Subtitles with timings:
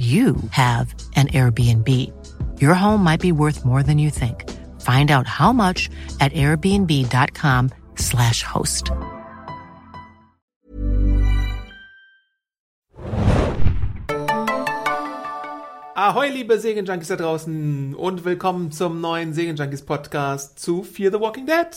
[0.00, 1.86] you have an Airbnb.
[2.58, 4.48] Your home might be worth more than you think.
[4.80, 8.90] Find out how much at airbnb.com/slash host.
[15.94, 21.44] Ahoi, liebe Serienjunkies da draußen und willkommen zum neuen Serienjunkies Podcast zu Fear the Walking
[21.44, 21.76] Dead.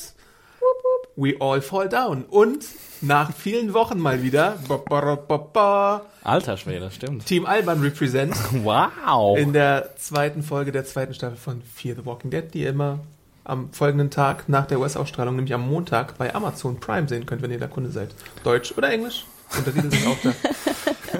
[1.15, 2.23] We all fall down.
[2.23, 2.65] Und
[3.01, 7.25] nach vielen Wochen mal wieder ba, ba, ba, Alter Schwede, stimmt.
[7.25, 9.37] Team Alban represent Wow.
[9.37, 12.99] in der zweiten Folge der zweiten Staffel von Fear the Walking Dead, die ihr immer
[13.43, 17.51] am folgenden Tag nach der US-Ausstrahlung, nämlich am Montag, bei Amazon Prime sehen könnt, wenn
[17.51, 18.09] ihr der Kunde seid.
[18.45, 19.25] Deutsch oder Englisch?
[19.57, 20.33] Und Riedel sind auch da.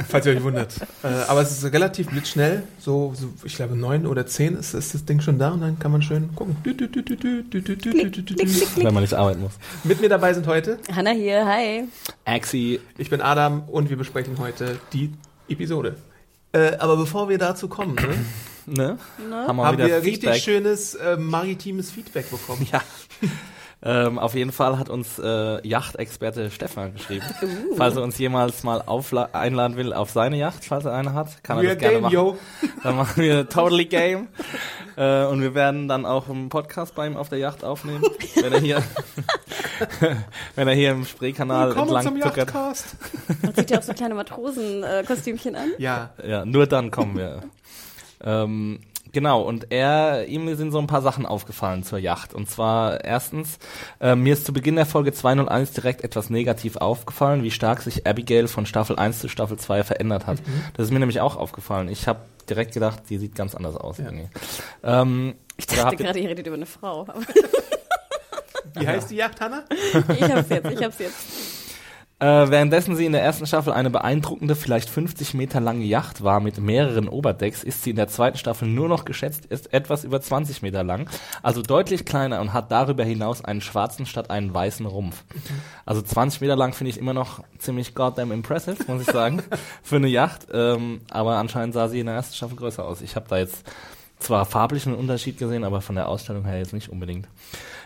[0.09, 0.75] falls ihr euch wundert.
[1.03, 4.93] Äh, aber es ist relativ blitzschnell, so, so ich glaube neun oder zehn ist, ist,
[4.93, 6.55] das Ding schon da und dann kann man schön gucken.
[6.63, 6.77] Wenn
[8.93, 9.53] man nicht arbeiten muss.
[9.83, 11.83] Mit mir dabei sind heute Hanna hier, hi.
[12.25, 12.79] Axi.
[12.97, 15.11] Ich bin Adam und wir besprechen heute die
[15.47, 15.95] Episode.
[16.51, 17.95] Äh, aber bevor wir dazu kommen.
[18.65, 18.97] Ne?
[19.29, 19.47] ne?
[19.47, 22.67] Haben wir, haben wir richtig schönes äh, maritimes Feedback bekommen.
[22.71, 22.81] Ja.
[23.85, 27.25] Ähm, auf jeden Fall hat uns äh, Yachtexperte Stefan geschrieben.
[27.75, 28.81] Falls er uns jemals mal
[29.33, 32.01] einladen will auf seine Yacht, falls er eine hat, kann er We're das gerne game,
[32.03, 32.13] machen.
[32.13, 32.37] yo.
[32.83, 34.29] Dann machen wir Totally Game.
[34.95, 38.03] Äh, und wir werden dann auch einen Podcast bei ihm auf der Yacht aufnehmen,
[38.35, 38.83] wenn er hier,
[40.55, 42.37] wenn er hier im Spreekanal Willkommen entlang zum tuckert.
[42.53, 42.95] Yachtcast.
[43.41, 45.71] Man sieht ja auch so kleine Matrosen-Kostümchen an.
[45.77, 47.43] Ja, Ja, nur dann kommen wir.
[48.23, 48.79] ähm,
[49.13, 52.33] genau, und er, ihm sind so ein paar Sachen aufgefallen zur Yacht.
[52.33, 53.57] Und zwar erstens,
[54.01, 58.05] äh, mir ist zu Beginn der Folge 201 direkt etwas negativ aufgefallen, wie stark sich
[58.05, 60.39] Abigail von Staffel 1 zu Staffel 2 verändert hat.
[60.75, 61.87] Das ist mir nämlich auch aufgefallen.
[61.87, 63.99] Ich habe direkt gedacht, die sieht ganz anders aus.
[63.99, 64.27] irgendwie.
[64.83, 67.07] Ähm, Ich da dachte gerade, ihr redet über eine Frau.
[68.75, 69.63] Wie heißt die Yacht, Hanna?
[69.69, 71.15] ich hab's jetzt, ich hab's jetzt.
[72.19, 76.39] Äh, währenddessen sie in der ersten Staffel eine beeindruckende, vielleicht 50 Meter lange Yacht war
[76.39, 80.21] mit mehreren Oberdecks, ist sie in der zweiten Staffel nur noch geschätzt ist etwas über
[80.21, 81.09] 20 Meter lang,
[81.41, 85.23] also deutlich kleiner und hat darüber hinaus einen schwarzen statt einen weißen Rumpf.
[85.85, 89.41] Also 20 Meter lang finde ich immer noch ziemlich goddamn impressive, muss ich sagen,
[89.83, 90.47] für eine Yacht.
[90.53, 93.01] Ähm, aber anscheinend sah sie in der ersten Staffel größer aus.
[93.01, 93.65] Ich habe da jetzt
[94.19, 97.27] zwar farblich einen Unterschied gesehen, aber von der Ausstellung her jetzt nicht unbedingt.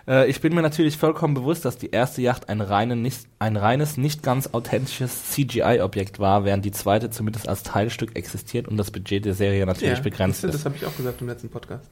[0.08, 3.58] Äh, ich bin mir natürlich vollkommen bewusst, dass die erste Yacht ein, reine, nicht, ein
[3.58, 8.92] reines, nicht ganz authentisches CGI-Objekt war, während die zweite zumindest als Teilstück existiert und das
[8.92, 10.60] Budget der Serie natürlich begrenzt das, ist.
[10.62, 11.90] das habe ich auch gesagt im letzten Podcast.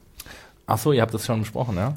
[0.66, 1.96] Ach so, ihr habt das schon besprochen, ja?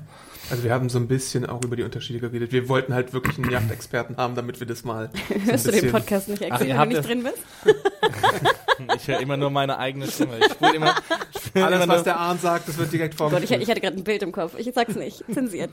[0.51, 2.51] Also wir haben so ein bisschen auch über die Unterschiede geredet.
[2.51, 5.09] Wir wollten halt wirklich einen Yachtexperten haben, damit wir das mal.
[5.29, 7.23] so ein Hörst du den Podcast nicht Ach, extra, ihr wenn du das- nicht drin
[7.23, 8.55] bist?
[8.95, 10.39] Ich höre immer nur meine eigene Stimme.
[10.39, 10.95] Ich spüre immer,
[11.33, 13.69] ich Alles, immer was nur, der Arndt sagt, das wird direkt Oh Gott, ich, ich
[13.69, 14.53] hatte gerade ein Bild im Kopf.
[14.57, 15.23] Ich sag's nicht.
[15.31, 15.71] Zensiert.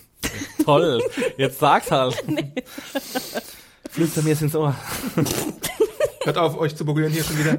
[0.64, 1.02] toll.
[1.36, 2.16] Jetzt sag's halt.
[3.90, 4.74] Flüster mir es ins Ohr.
[6.24, 7.58] Hört auf, euch zu berühren hier schon wieder.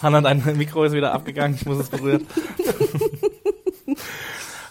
[0.00, 2.26] Hanna, dein Mikro ist wieder abgegangen, ich muss es berühren.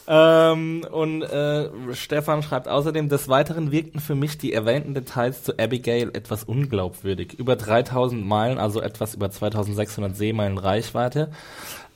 [0.07, 5.57] ähm, und äh, Stefan schreibt außerdem, des Weiteren wirkten für mich die erwähnten Details zu
[5.57, 7.33] Abigail etwas unglaubwürdig.
[7.33, 11.29] Über 3000 Meilen, also etwas über 2600 Seemeilen Reichweite,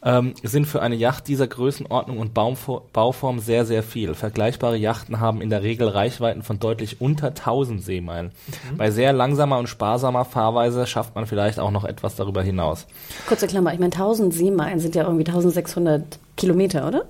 [0.03, 4.15] ähm, sind für eine Yacht dieser Größenordnung und Baumfo Bauform sehr, sehr viel.
[4.15, 8.31] Vergleichbare Yachten haben in der Regel Reichweiten von deutlich unter 1000 Seemeilen.
[8.77, 12.87] Bei sehr langsamer und sparsamer Fahrweise schafft man vielleicht auch noch etwas darüber hinaus.
[13.27, 17.03] Kurze Klammer, ich meine 1000 Seemeilen sind ja irgendwie 1600 Kilometer, oder?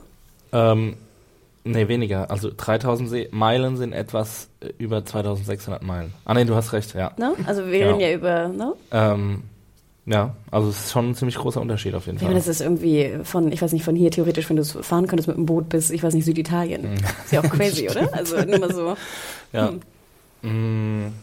[0.51, 0.95] Ähm,
[1.63, 2.29] nee, weniger.
[2.31, 6.13] Also 3000 See Meilen sind etwas äh, über 2600 Meilen.
[6.25, 7.11] Ah, nee, du hast recht, ja.
[7.17, 7.33] Ne?
[7.45, 7.91] Also wir Genau.
[7.97, 8.73] reden ja über, ne?
[8.91, 9.43] Ähm,
[10.05, 12.39] ja, also es ist schon ein ziemlich großer Unterschied auf jeden Ich meine, Fall.
[12.39, 15.27] das ist irgendwie von, ich weiß nicht, von hier theoretisch, wenn du es fahren könntest
[15.27, 16.93] mit dem Boot bis, ich weiß nicht, Süditalien.
[17.25, 18.11] Ist ja auch crazy, oder?
[18.13, 18.95] Also nur mal so.
[19.53, 19.69] Ja.
[20.41, 21.05] Hm.
[21.05, 21.13] Mm,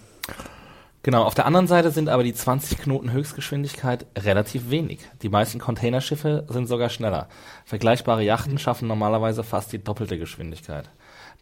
[1.06, 4.98] Genau, auf der anderen Seite sind aber die 20 Knoten Höchstgeschwindigkeit relativ wenig.
[5.22, 7.28] Die meisten Containerschiffe sind sogar schneller.
[7.64, 10.90] Vergleichbare Yachten schaffen normalerweise fast die doppelte Geschwindigkeit.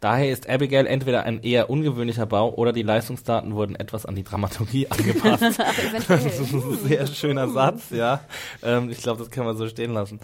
[0.01, 4.23] Daher ist Abigail entweder ein eher ungewöhnlicher Bau oder die Leistungsdaten wurden etwas an die
[4.23, 5.59] Dramaturgie angepasst.
[6.09, 8.21] Das ist ein sehr schöner Satz, ja.
[8.63, 10.21] Ähm, ich glaube, das kann man so stehen lassen.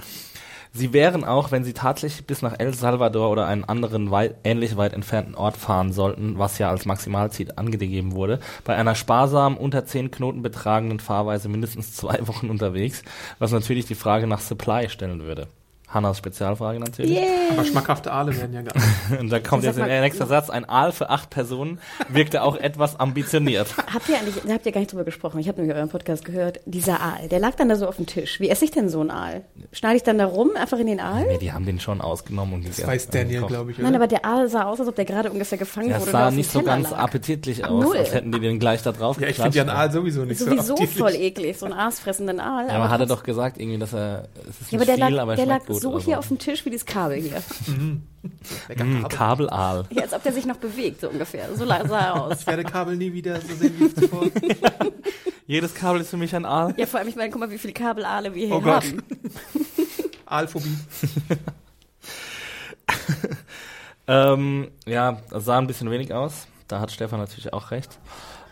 [0.72, 4.76] Sie wären auch, wenn sie tatsächlich bis nach El Salvador oder einen anderen weit, ähnlich
[4.76, 9.84] weit entfernten Ort fahren sollten, was ja als Maximalziel angegeben wurde, bei einer sparsamen, unter
[9.84, 13.02] 10 Knoten betragenden Fahrweise mindestens zwei Wochen unterwegs,
[13.40, 15.48] was natürlich die Frage nach Supply stellen würde.
[15.92, 17.18] Hannas Spezialfrage natürlich.
[17.50, 18.86] Aber schmackhafte Aale werden ja gar nicht.
[19.20, 20.48] Und da kommt jetzt der nächste Satz.
[20.48, 23.66] Ein Aal für acht Personen wirkte auch etwas ambitioniert.
[23.92, 26.24] Habt ihr eigentlich, da habt ihr gar nicht drüber gesprochen, ich habe nämlich euren Podcast
[26.24, 28.38] gehört, dieser Aal, der lag dann da so auf dem Tisch.
[28.38, 29.42] Wie esse ich denn so einen Aal?
[29.72, 31.24] Schneide ich dann da rum, einfach in den Aal?
[31.26, 33.78] Nee, die haben den schon ausgenommen und Das weiß Daniel, glaube ich.
[33.78, 33.86] Oder?
[33.86, 36.06] Nein, aber der Aal sah aus, als ob der gerade ungefähr gefangen Der wurde.
[36.10, 36.98] und sah nicht so Teller ganz lag.
[36.98, 37.96] appetitlich aus, null.
[37.96, 39.70] als hätten die den gleich da drauf ja, ich finde ja einen.
[39.70, 40.98] Aal sowieso nicht Sowieso so appetitlich.
[40.98, 42.68] voll eklig, so einen aasfressenden Aal.
[42.68, 45.06] Ja, aber hat er doch gesagt, irgendwie, dass er, es ist Ja, nicht aber der
[45.06, 45.79] viel, lag, aber er der lag schmeckt gut.
[45.80, 47.42] So hier auf dem Tisch wie dieses Kabel hier.
[47.66, 48.02] Mm,
[48.68, 49.02] Kabel.
[49.08, 49.84] Kabelaal.
[49.90, 51.48] Ja, als ob der sich noch bewegt, so ungefähr.
[51.54, 52.40] So sah er aus.
[52.40, 54.26] Ich werde Kabel nie wieder so sehen wie zuvor.
[55.46, 56.74] Jedes Kabel ist für mich ein Aal.
[56.76, 58.84] Ja, vor allem, ich meine, guck mal, wie viele Kabelale wir hier Oh Gott.
[58.84, 59.02] haben.
[60.26, 60.76] Aalphobie.
[64.06, 66.48] Ähm, ja, das sah ein bisschen wenig aus.
[66.66, 68.00] Da hat Stefan natürlich auch recht.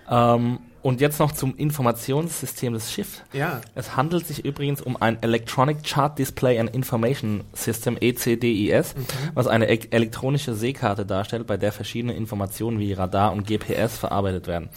[0.08, 3.22] Ähm, und jetzt noch zum Informationssystem des Schiffs.
[3.32, 3.60] Ja.
[3.74, 8.94] Es handelt sich übrigens um ein Electronic Chart Display and Information System ECDIS,
[9.34, 14.46] was eine e elektronische Seekarte darstellt, bei der verschiedene Informationen wie Radar und GPS verarbeitet
[14.46, 14.68] werden.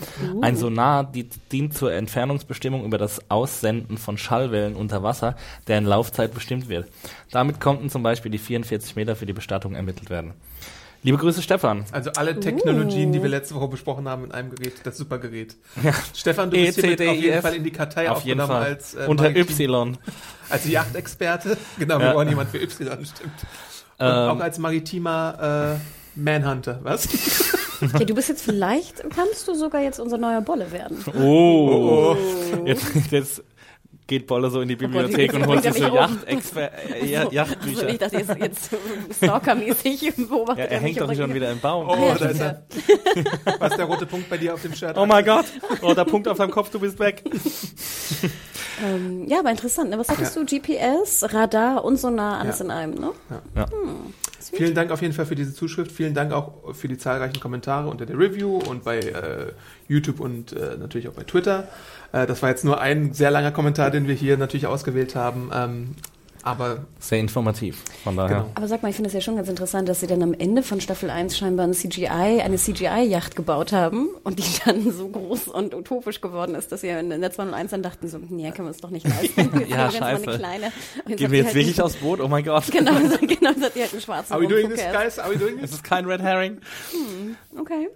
[0.42, 5.36] Ein Sonar die, dient zur Entfernungsbestimmung über das Aussenden von Schallwellen unter Wasser,
[5.68, 6.88] deren Laufzeit bestimmt wird.
[7.32, 10.34] Damit konnten zum Beispiel die 44 Meter für die Bestattung ermittelt werden.
[11.04, 11.84] Liebe Grüße, Stefan.
[11.92, 15.56] Also alle Technologien, die wir letzte Woche besprochen haben in einem Gerät, das Supergerät.
[16.16, 17.42] Stefan, du bist hiermit auf jeden.
[17.42, 18.74] Fall in die Kartei Auf jeden aufgenommen Fall.
[18.74, 19.98] als äh, Unter Maritim- Y.
[20.50, 21.58] Als Yachtexperte.
[21.80, 22.14] Genau, wir Ja.
[22.14, 22.70] brauchen jemand für Y,
[23.06, 23.32] stimmt.
[23.98, 24.08] Und Ähm.
[24.30, 25.78] auch als maritimer
[26.16, 27.08] äh, Manhunter, was?
[27.82, 31.04] Ja, du bist jetzt vielleicht, kannst du sogar jetzt unser neuer Bolle werden.
[31.20, 32.16] Oh.
[32.64, 33.42] Jetzt, jetzt
[34.08, 36.28] geht Bolle so in die Gott, Bibliothek jetzt und holt sich so er mich Yacht
[36.58, 37.86] äh, Ja- Also Yachtbücher.
[37.86, 38.70] nicht, dass ihr jetzt, jetzt
[39.18, 40.66] stalkermäßig beobachtet.
[40.66, 41.88] Ja, er hängt doch schon wieder im Baum.
[41.90, 42.64] Oh, ja, da ist er.
[43.60, 44.98] Was ist der rote Punkt bei dir auf dem Shirt?
[44.98, 45.46] Oh mein Gott.
[45.82, 47.24] Oh, der Punkt auf deinem Kopf, du bist weg.
[48.84, 49.90] Ähm, ja, aber interessant.
[49.92, 49.98] Ne?
[50.00, 50.46] Was sagtest du?
[50.46, 52.66] GPS, Radar und Sonar, alles Ja.
[52.66, 53.12] in einem, ne?
[54.50, 55.92] Vielen Dank auf jeden Fall für diese Zuschrift.
[55.92, 59.52] Vielen Dank auch für die zahlreichen Kommentare unter der Review und bei äh,
[59.88, 61.68] YouTube und äh, natürlich auch bei Twitter.
[62.12, 65.52] Äh, das war jetzt nur ein sehr langer Kommentar, den wir hier natürlich ausgewählt haben.
[65.54, 65.96] Ähm,
[66.44, 67.84] aber Sehr informativ.
[68.04, 68.38] Von daher.
[68.38, 68.52] Genau.
[68.56, 70.64] Aber sag mal, ich finde es ja schon ganz interessant, dass sie dann am Ende
[70.64, 72.06] von Staffel 1 scheinbar ein CGI,
[72.42, 76.90] eine CGI-Yacht gebaut haben und die dann so groß und utopisch geworden ist, dass sie
[76.90, 79.52] in der 201 dann dachten so, nee, können wir uns doch nicht leisten.
[79.54, 80.30] Wir Ja, nehmen jetzt mal scheiße.
[80.30, 80.72] Eine kleine.
[81.18, 82.20] Gehen wir sie jetzt halt wirklich einen- aufs Boot?
[82.22, 82.64] Oh mein Gott.
[82.72, 82.92] Genau,
[83.22, 85.20] genau, jetzt hat die halt einen schwarzen are we doing this, guys?
[85.20, 85.72] Are we doing Es this?
[85.74, 86.58] ist kein Red Herring.
[87.60, 87.90] Okay.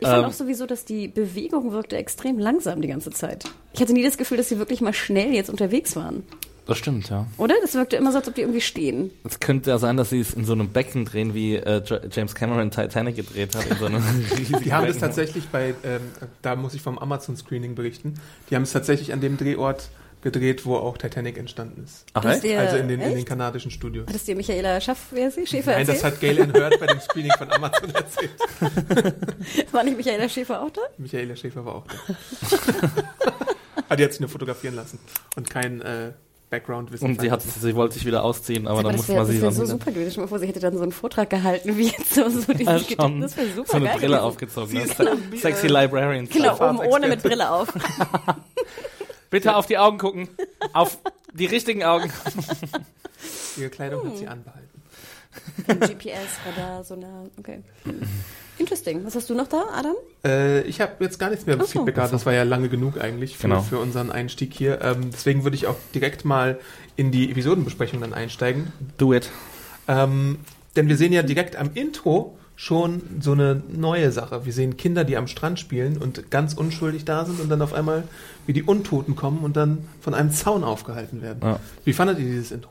[0.00, 0.28] Ich fand Ähm.
[0.28, 3.44] auch sowieso, dass die Bewegung wirkte extrem langsam die ganze Zeit.
[3.72, 6.24] Ich hatte nie das Gefühl, dass sie wirklich mal schnell jetzt unterwegs waren.
[6.66, 7.26] Das stimmt, ja.
[7.36, 7.54] Oder?
[7.60, 9.10] Das wirkte immer so, als ob die irgendwie stehen.
[9.24, 12.34] Es könnte ja sein, dass sie es in so einem Becken drehen, wie äh, James
[12.34, 13.66] Cameron Titanic gedreht hat.
[13.66, 14.02] In so einem
[14.38, 15.00] riesigen Die haben das Becken.
[15.08, 16.00] tatsächlich bei, ähm,
[16.40, 18.14] da muss ich vom Amazon-Screening berichten,
[18.48, 19.90] die haben es tatsächlich an dem Drehort
[20.22, 22.06] gedreht, wo auch Titanic entstanden ist.
[22.14, 22.44] Ach, Das echt?
[22.44, 24.06] der- also in den, in den kanadischen Studios.
[24.08, 25.46] Hat es dir Michaela Schaff, wer ist sie?
[25.46, 26.14] Schäfer Nein, das erzählt?
[26.14, 26.20] hat
[26.54, 28.30] Galen Hurd bei dem Screening von Amazon erzählt.
[29.70, 30.80] War nicht Michaela Schäfer auch da?
[30.96, 32.14] Michaela Schäfer war auch da.
[33.90, 34.98] ah, die hat sich nur fotografieren lassen
[35.36, 36.12] und kein äh,
[36.58, 37.08] Background-Wissen.
[37.08, 39.32] Und sie, hat, sie wollte sich wieder ausziehen, aber Aber dann das musste wäre man
[39.32, 40.10] sie dann so wieder- super gewesen.
[40.12, 42.78] Stell mal vor, sie hätte dann so einen Vortrag gehalten, wie jetzt so, so Ja,
[42.78, 43.20] dieses schon.
[43.20, 44.24] Das wäre super so eine geil Brille gewesen.
[44.24, 44.74] aufgezogen.
[44.74, 45.38] Ne?
[45.38, 46.28] Sexy Librarian.
[46.28, 47.68] Genau, oben ohne mit Brille auf.
[49.30, 50.28] Bitte auf die Augen gucken.
[50.72, 50.98] Auf
[51.32, 52.12] die richtigen Augen.
[53.56, 54.10] Ihre Kleidung Hm.
[54.10, 54.68] hat sie anbehalten.
[55.66, 57.60] GPS, Radar, Sonar, okay.
[58.58, 59.04] Interesting.
[59.04, 59.94] Was hast du noch da, Adam?
[60.24, 61.72] Äh, ich habe jetzt gar nichts mehr Ach so.
[61.80, 62.12] Feedback gehabt.
[62.12, 63.62] Das war ja lange genug eigentlich für, Genau.
[63.62, 64.80] für unseren Einstieg hier.
[64.82, 66.58] Ähm, deswegen würde ich auch direkt mal
[66.96, 68.72] in die Episodenbesprechung dann einsteigen.
[68.98, 69.30] Do it.
[69.88, 70.38] Ähm,
[70.76, 74.46] denn wir sehen ja direkt am Intro schon so eine neue Sache.
[74.46, 77.72] Wir sehen Kinder, die am Strand spielen und ganz unschuldig da sind und dann auf
[77.74, 78.04] einmal
[78.46, 81.40] wie die Untoten kommen und dann von einem Zaun aufgehalten werden.
[81.42, 81.58] Ja.
[81.84, 82.70] Wie fandet ihr dieses Intro?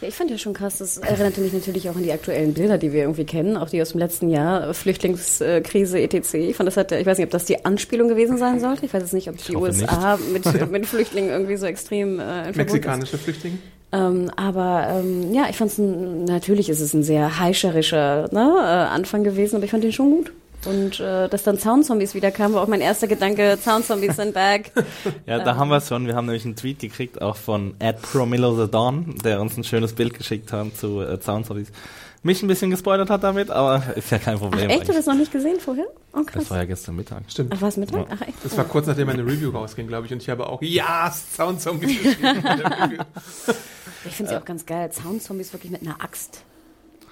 [0.00, 2.76] Ja, ich fand ja schon krass, das erinnerte mich natürlich auch an die aktuellen Bilder,
[2.76, 6.34] die wir irgendwie kennen, auch die aus dem letzten Jahr, Flüchtlingskrise etc.
[6.34, 8.84] Ich fand das hat, ich weiß nicht, ob das die Anspielung gewesen sein sollte.
[8.84, 12.52] Ich weiß jetzt nicht, ob die USA mit, mit Flüchtlingen irgendwie so extrem äh.
[12.52, 13.58] Mexikanische Flüchtlinge?
[13.92, 18.94] Ähm, aber ähm, ja, ich fand es natürlich ist es ein sehr heischerischer ne, äh,
[18.94, 20.32] Anfang gewesen, aber ich fand den schon gut.
[20.66, 24.72] Und äh, dass dann Soundzombies wieder kamen, war auch mein erster Gedanke, Soundzombies sind back.
[25.26, 26.06] Ja, da haben wir es schon.
[26.06, 29.64] Wir haben nämlich einen Tweet gekriegt, auch von Ed Promillo the Dawn, der uns ein
[29.64, 31.68] schönes Bild geschickt hat zu äh, Soundzombies.
[32.22, 34.68] Mich ein bisschen gespoilert hat damit, aber ist ja kein Ach Problem.
[34.70, 34.96] echt, du hast eigentlich.
[34.96, 35.86] das noch nicht gesehen vorher?
[36.12, 36.42] Oh krass.
[36.42, 37.22] Das war ja gestern Mittag.
[37.28, 37.52] Stimmt.
[37.54, 38.08] Ach, war es Mittag?
[38.08, 38.16] Ja.
[38.18, 38.44] Ach echt?
[38.44, 40.12] Das war kurz nachdem meine Review rausging, glaube ich.
[40.12, 42.36] Und ich habe auch Ja, Sound Zombies geschrieben.
[42.36, 43.02] in der Review.
[44.06, 46.42] Ich finde es ja auch ganz geil, Zaunzombies wirklich mit einer Axt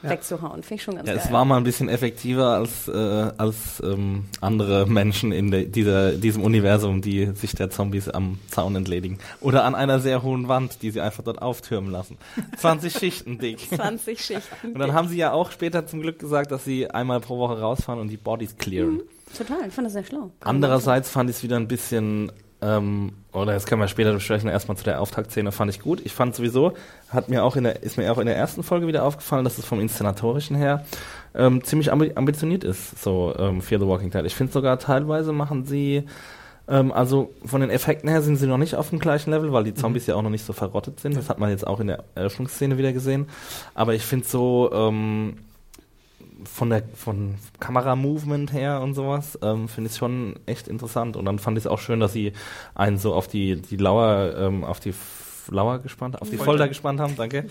[0.05, 0.11] Ja.
[0.11, 0.63] wegzuhauen.
[0.63, 1.23] Finde ich schon ganz Ja, geil.
[1.27, 6.13] es war mal ein bisschen effektiver als, äh, als ähm, andere Menschen in der, dieser,
[6.13, 9.19] diesem Universum, die sich der Zombies am Zaun entledigen.
[9.41, 12.17] Oder an einer sehr hohen Wand, die sie einfach dort auftürmen lassen.
[12.59, 13.59] 20 Schichten dick.
[13.75, 14.73] 20 Schichten.
[14.73, 17.61] Und dann haben sie ja auch später zum Glück gesagt, dass sie einmal pro Woche
[17.61, 19.01] rausfahren und die Bodies clearen.
[19.37, 20.31] Total, ich fand das sehr schlau.
[20.41, 22.31] Andererseits fand ich es wieder ein bisschen,
[22.65, 26.01] ähm, oder das können wir später besprechen, erstmal zu der Auftaktszene fand ich gut.
[26.05, 26.73] Ich fand sowieso,
[27.11, 29.59] hat mir auch in der, ist mir auch in der ersten Folge wieder aufgefallen, dass
[29.59, 30.85] es vom Inszenatorischen her
[31.35, 34.25] ähm, ziemlich ambi ambitioniert ist, so ähm, Fear the Walking Dead.
[34.25, 36.05] Ich finde sogar teilweise machen sie,
[36.67, 39.65] ähm, also von den Effekten her sind sie noch nicht auf dem gleichen Level, weil
[39.65, 41.17] die Zombies ja auch noch nicht so verrottet sind.
[41.17, 43.27] Das hat man jetzt auch in der Eröffnungsszene wieder gesehen.
[43.75, 45.37] Aber ich finde so, ähm,
[46.49, 51.39] von der von Kameramovement her und sowas ähm, finde ich schon echt interessant und dann
[51.39, 52.33] fand ich es auch schön, dass sie
[52.75, 54.95] einen so auf die die Lauer ähm, auf die
[55.51, 56.53] Lauer gespannt auf die Folter.
[56.53, 57.47] Folter gespannt haben, danke.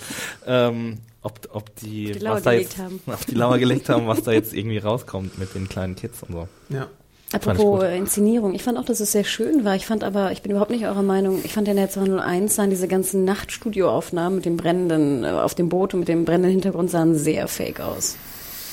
[0.48, 3.02] ähm, ob ob die, die Lauer was da gelegt jetzt haben.
[3.08, 6.34] auf die Lauer gelegt haben, was da jetzt irgendwie rauskommt mit den kleinen Kids und
[6.34, 6.48] so.
[6.70, 6.88] Ja.
[7.30, 7.84] Ich Apropos gut.
[7.84, 9.76] äh, Inszenierung, ich fand auch, dass es sehr schön war.
[9.76, 12.70] Ich fand aber, ich bin überhaupt nicht eurer Meinung, ich fand in der 201 sahen
[12.70, 16.92] diese ganzen Nachtstudioaufnahmen mit dem brennenden, äh, auf dem Boot und mit dem brennenden Hintergrund
[16.92, 18.18] sahen sehr fake aus.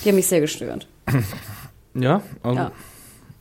[0.04, 0.86] Die haben mich sehr gestört.
[1.94, 2.72] Ja, also Ja.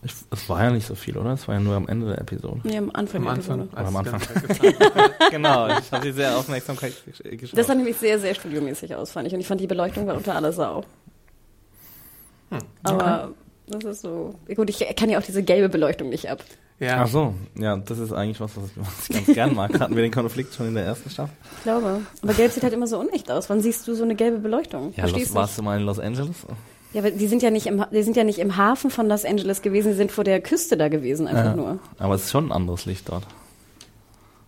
[0.01, 1.33] Ich, es war ja nicht so viel, oder?
[1.33, 2.61] Es war ja nur am Ende der Episode.
[2.63, 3.17] Nee, am Anfang.
[3.17, 3.59] Am der Anfang.
[3.59, 3.77] Episode.
[3.77, 4.21] als Am Anfang.
[5.21, 5.29] war.
[5.29, 7.59] genau, ich habe sie sehr Aufmerksamkeit gesch- geschaut.
[7.59, 9.33] Das sah nämlich sehr, sehr studiomäßig aus, fand ich.
[9.33, 10.83] Und ich fand, die Beleuchtung war unter aller Sau.
[12.49, 13.33] Hm, Aber
[13.67, 14.33] das ist so.
[14.55, 16.43] Gut, ich kann ja auch diese gelbe Beleuchtung nicht ab.
[16.79, 17.01] Ja.
[17.03, 19.77] Ach so, ja, das ist eigentlich was, was ich, was ich ganz gern mag.
[19.79, 21.33] Hatten wir den Konflikt schon in der ersten Staffel?
[21.57, 22.01] Ich glaube.
[22.21, 23.49] Aber gelb sieht halt immer so unecht aus.
[23.49, 24.93] Wann siehst du so eine gelbe Beleuchtung?
[24.95, 26.35] Ja, Verstehst Los, du warst du mal in Los Angeles?
[26.93, 29.25] Ja, aber die sind ja nicht im, die sind ja nicht im Hafen von Los
[29.25, 31.55] Angeles gewesen, die sind vor der Küste da gewesen, einfach Ja.
[31.55, 31.79] nur.
[31.99, 33.27] Aber es ist schon ein anderes Licht dort.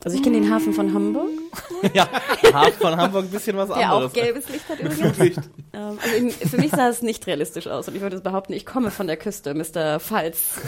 [0.04, 1.28] Also ich kenne den Hafen von Hamburg,
[1.94, 2.08] ja,
[2.52, 4.10] Hafen von Hamburg ein bisschen was der anderes.
[4.10, 5.38] auch gelbes Licht hat übrigens.
[5.74, 8.66] Ähm, also in, für mich sah es nicht realistisch aus und ich würde behaupten, ich
[8.66, 10.00] komme von der Küste, Mr.
[10.00, 10.60] Pfalz.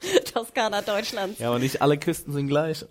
[0.32, 1.38] Toskana Deutschlands.
[1.38, 2.84] Ja, aber nicht alle Küsten sind gleich.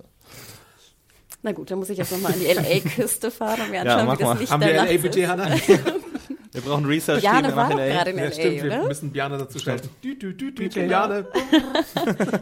[1.44, 4.06] Na gut, dann muss ich jetzt nochmal an die LA-Küste fahren und mir Ja, anschauen,
[4.08, 4.40] mach wie das mal.
[4.40, 5.28] Licht Haben der wir LA-Budget, ist.
[5.30, 5.50] Hanna?
[6.54, 7.88] Wir brauchen Research Team war nach LA.
[7.88, 8.56] gerade in Ja, LA, stimmt.
[8.64, 8.88] Wir oder?
[8.88, 9.90] müssen Bjane dazu schalten.
[10.04, 10.88] Dü, dü, dü, dü, DJ.
[10.88, 11.28] Bjane.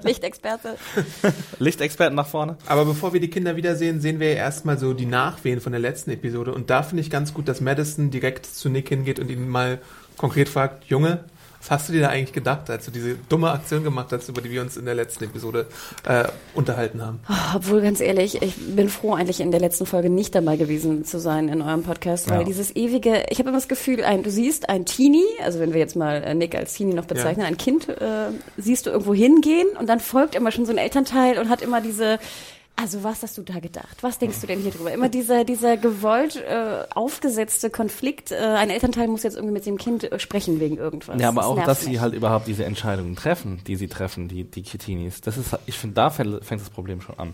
[0.04, 0.78] Lichtexperte.
[1.60, 2.56] Lichtexperten nach vorne.
[2.66, 5.82] Aber bevor wir die Kinder wiedersehen, sehen wir ja erstmal so die Nachwehen von der
[5.82, 6.54] letzten Episode.
[6.54, 9.80] Und da finde ich ganz gut, dass Madison direkt zu Nick hingeht und ihn mal
[10.16, 11.26] konkret fragt, Junge,
[11.68, 14.42] was hast du dir da eigentlich gedacht, als du diese dumme Aktion gemacht hast, über
[14.42, 15.66] die wir uns in der letzten Episode
[16.08, 17.20] äh, unterhalten haben?
[17.30, 21.06] Oh, obwohl, ganz ehrlich, ich bin froh, eigentlich in der letzten Folge nicht dabei gewesen
[21.06, 22.44] zu sein in eurem Podcast, weil Ja.
[22.46, 25.80] dieses ewige, ich habe immer das Gefühl, ein, du siehst ein Teenie, also wenn wir
[25.80, 27.48] jetzt mal äh, Nick als Teenie noch bezeichnen, Ja.
[27.48, 31.38] ein Kind äh, siehst du irgendwo hingehen und dann folgt immer schon so ein Elternteil
[31.40, 32.20] und hat immer diese,
[32.78, 33.98] also was hast du da gedacht?
[34.02, 34.92] Was denkst du denn hier drüber?
[34.92, 39.78] Immer dieser, dieser gewollt äh, aufgesetzte Konflikt, äh, ein Elternteil muss jetzt irgendwie mit dem
[39.78, 41.20] Kind äh, sprechen wegen irgendwas.
[41.20, 42.00] Ja, aber Das auch, dass sie mich.
[42.02, 45.22] halt überhaupt diese Entscheidungen treffen, die sie treffen, die, die Kitinis.
[45.22, 47.34] Das ist, ich finde, da fängt das Problem schon an.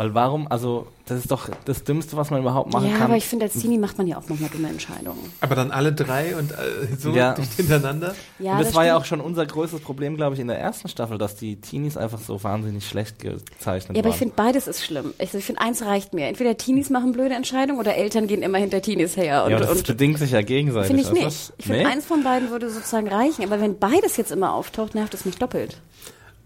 [0.00, 3.02] Weil warum, also, das ist doch das Dümmste, was man überhaupt machen Ja, kann.
[3.08, 5.30] aber ich finde, als Teenie macht man ja auch manchmal dumme Entscheidungen.
[5.42, 6.56] Aber dann alle drei und äh,
[6.98, 7.34] so Ja.
[7.34, 8.14] dicht hintereinander?
[8.38, 10.88] Ja, und das, war ja auch schon unser größtes Problem, glaube ich, in der ersten
[10.88, 14.18] Staffel, dass die Teenies einfach so wahnsinnig schlecht gezeichnet Ja, aber ich waren.
[14.30, 15.12] finde, beides ist schlimm.
[15.18, 16.28] Ich, ich finde, eins reicht mir.
[16.28, 19.44] Entweder Teenies machen blöde Entscheidungen oder Eltern gehen immer hinter Teenies her.
[19.44, 20.86] Und, ja, das und bedingt sich ja gegenseitig.
[20.86, 21.14] finde ich du?
[21.26, 21.52] nicht.
[21.58, 21.86] Ich finde, Nee?
[21.88, 23.44] eins von beiden würde sozusagen reichen.
[23.44, 25.76] Aber wenn beides jetzt immer auftaucht, nervt es mich doppelt.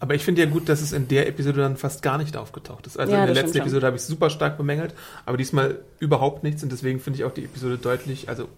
[0.04, 2.86] Aber ich finde ja gut, dass es in der Episode dann fast gar nicht aufgetaucht
[2.86, 2.98] ist.
[2.98, 3.58] Also Ja, in der das letzten.
[3.62, 4.92] Episode habe ich es super stark bemängelt,
[5.24, 8.48] aber diesmal überhaupt nichts und deswegen finde ich auch die Episode deutlich, also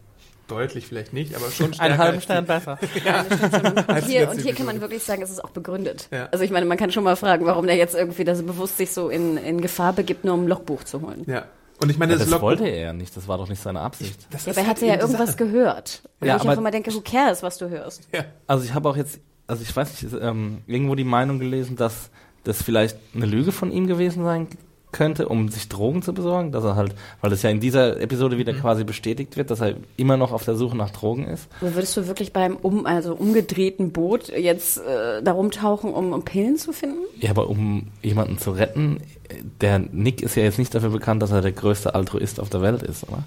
[0.49, 1.93] deutlich vielleicht nicht, aber schon stärker.
[1.93, 2.81] Einen halben Stern besser.
[3.07, 4.55] als Und hier, und hier Episode.
[4.55, 6.09] kann man wirklich sagen, es ist auch begründet.
[6.11, 6.29] Ja.
[6.33, 8.91] Also ich meine, man kann schon mal fragen, warum der jetzt irgendwie das bewusst sich
[8.91, 11.23] so in, in Gefahr begibt, nur um ein Logbuch zu holen.
[11.29, 11.45] Ja.
[11.81, 13.81] Und ich meine, Ja, das, das wollte er ja nicht, das war doch nicht seine
[13.81, 14.27] Absicht.
[14.31, 15.45] Das Ja, ist aber er halt hatte ja irgendwas Sache.
[15.45, 16.01] gehört.
[16.21, 18.09] Und Ja, ich aber- einfach immer denke, who cares, was du hörst.
[18.13, 18.25] Ja.
[18.49, 22.11] Also ich habe auch jetzt, also ich weiß nicht, ähm, irgendwo die Meinung gelesen, dass
[22.45, 24.49] das vielleicht eine Lüge von ihm gewesen sein
[24.93, 28.39] könnte, um sich Drogen zu besorgen, dass er halt, weil das ja in dieser Episode
[28.39, 31.49] wieder quasi bestätigt wird, dass er immer noch auf der Suche nach Drogen ist.
[31.61, 36.25] Aber würdest du wirklich beim um, also umgedrehten Boot jetzt äh, darum tauchen, um, um
[36.25, 37.01] Pillen zu finden?
[37.21, 38.99] Ja, aber um jemanden zu retten,
[39.29, 42.49] äh, der Nick ist ja jetzt nicht dafür bekannt, dass er der größte Altruist auf
[42.49, 43.25] der Welt ist, oder?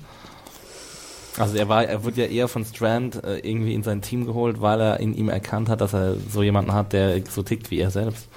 [1.37, 4.61] Also er war, er wurde ja eher von Strand äh, irgendwie in sein Team geholt,
[4.61, 7.79] weil er in ihm erkannt hat, dass er so jemanden hat, der so tickt wie
[7.79, 8.27] er selbst.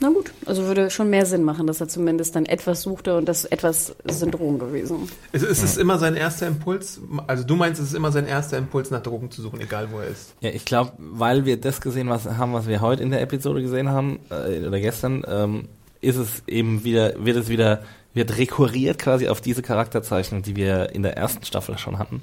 [0.00, 3.28] Na gut, also würde schon mehr Sinn machen, dass er zumindest dann etwas suchte und
[3.28, 5.08] das etwas sind Drogen gewesen.
[5.32, 8.58] Es, es ist immer sein erster Impuls, also du meinst, es ist immer sein erster
[8.58, 10.34] Impuls, nach Drogen zu suchen, egal wo er ist.
[10.40, 13.60] Ja, ich glaube, weil wir das gesehen was haben, was wir heute in der Episode
[13.60, 15.68] gesehen haben, äh, oder gestern, ähm,
[16.00, 17.82] ist es eben wieder, wird es wieder
[18.14, 22.22] wird rekurriert quasi auf diese Charakterzeichnung, die wir in der ersten Staffel schon hatten,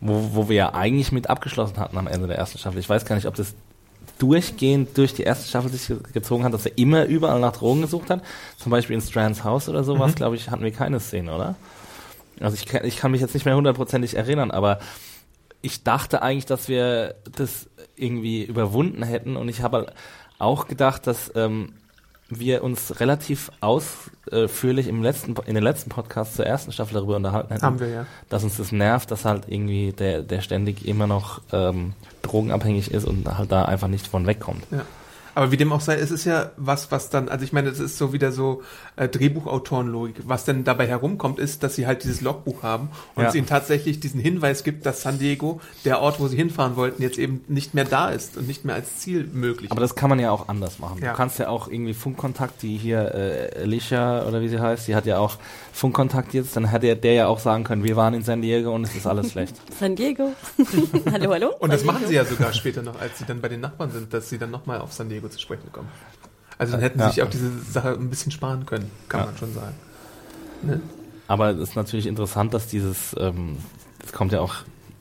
[0.00, 2.78] wo, wo wir ja eigentlich mit abgeschlossen hatten am Ende der ersten Staffel.
[2.78, 3.54] Ich weiß gar nicht, ob das
[4.18, 7.82] durchgehend durch die erste Staffel sich ge- gezogen hat, dass er immer überall nach Drogen
[7.82, 8.22] gesucht hat.
[8.56, 11.54] Zum Beispiel in Strands Haus oder sowas, glaube ich, hatten wir keine Szene, oder?
[12.40, 14.80] Also ich kann, ich kann mich jetzt nicht mehr hundertprozentig erinnern, aber
[15.60, 19.92] ich dachte eigentlich, dass wir das irgendwie überwunden hätten und ich habe
[20.38, 21.74] auch gedacht, dass ähm,
[22.28, 27.48] wir uns relativ ausführlich im letzten, in den letzten Podcasts zur ersten Staffel darüber unterhalten
[27.52, 28.06] hätten, Haben wir ja.
[28.28, 33.06] dass uns das nervt, dass halt irgendwie der, der ständig immer noch ähm, drogenabhängig ist
[33.06, 34.64] und halt da einfach nicht von wegkommt.
[34.70, 34.82] Ja.
[35.38, 37.78] Aber wie dem auch sei, es ist ja was, was dann, also ich meine, es
[37.78, 38.62] ist so wieder so
[38.96, 40.16] äh, Drehbuchautorenlogik.
[40.26, 43.28] Was denn dabei herumkommt, ist, dass sie halt dieses Logbuch haben und Ja.
[43.28, 47.02] es ihnen tatsächlich diesen Hinweis gibt, dass San Diego, der Ort, wo sie hinfahren wollten,
[47.02, 49.70] jetzt eben nicht mehr da ist und nicht mehr als Ziel möglich.
[49.70, 50.98] Aber das kann man ja auch anders machen.
[51.00, 51.12] Ja.
[51.12, 54.96] Du kannst ja auch irgendwie Funkkontakt, die hier äh, Alicia oder wie sie heißt, die
[54.96, 55.36] hat ja auch
[55.72, 58.82] Funkkontakt jetzt, dann hätte der ja auch sagen können, wir waren in San Diego und
[58.82, 59.54] es ist alles schlecht.
[59.78, 60.32] San Diego.
[61.12, 61.54] hallo, hallo.
[61.60, 64.12] Und das machen sie ja sogar später noch, als sie dann bei den Nachbarn sind,
[64.12, 65.88] dass sie dann nochmal auf San Diego zu sprechen kommen.
[66.58, 67.10] Also dann hätten sie Ja.
[67.10, 69.26] sich auch diese Sache ein bisschen sparen können, kann Ja.
[69.26, 69.74] man schon sagen.
[70.62, 70.80] Ne?
[71.28, 73.58] Aber es ist natürlich interessant, dass dieses, ähm,
[74.00, 74.56] das kommt ja auch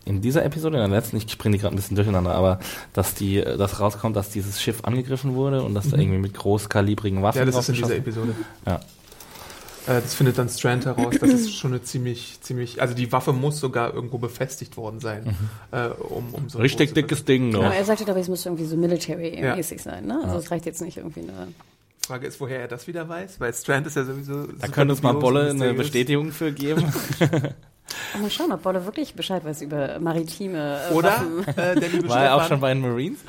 [0.05, 2.60] in dieser Episode, in der letzten, ich bringe die gerade ein bisschen durcheinander, aber
[2.93, 6.34] dass die, äh, dass rauskommt, dass dieses Schiff angegriffen wurde und dass da irgendwie mit
[6.34, 8.34] großkalibrigen Waffen Ja, das ist in dieser Episode.
[8.65, 8.79] Ja.
[9.88, 11.15] Äh, das findet dann Strand heraus.
[11.20, 15.36] Das ist schon eine ziemlich, ziemlich, also die Waffe muss sogar irgendwo befestigt worden sein,
[15.72, 16.62] äh, um, um so Mhm.
[16.63, 17.62] Richtig dickes Ding noch.
[17.62, 19.84] Genau, er sagte aber, es muss irgendwie so military-mäßig Ja.
[19.84, 20.20] sein, ne?
[20.24, 21.48] Also es reicht jetzt nicht irgendwie eine.
[22.06, 24.48] Frage ist, woher er das wieder weiß, weil Strand ist ja sowieso.
[24.48, 26.86] Da könnte uns mal Bolle eine Bestätigung für geben.
[28.15, 31.48] Oh, mal schauen, ob Bolle wirklich Bescheid weiß über maritime äh, Oder Waffen.
[31.58, 33.20] äh, der liebe War er auch schon Stefan, bei den Marines?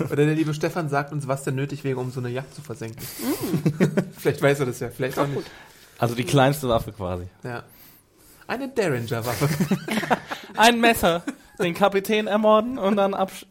[0.00, 2.62] oder der liebe Stefan sagt uns, was denn nötig wäre, um so eine Yacht zu
[2.62, 3.02] versenken.
[3.20, 3.84] Mm.
[4.18, 5.42] vielleicht weiß er das ja, vielleicht auch nicht.
[6.02, 7.26] Also die kleinste Waffe quasi.
[7.44, 7.62] Ja.
[8.48, 9.48] Eine Derringer-Waffe.
[10.56, 11.22] Ein Messer,
[11.60, 13.46] den Kapitän ermorden und dann absch...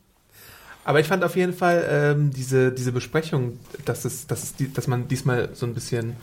[0.84, 4.74] Aber ich fand auf jeden Fall ähm, diese, diese Besprechung, dass, es, dass, es die,
[4.74, 6.18] dass man diesmal so ein bisschen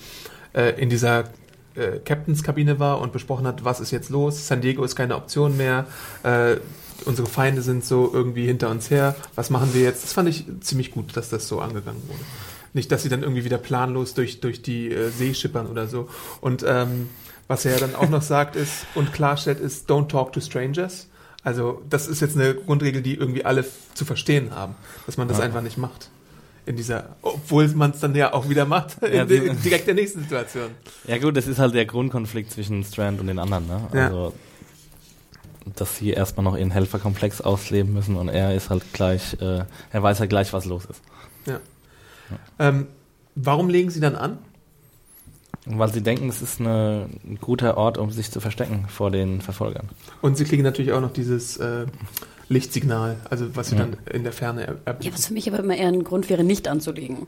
[0.52, 1.24] äh, in dieser
[1.74, 5.56] äh, Captains-Kabine war und besprochen hat, was ist jetzt los, San Diego ist keine Option
[5.56, 5.86] mehr,
[6.24, 6.56] äh,
[7.06, 10.04] unsere Feinde sind so irgendwie hinter uns her, was machen wir jetzt?
[10.04, 12.20] Das fand ich ziemlich gut, dass das so angegangen wurde.
[12.74, 16.08] Nicht, dass sie dann irgendwie wieder planlos durch, durch die äh, See schippern oder so.
[16.40, 17.08] Und ähm,
[17.46, 21.08] was er dann auch noch sagt ist und klarstellt ist, don't talk to strangers.
[21.42, 24.74] Also das ist jetzt eine Grundregel, die irgendwie alle zu verstehen haben,
[25.06, 25.44] dass man das Ja.
[25.44, 26.10] einfach nicht macht.
[26.66, 29.94] In dieser, obwohl man es dann ja auch wieder macht, Ja, in, in direkt der
[29.94, 30.70] nächsten Situation.
[31.06, 33.88] Ja gut, das ist halt der Grundkonflikt zwischen Strand und den anderen, ne?
[33.94, 34.06] Ja.
[34.08, 34.34] Also,
[35.76, 40.02] dass sie erstmal noch ihren Helferkomplex ausleben müssen und er ist halt gleich, äh, er
[40.02, 41.00] weiß halt gleich, was los ist.
[42.58, 42.86] Ähm,
[43.34, 44.38] warum legen sie dann an?
[45.66, 49.40] Weil sie denken, es ist eine, ein guter Ort, um sich zu verstecken vor den
[49.42, 49.88] Verfolgern.
[50.22, 51.84] Und sie kriegen natürlich auch noch dieses äh,
[52.48, 53.82] Lichtsignal, also was sie Ja.
[53.82, 55.14] dann in der Ferne er Ja, erblicken.
[55.14, 57.26] was für mich aber immer eher ein Grund wäre, nicht anzulegen.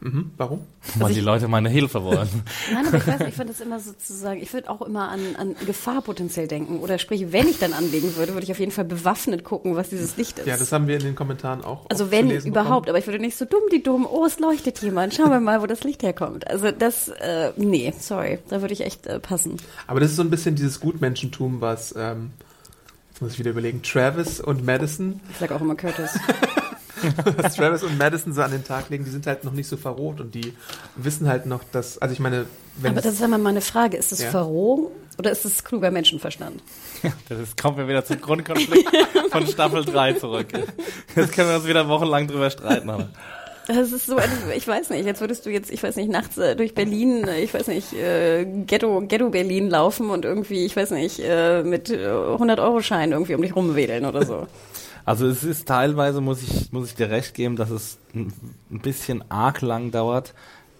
[0.00, 0.30] Mhm.
[0.36, 0.60] Warum?
[0.96, 2.28] Weil ich- die Leute meine Hilfe wollen.
[2.72, 5.20] Nein, aber ich weiß nicht, ich finde das immer sozusagen, ich würde auch immer an,
[5.36, 6.78] an Gefahr potenziell denken.
[6.78, 9.88] Oder sprich, wenn ich dann anlegen würde, würde ich auf jeden Fall bewaffnet gucken, was
[9.88, 10.46] dieses Licht ist.
[10.46, 11.86] Ja, das haben wir in den Kommentaren auch.
[11.90, 12.88] also oft wenn überhaupt, bekommen.
[12.90, 15.62] aber ich würde nicht so dumm die dumm, oh, es leuchtet jemand, schauen wir mal,
[15.62, 16.48] wo das Licht herkommt.
[16.48, 19.56] Also das, äh, nee, sorry, da würde ich echt äh, passen.
[19.88, 22.30] Aber das ist so ein bisschen dieses Gutmenschentum, was, ähm,
[23.10, 26.18] jetzt muss ich wieder überlegen, Travis und Madison, Ich sag auch immer Curtis.
[27.36, 29.76] was Travis und Madison so an den Tag legen, die sind halt noch nicht so
[29.76, 30.52] verroht und die
[30.96, 33.96] wissen halt noch, dass, also ich meine, wenn aber es- das ist einmal meine Frage,
[33.96, 34.30] ist das Ja.
[34.30, 36.62] Verrohung oder ist das kluger Menschenverstand?
[37.28, 38.88] Das ist, kommen wir wieder zum Grundkonflikt
[39.30, 40.46] von Staffel 3 zurück.
[41.16, 42.88] Jetzt können wir uns wieder wochenlang drüber streiten.
[42.90, 43.08] Aber.
[43.66, 44.16] Das ist so,
[44.56, 47.40] ich weiß nicht, jetzt würdest du jetzt, ich weiß nicht, nachts äh, durch Berlin, äh,
[47.42, 51.90] ich weiß nicht, äh, Ghetto, Ghetto Berlin laufen und irgendwie, ich weiß nicht, äh, mit
[51.90, 54.46] 100-Euro-Schein irgendwie um dich rumwedeln oder so.
[55.08, 58.30] Also es ist teilweise, muss ich, muss ich dir recht geben, dass es ein
[58.70, 60.34] ein bisschen arg lang dauert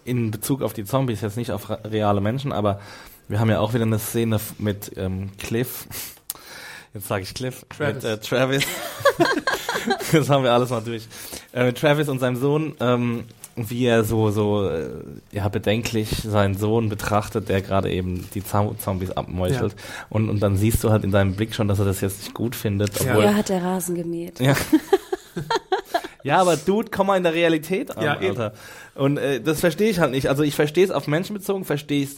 [0.05, 2.79] in Bezug auf die Zombies, jetzt nicht auf reale Menschen, aber
[3.27, 5.87] wir haben ja auch wieder eine Szene mit ähm, Cliff.
[6.93, 7.65] Jetzt sage ich Cliff.
[7.69, 7.95] Travis.
[7.95, 8.63] Mit äh, Travis.
[10.11, 11.07] das haben wir alles mal durch.
[11.51, 13.25] Äh, mit Travis und seinem Sohn, ähm,
[13.69, 14.89] wie er so, so äh,
[15.31, 19.75] ja, bedenklich seinen Sohn betrachtet, der gerade eben die Zom- Zombies abmeuchelt.
[20.09, 22.33] Und, und dann siehst du halt in seinem Blick schon, dass er das jetzt nicht
[22.33, 22.99] gut findet.
[23.03, 23.11] Ja.
[23.11, 24.39] Obwohl, Er hat der Rasen gemäht.
[24.39, 24.55] ja.
[26.23, 28.27] ja, aber Dude, komm mal in der Realität an, Ja, eben.
[28.37, 28.53] Alter.
[28.95, 30.27] Und äh, das verstehe ich halt nicht.
[30.27, 32.09] Also ich verstehe es auf Menschen bezogen, verstehe ich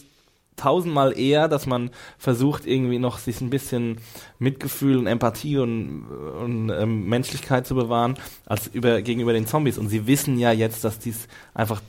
[0.56, 3.98] tausendmal eher, dass man versucht, irgendwie noch sich ein bisschen
[4.38, 6.04] Mitgefühl und Empathie und,
[6.40, 8.14] und ähm, Menschlichkeit zu bewahren,
[8.46, 9.78] als über, gegenüber den Zombies.
[9.78, 11.80] Und sie wissen ja jetzt, dass dies einfach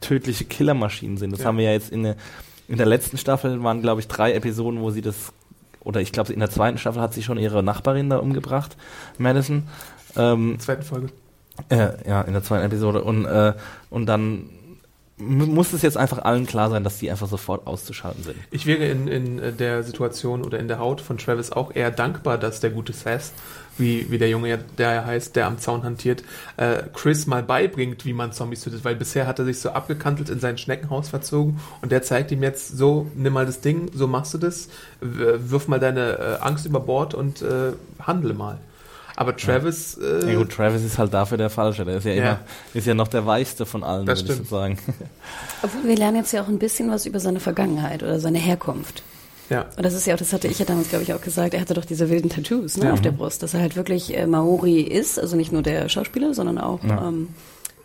[0.00, 1.32] tödliche Killermaschinen sind.
[1.32, 1.46] Das Ja.
[1.46, 2.16] haben wir ja jetzt in der
[2.66, 5.34] in der letzten Staffel waren, glaube ich, drei Episoden, wo sie das,
[5.80, 8.78] oder ich glaube, in der zweiten Staffel hat sie schon ihre Nachbarin da umgebracht,
[9.18, 9.64] Madison.
[10.16, 11.08] Ähm, Zweite Folge.
[11.68, 13.04] äh, ja, in der zweiten Episode.
[13.04, 13.52] Und, äh,
[13.90, 14.48] und dann
[15.16, 18.36] muss es jetzt einfach allen klar sein, dass die einfach sofort auszuschalten sind.
[18.50, 22.36] Ich wäre in, in der Situation oder in der Haut von Travis auch eher dankbar,
[22.36, 23.32] dass der gute Sass,
[23.78, 26.24] wie, wie der Junge, der er heißt, der am Zaun hantiert,
[26.56, 30.30] äh, Chris mal beibringt, wie man Zombies tötet, weil bisher hat er sich so abgekantelt
[30.30, 34.08] in sein Schneckenhaus verzogen und der zeigt ihm jetzt so, nimm mal das Ding, so
[34.08, 34.68] machst du das,
[35.00, 38.58] wirf mal deine äh, Angst über Bord und äh, handle mal.
[39.16, 41.84] Aber Travis, äh, Ja gut, Travis ist halt dafür der Falsche.
[41.84, 42.18] Der ist ja, Ja.
[42.20, 42.38] immer,
[42.74, 44.48] ist ja noch der weichste von allen, Das würde ich so stimmt.
[44.50, 44.78] sagen.
[45.62, 49.02] Obwohl wir lernen jetzt ja auch ein bisschen was über seine Vergangenheit oder seine Herkunft.
[49.50, 51.54] ja, Und das ist ja auch, das hatte ich ja damals, glaube ich, auch gesagt,
[51.54, 52.92] er hatte doch diese wilden Tattoos ne, Ja.
[52.92, 56.34] auf der Brust, dass er halt wirklich äh, Maori ist, also nicht nur der Schauspieler,
[56.34, 57.08] sondern auch Ja.
[57.08, 57.28] ähm,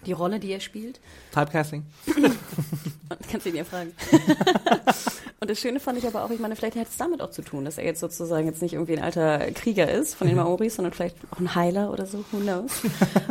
[0.09, 0.99] die Rolle, die er spielt.
[1.33, 1.83] Typecasting?
[3.31, 3.91] Kannst du ihn ja fragen.
[5.39, 7.41] und das Schöne fand ich aber auch, ich meine, vielleicht hat es damit auch zu
[7.41, 10.75] tun, dass er jetzt sozusagen jetzt nicht irgendwie ein alter Krieger ist von den Maoris,
[10.75, 12.71] sondern vielleicht auch ein Heiler oder so, who knows.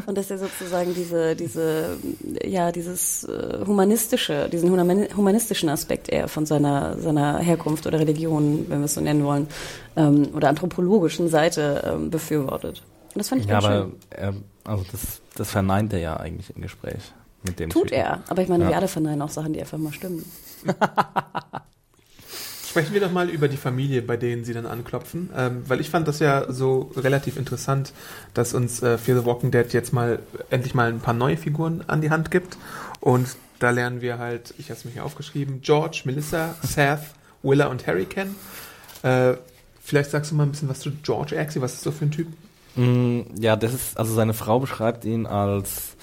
[0.07, 1.97] Und dass er sozusagen diese, diese,
[2.45, 8.67] ja, dieses äh, humanistische, diesen humani- humanistischen Aspekt eher von seiner, seiner Herkunft oder Religion,
[8.69, 9.49] wenn wir es so nennen wollen,
[9.97, 12.83] ähm, oder anthropologischen Seite ähm, befürwortet.
[13.15, 13.93] Und das fand ich Ja, ganz aber schön.
[14.11, 17.13] er, also das, das verneint er ja eigentlich im Gespräch
[17.45, 17.95] mit dem Tut Typen.
[17.99, 18.23] er.
[18.29, 18.71] Aber ich meine, Ja.
[18.71, 20.25] wir alle verneinen auch Sachen, die einfach mal stimmen.
[22.69, 25.89] Sprechen wir doch mal über die Familie, bei denen sie dann anklopfen, ähm, weil ich
[25.89, 27.93] fand das ja so relativ interessant,
[28.35, 30.19] dass uns äh, Fear the Walking Dead jetzt mal
[30.51, 32.59] endlich mal ein paar neue Figuren an die Hand gibt
[33.01, 33.27] und
[33.59, 37.01] da lernen wir halt, ich habe es mir hier aufgeschrieben, George, Melissa, Seth,
[37.43, 38.37] Willa und Harry kennen.
[39.03, 39.35] Äh,
[39.83, 42.11] vielleicht sagst du mal ein bisschen was zu George Axie, was ist so für ein
[42.11, 42.29] Typ?
[42.79, 45.97] Mm, Ja, das ist, also seine Frau beschreibt ihn als,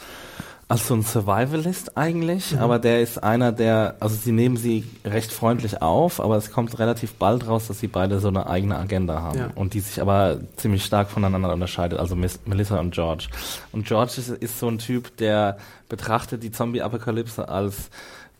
[0.67, 2.57] als so ein Survivalist eigentlich, Mhm.
[2.59, 6.77] aber der ist einer, der, also sie nehmen sie recht freundlich auf, aber es kommt
[6.79, 9.49] relativ bald raus, dass sie beide so eine eigene Agenda haben Ja.
[9.55, 13.27] und die sich aber ziemlich stark voneinander unterscheidet, also Miss, Melissa und George.
[13.71, 15.57] Und George ist, ist so ein Typ, der
[15.87, 17.89] betrachtet die Zombie-Apokalypse als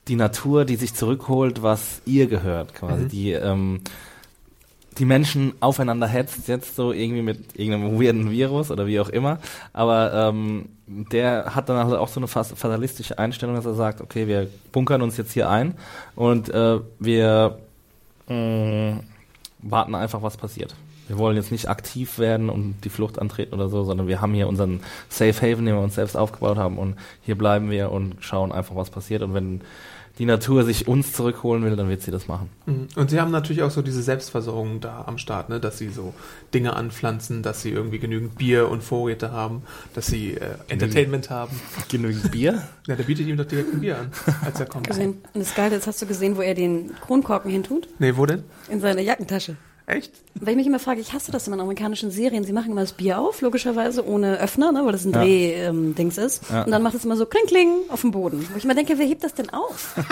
[0.07, 3.03] die Natur, die sich zurückholt, was ihr gehört, quasi.
[3.05, 3.09] Mhm.
[3.09, 3.81] Die, ähm,
[4.97, 9.39] die Menschen aufeinander hetzt, jetzt so irgendwie mit irgendeinem weirden Virus oder wie auch immer.
[9.73, 14.27] Aber ähm, der hat dann halt auch so eine fatalistische Einstellung, dass er sagt, okay,
[14.27, 15.75] wir bunkern uns jetzt hier ein
[16.15, 17.59] und äh, wir
[18.27, 18.99] mh,
[19.59, 20.75] warten einfach, was passiert.
[21.07, 24.33] Wir wollen jetzt nicht aktiv werden und die Flucht antreten oder so, sondern wir haben
[24.33, 24.79] hier unseren
[25.09, 28.75] Safe Haven, den wir uns selbst aufgebaut haben und hier bleiben wir und schauen einfach,
[28.75, 29.21] was passiert.
[29.21, 29.61] Und wenn
[30.17, 32.49] die Natur sich uns zurückholen will, dann wird sie das machen.
[32.65, 32.87] Mhm.
[32.95, 35.59] Und sie haben natürlich auch so diese Selbstversorgung da am Start, ne?
[35.59, 36.13] dass sie so
[36.53, 41.59] Dinge anpflanzen, dass sie irgendwie genügend Bier und Vorräte haben, dass sie äh, Entertainment haben.
[41.89, 42.63] Genügend Bier?
[42.87, 44.11] Ja, der bietet ihm doch direkt ein Bier an,
[44.43, 44.87] als er kommt.
[44.87, 45.21] Gesehen.
[45.33, 47.87] Und das Geile ist, hast du gesehen, wo er den Kronkorken hintut?
[47.97, 48.43] Nee, wo denn?
[48.69, 49.55] In seine Jackentasche.
[49.87, 50.11] Echt?
[50.33, 52.43] Weil ich mich immer frage, ich hasse das immer in amerikanischen Serien.
[52.43, 55.19] Sie machen immer das Bier auf, logischerweise, ohne Öffner, ne, weil das ein Ja.
[55.21, 56.43] Dreh-Dings ist.
[56.49, 56.63] Ja.
[56.63, 58.47] Und dann macht es immer so kling, kling auf dem Boden.
[58.51, 59.95] Wo ich immer denke, wer hebt das denn auf?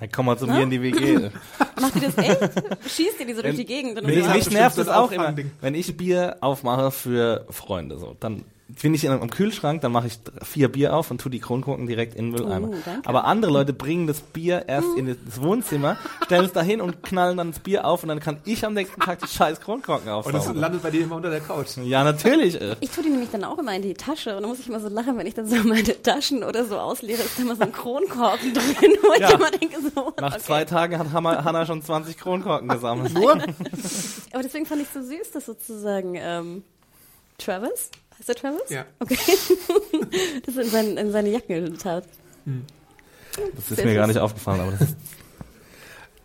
[0.00, 0.56] Ja, komm mal zu Na?
[0.56, 1.30] mir in die WG.
[1.80, 2.40] Macht ihr das echt?
[2.88, 3.96] Schießt ihr die so durch die Gegend?
[3.98, 7.96] Und Mich, nervt das auch immer, wenn ich Bier aufmache für Freunde.
[7.98, 11.28] So, dann bin ich in, am Kühlschrank, dann mache ich vier Bier auf und tu
[11.28, 12.68] die Kronkorken direkt in den Mülleimer.
[12.68, 13.06] Oh, danke.
[13.06, 17.36] Aber andere Leute bringen das Bier erst in das Wohnzimmer, stellen es dahin und knallen
[17.36, 20.26] dann das Bier auf und dann kann ich am nächsten Tag die scheiß Kronkorken Und
[20.28, 20.60] es aufsaugen.
[20.60, 21.76] landet bei dir immer unter der Couch.
[21.84, 22.58] Ja, natürlich.
[22.80, 24.80] Ich tue die nämlich dann auch immer in die Tasche und dann muss ich immer
[24.80, 27.62] so lachen, wenn ich dann so meine Taschen oder so ausleere, ist da immer so
[27.62, 29.30] ein Kronkorken drin, wo ich Ja.
[29.34, 30.12] immer denke so.
[30.20, 30.42] Nach okay.
[30.42, 33.12] zwei Tagen hat Hanna, Hanna schon 20 Kronkorken gesammelt.
[34.32, 36.64] Aber deswegen fand ich so süß, dass sozusagen ähm,
[37.38, 38.70] Travis, heißt der Travis?
[38.70, 38.84] Ja.
[39.00, 39.16] Okay.
[40.46, 42.04] das in, sein, in seine Jacke tat.
[43.56, 44.96] Das ist mir gar nicht aufgefallen, aber das ist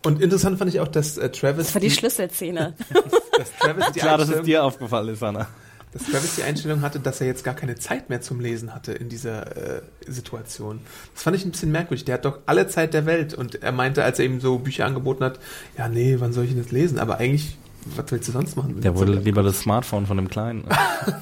[0.04, 2.74] Und interessant fand ich auch, dass äh, Travis, Das war die Schlüsselszene.
[3.36, 5.46] dass Travis die klar, dass es dir aufgefallen ist, Hanna.
[5.92, 8.92] dass Travis die Einstellung hatte, dass er jetzt gar keine Zeit mehr zum Lesen hatte
[8.92, 10.80] in dieser äh, Situation.
[11.12, 12.06] Das fand ich ein bisschen merkwürdig.
[12.06, 14.86] Der hat doch alle Zeit der Welt und er meinte, als er ihm so Bücher
[14.86, 15.38] angeboten hat,
[15.76, 16.98] ja, nee, wann soll ich denn das lesen?
[16.98, 17.58] Aber eigentlich,
[17.96, 18.80] was willst du sonst machen?
[18.80, 20.64] Der wurde lieber das Smartphone von dem Kleinen.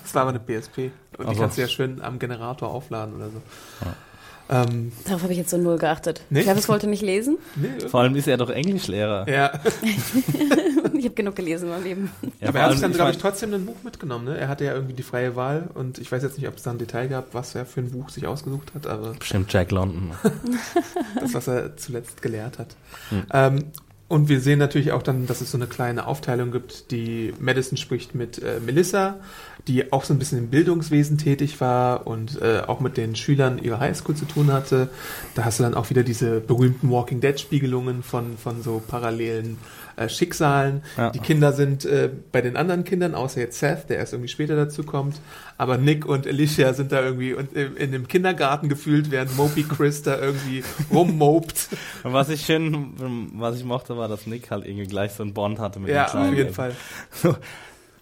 [0.02, 0.78] Das war aber eine PSP.
[0.78, 1.40] Und die Also.
[1.40, 3.40] kannst du ja schön am Generator aufladen oder so.
[4.50, 6.22] Ähm, Darauf habe ich jetzt so null geachtet.
[6.30, 6.42] Nee?
[6.42, 7.36] Travis wollte nicht lesen.
[7.54, 9.28] nee, Vor allem ist er doch Englischlehrer.
[9.28, 9.52] ja.
[10.94, 12.10] Ich habe genug gelesen in meinem Leben.
[12.40, 14.24] Ja, aber er hat sich dann, ich glaube ich, trotzdem ein Buch mitgenommen.
[14.24, 14.36] Ne?
[14.36, 16.70] Er hatte ja irgendwie die freie Wahl und ich weiß jetzt nicht, ob es da
[16.72, 20.10] ein Detail gab, was er für ein Buch sich ausgesucht hat, aber Bestimmt Jack London.
[21.20, 22.74] das, was er zuletzt gelehrt hat.
[23.10, 23.22] Hm.
[23.32, 23.64] Ähm,
[24.08, 26.90] Und wir sehen natürlich auch dann, dass es so eine kleine Aufteilung gibt.
[26.90, 29.16] Die Madison spricht mit äh, Melissa,
[29.66, 33.58] die auch so ein bisschen im Bildungswesen tätig war und äh, auch mit den Schülern
[33.58, 34.88] ihrer Highschool zu tun hatte.
[35.34, 39.58] Da hast du dann auch wieder diese berühmten Walking Dead Spiegelungen von, von so parallelen
[39.98, 40.82] äh, Schicksalen.
[40.96, 41.10] Ja.
[41.10, 44.56] Die Kinder sind äh, bei den anderen Kindern, außer jetzt Seth, der erst irgendwie später
[44.56, 45.20] dazu kommt.
[45.56, 49.64] Aber Nick und Alicia sind da irgendwie und, äh, in dem Kindergarten gefühlt, während Moby
[49.64, 51.68] Chris da irgendwie rummobt.
[52.04, 55.34] Und was ich schön, was ich mochte, war, dass Nick halt irgendwie gleich so einen
[55.34, 56.28] Bond hatte mit Ja, dem Kleinen.
[56.30, 56.76] auf jeden Fall.
[57.12, 57.36] So,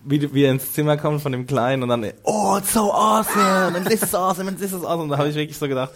[0.08, 3.76] wie, wie er ins Zimmer kommt von dem Kleinen und dann, oh, it's so awesome,
[3.76, 5.08] and this is awesome, and this is awesome.
[5.08, 5.90] Da habe ich wirklich so gedacht,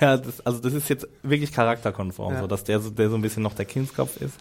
[0.00, 2.40] ja, das, also das ist jetzt wirklich charakterkonform, Ja.
[2.40, 4.34] so dass der, so- der so ein bisschen noch der Kindskopf ist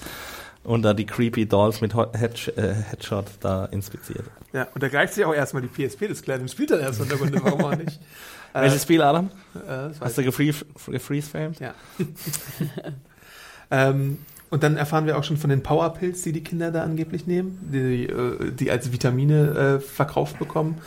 [0.64, 4.26] und da die creepy Dolls mit Hot- Head, äh, Headshot da inspiziert.
[4.54, 7.02] Ja, und da greift sich auch erstmal die PSP des Kleinen und spielt dann erst
[7.02, 8.00] in der Runde, warum auch nicht.
[8.56, 9.32] Äh, Welches Spiel, Adam?
[9.56, 11.60] äh, Hast du gefreeze- gefreeze-framed?
[11.60, 11.74] Ja.
[13.72, 14.20] ähm,
[14.52, 17.58] und dann erfahren wir auch schon von den Powerpills, die die Kinder da angeblich nehmen,
[17.74, 20.78] die, äh, die als Vitamine äh, verkauft bekommen,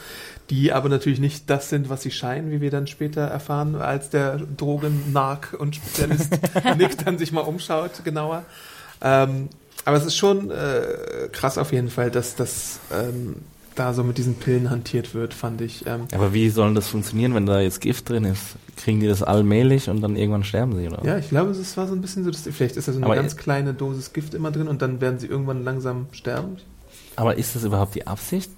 [0.50, 4.10] die aber natürlich nicht das sind, was sie scheinen, wie wir dann später erfahren, als
[4.10, 6.38] der Drogen-Nark und Spezialist
[6.78, 8.44] Nick dann sich mal umschaut, genauer.
[9.02, 9.48] Ähm,
[9.86, 13.36] aber es ist schon äh, krass auf jeden Fall, dass das ähm,
[13.74, 15.86] da so mit diesen Pillen hantiert wird, fand ich.
[15.86, 18.56] Ähm, Aber wie soll das funktionieren, wenn da jetzt Gift drin ist?
[18.76, 21.04] Kriegen die das allmählich und dann irgendwann sterben sie, oder?
[21.04, 23.06] Ja, ich glaube, es war so ein bisschen so, dass vielleicht ist da so eine
[23.06, 26.56] Aber ganz i- kleine Dosis Gift immer drin und dann werden sie irgendwann langsam sterben.
[27.16, 28.50] Aber ist das überhaupt die Absicht?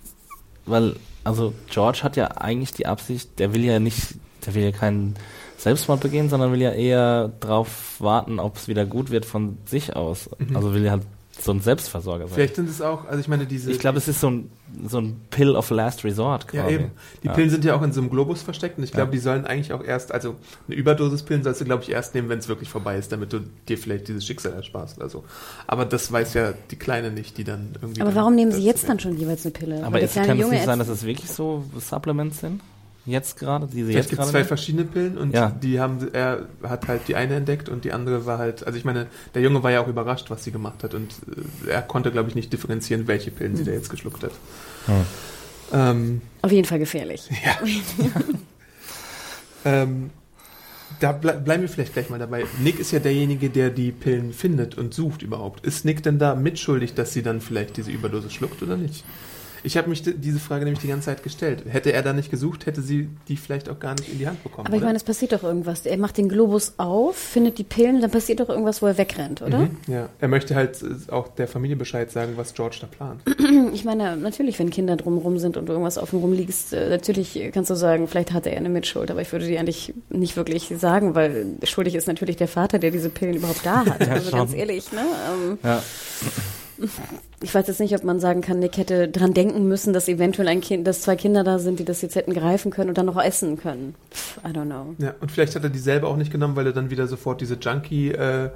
[0.66, 4.14] Weil, also George hat ja eigentlich die Absicht, der will ja nicht,
[4.46, 5.14] der will ja keinen
[5.58, 9.94] Selbstmord begehen, sondern will ja eher drauf warten, ob es wieder gut wird von sich
[9.96, 10.30] aus.
[10.38, 10.56] Mhm.
[10.56, 11.02] Also will ja halt
[11.40, 12.34] so ein Selbstversorger sein.
[12.34, 13.70] Vielleicht sind es auch, also ich meine, diese.
[13.70, 14.50] ich glaube, es ist so ein,
[14.88, 16.74] so ein Pill of Last Resort ja, quasi.
[16.74, 16.90] eben.
[17.22, 17.32] Die Ja.
[17.32, 19.12] Pillen sind ja auch in so einem Globus versteckt und ich glaube, Ja.
[19.12, 20.34] die sollen eigentlich auch erst, also
[20.66, 23.32] eine Überdosis Pillen sollst du, glaube ich, erst nehmen, wenn es wirklich vorbei ist, damit
[23.32, 25.22] du dir vielleicht dieses Schicksal ersparst oder so.
[25.68, 28.00] Aber das weiß ja die Kleine nicht, die dann irgendwie.
[28.00, 29.84] Aber dann warum nehmen sie jetzt dann schon jeweils eine Pille?
[29.86, 32.60] Aber kleine kann es nicht sein, jetzt- dass es wirklich so Supplements sind?
[33.06, 33.66] Jetzt gerade?
[33.66, 34.48] Die sie Vielleicht jetzt gibt es gerade zwei nehmen?
[34.48, 35.50] verschiedene Pillen und Ja.
[35.50, 38.84] die haben, er hat halt die eine entdeckt und die andere war halt, also ich
[38.84, 41.12] meine, der Junge war ja auch überrascht, was sie gemacht hat und
[41.66, 44.32] äh, er konnte, glaube ich, nicht differenzieren, welche Pillen sie da jetzt geschluckt hat.
[44.86, 44.94] Hm.
[45.72, 47.28] Ähm, Auf jeden Fall gefährlich.
[47.44, 47.58] ja.
[49.64, 50.10] ähm,
[51.00, 52.44] da ble bleiben wir vielleicht gleich mal dabei.
[52.62, 55.64] Nick ist ja derjenige, der die Pillen findet und sucht überhaupt.
[55.64, 59.04] Ist Nick denn da mitschuldig, dass sie dann vielleicht diese Überdosis schluckt oder nicht?
[59.62, 61.64] Ich habe mich d- diese Frage nämlich die ganze Zeit gestellt.
[61.68, 64.42] Hätte er da nicht gesucht, hätte sie die vielleicht auch gar nicht in die Hand
[64.42, 64.66] bekommen.
[64.66, 64.86] Aber ich oder?
[64.88, 65.84] meine, es passiert doch irgendwas.
[65.86, 69.42] Er macht den Globus auf, findet die Pillen, dann passiert doch irgendwas, wo er wegrennt,
[69.42, 69.58] oder?
[69.60, 73.20] Mhm, ja, er möchte halt äh, auch der Familie Bescheid sagen, was George da plant.
[73.72, 77.38] Ich meine, natürlich, wenn Kinder drumherum sind und du irgendwas auf dem rumliegst, äh, natürlich
[77.52, 80.72] kannst du sagen, vielleicht hatte er eine Mitschuld, aber ich würde die eigentlich nicht wirklich
[80.78, 84.00] sagen, weil schuldig ist natürlich der Vater, der diese Pillen überhaupt da hat.
[84.06, 84.38] Ja, also schon.
[84.38, 85.00] ganz ehrlich, ne?
[85.00, 85.82] Ähm, Ja.
[87.42, 90.48] Ich weiß jetzt nicht, ob man sagen kann, Nick hätte dran denken müssen, dass eventuell
[90.48, 93.06] ein Kind, dass zwei Kinder da sind, die das jetzt hätten greifen können und dann
[93.06, 93.94] noch essen können.
[94.44, 94.94] I don't know.
[94.98, 97.40] Ja, und vielleicht hat er die selber auch nicht genommen, weil er dann wieder sofort
[97.40, 98.50] diese Junkie äh,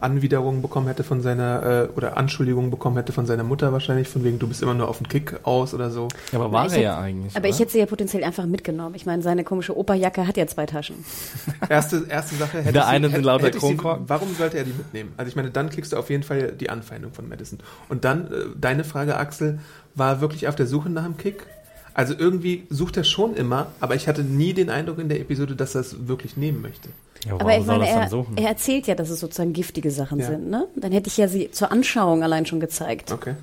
[0.00, 4.24] Anwiderung bekommen hätte von seiner, äh, oder Anschuldigung bekommen hätte von seiner Mutter wahrscheinlich, von
[4.24, 6.08] wegen, du bist immer nur auf den Kick aus oder so.
[6.32, 7.36] Aber war ich er hätte- ja eigentlich.
[7.36, 7.60] Aber ich oder?
[7.60, 8.94] hätte sie ja potenziell einfach mitgenommen.
[8.94, 10.96] Ich meine, seine komische Operjacke hat ja zwei Taschen.
[11.68, 14.08] Erste, erste Sache hätte Der ich eine sind lauter ich Kronkorken.
[14.08, 15.12] Warum sollte er die mitnehmen?
[15.16, 17.58] Also ich meine, dann kriegst du auf jeden Fall die Anfeindung von Madison.
[17.88, 18.30] Und dann, äh,
[18.60, 19.58] deine Frage, Axel,
[19.94, 21.46] war er wirklich auf der Suche nach dem Kick?
[21.96, 25.56] Also irgendwie sucht er schon immer, aber ich hatte nie den Eindruck in der Episode,
[25.56, 26.90] dass er es wirklich nehmen möchte.
[27.24, 28.36] Ja, Aber warum ich soll meine, das dann er, suchen?
[28.36, 30.26] er erzählt ja, dass es sozusagen giftige Sachen Ja.
[30.26, 30.68] sind, ne?
[30.76, 33.12] Dann hätte ich ja sie zur Anschauung allein schon gezeigt.
[33.12, 33.34] Okay.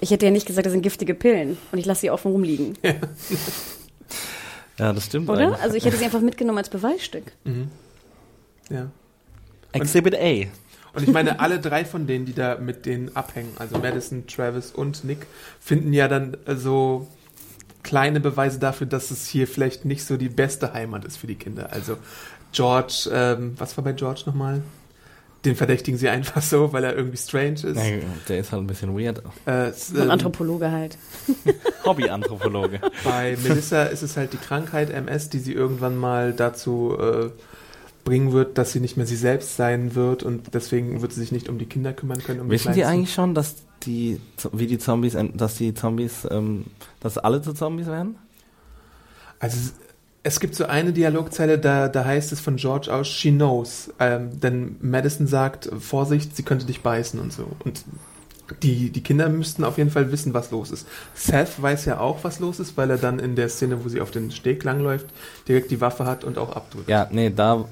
[0.00, 2.78] Ich hätte ja nicht gesagt, das sind giftige Pillen und ich lasse sie offen rumliegen,
[4.78, 5.40] ja, das stimmt oder?
[5.48, 5.60] eigentlich.
[5.60, 7.24] Also ich hätte sie einfach mitgenommen als Beweisstück.
[7.44, 7.68] Mhm.
[8.70, 8.86] Ja.
[9.72, 10.46] Exhibit A.
[10.94, 14.72] Und ich meine, alle drei von denen, die da mit denen abhängen, also Madison, Travis
[14.72, 15.26] und Nick,
[15.60, 17.06] finden ja dann so
[17.82, 21.36] kleine Beweise dafür, dass es hier vielleicht nicht so die beste Heimat ist für die
[21.36, 21.72] Kinder.
[21.72, 21.96] Also
[22.52, 24.62] George, ähm, was war bei George nochmal?
[25.44, 27.76] Den verdächtigen sie einfach so, weil er irgendwie strange ist.
[27.76, 29.22] Nee, der ist halt ein bisschen weird.
[29.46, 30.98] Äh, ähm, Anthropologe halt.
[31.84, 32.80] Hobby-Anthropologe.
[33.04, 37.30] bei Melissa ist es halt die Krankheit MS, die sie irgendwann mal dazu äh,
[38.08, 41.32] bringen wird, dass sie nicht mehr sie selbst sein wird und deswegen wird sie sich
[41.32, 42.40] nicht um die Kinder kümmern können.
[42.40, 44.20] Um Wissen die eigentlich schon, dass die,
[44.52, 46.64] wie die Zombies, dass die Zombies, ähm,
[47.00, 48.16] dass alle zu Zombies werden?
[49.38, 49.74] Also es-
[50.24, 53.90] es gibt so eine Dialogzeile, da, da heißt es von George aus, she knows.
[54.00, 57.46] Ähm, denn Madison sagt, Vorsicht, sie könnte dich beißen und so.
[57.64, 57.84] Und
[58.62, 60.86] die, die Kinder müssten auf jeden Fall wissen, was los ist.
[61.14, 64.00] Seth weiß ja auch, was los ist, weil er dann in der Szene, wo sie
[64.00, 65.06] auf den Steg langläuft,
[65.46, 66.88] direkt die Waffe hat und auch abdrückt.
[66.88, 67.64] Ja, nee, da,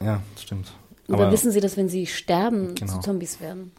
[0.00, 0.72] ja, stimmt.
[1.08, 2.92] Aber dann wissen sie, dass wenn sie sterben, Genau.
[2.94, 3.72] zu Zombies werden.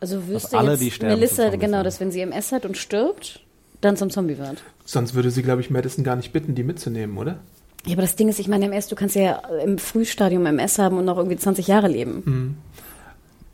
[0.00, 1.82] Also wüsste alle, jetzt die sterben, Melissa, genau, ja.
[1.82, 3.40] dass wenn sie MS hat und stirbt,
[3.80, 4.62] dann zum Zombie wird.
[4.84, 7.38] Sonst würde sie, glaube ich, Madison gar nicht bitten, die mitzunehmen, oder?
[7.84, 10.98] Ja, aber das Ding ist, ich meine, MS, du kannst ja im Frühstadium MS haben
[10.98, 12.56] und noch irgendwie 20 Jahre leben.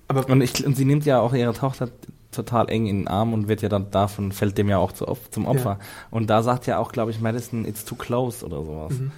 [0.08, 1.88] Aber Und, ich, und sie nimmt ja auch ihre Tochter
[2.30, 5.06] total eng in den Arm und wird ja dann davon, fällt dem ja auch zu,
[5.30, 5.78] zum Opfer.
[6.10, 8.92] Und da sagt ja auch, glaube ich, Madison, it's too close oder sowas.
[8.98, 9.12] Mhm.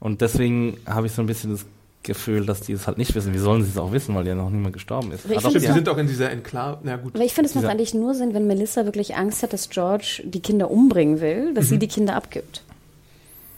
[0.00, 1.66] Und deswegen habe ich so ein bisschen das
[2.02, 3.32] Gefühl, dass die es halt nicht wissen.
[3.32, 5.24] Wie sollen sie es auch wissen, weil ja noch niemand gestorben ist.
[5.24, 6.78] Aber ich finde stimmt, die sie sind auch in dieser Enklave.
[6.82, 7.14] Na gut.
[7.14, 10.22] Aber ich finde, es macht eigentlich nur Sinn, wenn Melissa wirklich Angst hat, dass George
[10.24, 12.62] die Kinder umbringen will, dass sie die Kinder abgibt.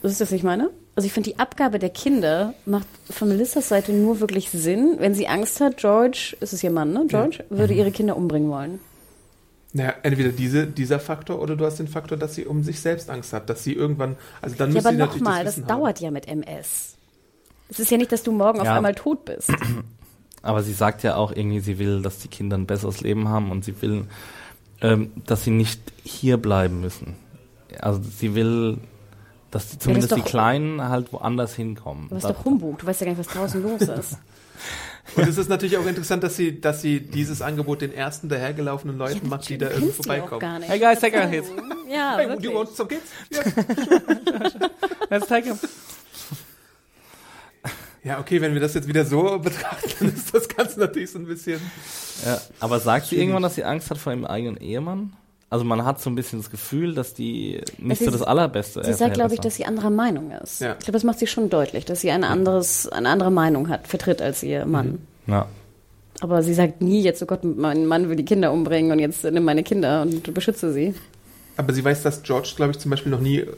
[0.03, 0.71] Das ist das, was ich meine?
[0.97, 5.15] Also ich finde, die Abgabe der Kinder macht von Melissas Seite nur wirklich Sinn, wenn
[5.15, 7.05] sie Angst hat, George, ist es ihr Mann, ne?
[7.09, 8.79] George, würde ihre Kinder umbringen wollen.
[9.73, 13.11] Naja, entweder diese, dieser Faktor oder du hast den Faktor, dass sie um sich selbst
[13.11, 15.69] Angst hat, dass sie irgendwann, also dann Ja, müsste aber sie natürlich nochmal, das Wissen
[15.69, 15.81] haben.
[15.81, 16.94] dauert ja mit MS.
[17.69, 18.77] Es ist ja nicht, dass du morgen auf Ja.
[18.77, 19.51] einmal tot bist.
[20.43, 23.51] Aber sie sagt ja auch irgendwie, sie will, dass die Kinder ein besseres Leben haben
[23.51, 24.05] und sie will,
[24.83, 27.17] ähm, dass sie nicht hier bleiben müssen.
[27.81, 28.79] Also sie will,
[29.51, 32.09] dass die, zumindest doch- die Kleinen halt woanders hinkommen.
[32.11, 34.19] Du bist doch Humbug, du weißt ja gar nicht, was draußen los ist.
[35.17, 38.97] Und es ist natürlich auch interessant, dass sie, dass sie dieses Angebot den ersten dahergelaufenen
[38.99, 40.41] Leuten macht, die da irgendwie vorbeikommen.
[40.41, 40.69] gar nicht.
[40.71, 41.45] Hey guys, take a hit.
[41.91, 42.51] Ja, Hey, do wirklich.
[42.51, 43.03] you want some kids?
[43.31, 43.43] Ja.
[45.11, 45.59] Let's take him.
[48.05, 51.19] Ja, okay, wenn wir das jetzt wieder so betrachten, dann ist das Ganze natürlich so
[51.19, 51.61] ein bisschen.
[52.25, 55.13] Ja, aber sagt sie irgendwann, dass sie Angst hat vor ihrem eigenen Ehemann?
[55.51, 58.23] Also man hat so ein bisschen das Gefühl, dass die nicht Also so sie- das
[58.27, 60.61] allerbeste Sie sagt, glaube ich, dass sie anderer Meinung ist.
[60.61, 60.73] Ja.
[60.73, 63.87] Ich glaube, das macht sie schon deutlich, dass sie ein anderes, eine andere Meinung hat,
[63.87, 64.87] vertritt als ihr Mann.
[65.27, 65.33] haben.
[65.33, 65.47] Ja.
[66.21, 69.23] Aber sie sagt nie jetzt, oh Gott, mein Mann will die Kinder umbringen und jetzt
[69.25, 70.95] nimm meine Kinder und beschütze sie.
[71.57, 73.49] Aber sie weiß, dass George, glaube ich, zum Beispiel noch nie äh,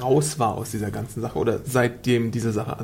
[0.00, 2.76] raus war aus dieser ganzen Sache oder seitdem diese Sache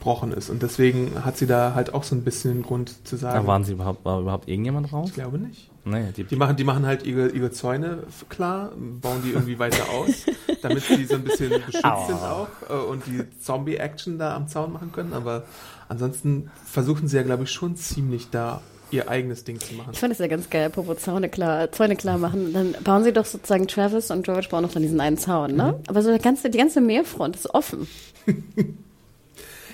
[0.00, 0.50] angebrochen ist.
[0.50, 3.42] Und deswegen hat sie da halt auch so ein bisschen den Grund zu sagen.
[3.42, 5.08] Da waren sie überhaupt, war überhaupt irgendjemand raus?
[5.08, 5.70] ich glaube nicht.
[5.84, 9.88] Nee, die, Die machen, die machen halt ihre, ihre Zäune klar, bauen die irgendwie weiter
[9.90, 10.26] aus,
[10.62, 14.72] damit sie so ein bisschen beschützt sind auch äh, und die Zombie-Action da am Zaun
[14.72, 15.14] machen können.
[15.14, 15.44] Aber
[15.88, 18.60] ansonsten versuchen sie ja, glaube ich, schon ziemlich da
[18.90, 19.90] ihr eigenes Ding zu machen.
[19.92, 22.52] Ich fand es ja ganz geil, apropos Zäune klar, Zäune klar machen.
[22.52, 25.76] Dann bauen sie doch sozusagen Travis und George bauen noch dann diesen einen Zaun, ne?
[25.78, 25.84] Mhm.
[25.86, 27.86] Aber so die ganze, die ganze Meerfront ist offen.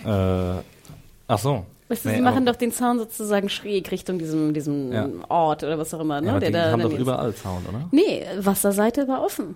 [0.04, 0.62] äh,
[1.28, 1.64] ach so.
[1.88, 5.08] Weißt du, Nee, sie machen doch den Zaun sozusagen schräg Richtung diesem, diesem Ja.
[5.28, 6.26] Ort oder was auch immer, ne?
[6.28, 7.88] Ja, der die da haben doch überall Zaun, oder?
[7.92, 9.54] Nee, Wasserseite war offen.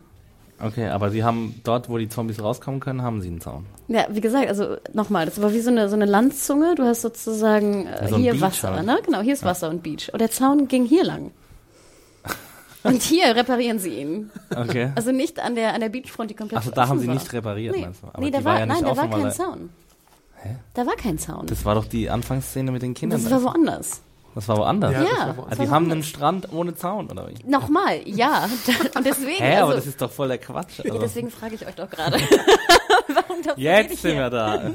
[0.63, 3.65] Okay, aber die haben dort, wo die Zombies rauskommen können, haben sie einen Zaun.
[3.89, 6.75] Ja, wie gesagt, also nochmal, das war wie so eine, so eine Landzunge.
[6.77, 8.87] Du hast sozusagen äh, So ein hier Wasser, halt.
[8.87, 8.99] ne?
[9.05, 10.13] Genau, hier ist Wasser und Beach.
[10.13, 11.31] Und der Zaun ging hier lang.
[12.83, 14.31] Und hier reparieren sie ihn.
[14.55, 14.91] Okay.
[14.95, 17.15] Also nicht an der, an der Beachfront, die komplett Also da haben sie war.
[17.15, 18.07] nicht repariert, Nee, meinst du?
[18.09, 19.71] Aber nee da war war, ja nein, da war kein Zaun.
[20.43, 20.57] Hä?
[20.75, 21.47] Da war kein Zaun.
[21.47, 23.23] Das war doch die Anfangsszene mit den Kindern.
[23.23, 24.01] Das war woanders.
[24.35, 24.93] das war woanders.
[24.93, 25.59] Ja, Ja, war Ah, woanders.
[25.59, 27.49] die haben einen Strand ohne Zaun, oder wie?
[27.51, 28.49] Nochmal, ja.
[28.97, 30.79] Und deswegen, Hä, aber also, das ist doch voll der Quatsch.
[30.85, 32.19] ja, Also, deswegen frage ich euch doch gerade.
[33.09, 34.71] Warum das jetzt sind wir da.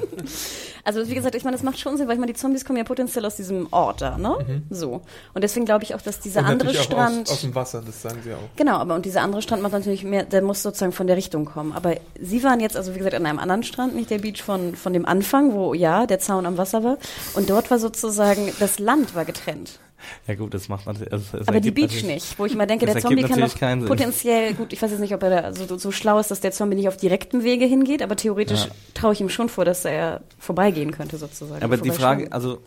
[0.85, 2.77] Also wie gesagt, ich meine, das macht schon Sinn, weil ich meine, die Zombies kommen
[2.77, 4.61] ja potenziell aus diesem Ort da, ne?
[4.69, 5.01] So.
[5.33, 7.27] Und deswegen glaube ich auch, dass dieser Und andere auch Strand.
[7.27, 8.55] Aus, aus dem Wasser, das sagen sie auch.
[8.55, 11.45] Genau, aber und dieser andere Strand macht natürlich mehr, der muss sozusagen von der Richtung
[11.45, 11.73] kommen.
[11.73, 14.75] Aber sie waren jetzt, also wie gesagt, an einem anderen Strand, nicht der Beach von,
[14.75, 16.97] von dem Anfang, wo ja, der Zaun am Wasser war.
[17.33, 19.79] Und dort war sozusagen, das Land war getrennt.
[20.27, 21.11] Ja gut, das macht natürlich.
[21.11, 24.73] Also, Aber die Beach nicht, wo ich mal denke, der Zombie kann doch potenziell, gut,
[24.73, 26.87] ich weiß jetzt nicht, ob er da so, so, schlau ist, dass der Zombie nicht
[26.87, 28.71] auf direktem Wege hingeht, aber theoretisch Ja.
[28.93, 31.63] traue ich ihm schon vor, dass er vorbeigehen könnte sozusagen.
[31.63, 31.91] Aber die.
[31.91, 32.59] Frage, also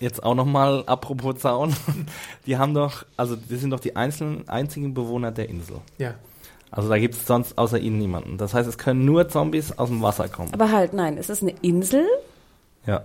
[0.00, 1.74] jetzt auch nochmal apropos Zaun,
[2.46, 5.76] die haben doch, also die sind doch die einzelnen, einzigen Bewohner der Insel.
[5.98, 6.14] Ja.
[6.70, 8.38] Also da gibt es sonst außer ihnen niemanden.
[8.38, 10.52] Das heißt, es können nur Zombies aus dem Wasser kommen.
[10.54, 12.06] Aber halt, nein, es ist eine Insel,
[12.86, 13.02] ja.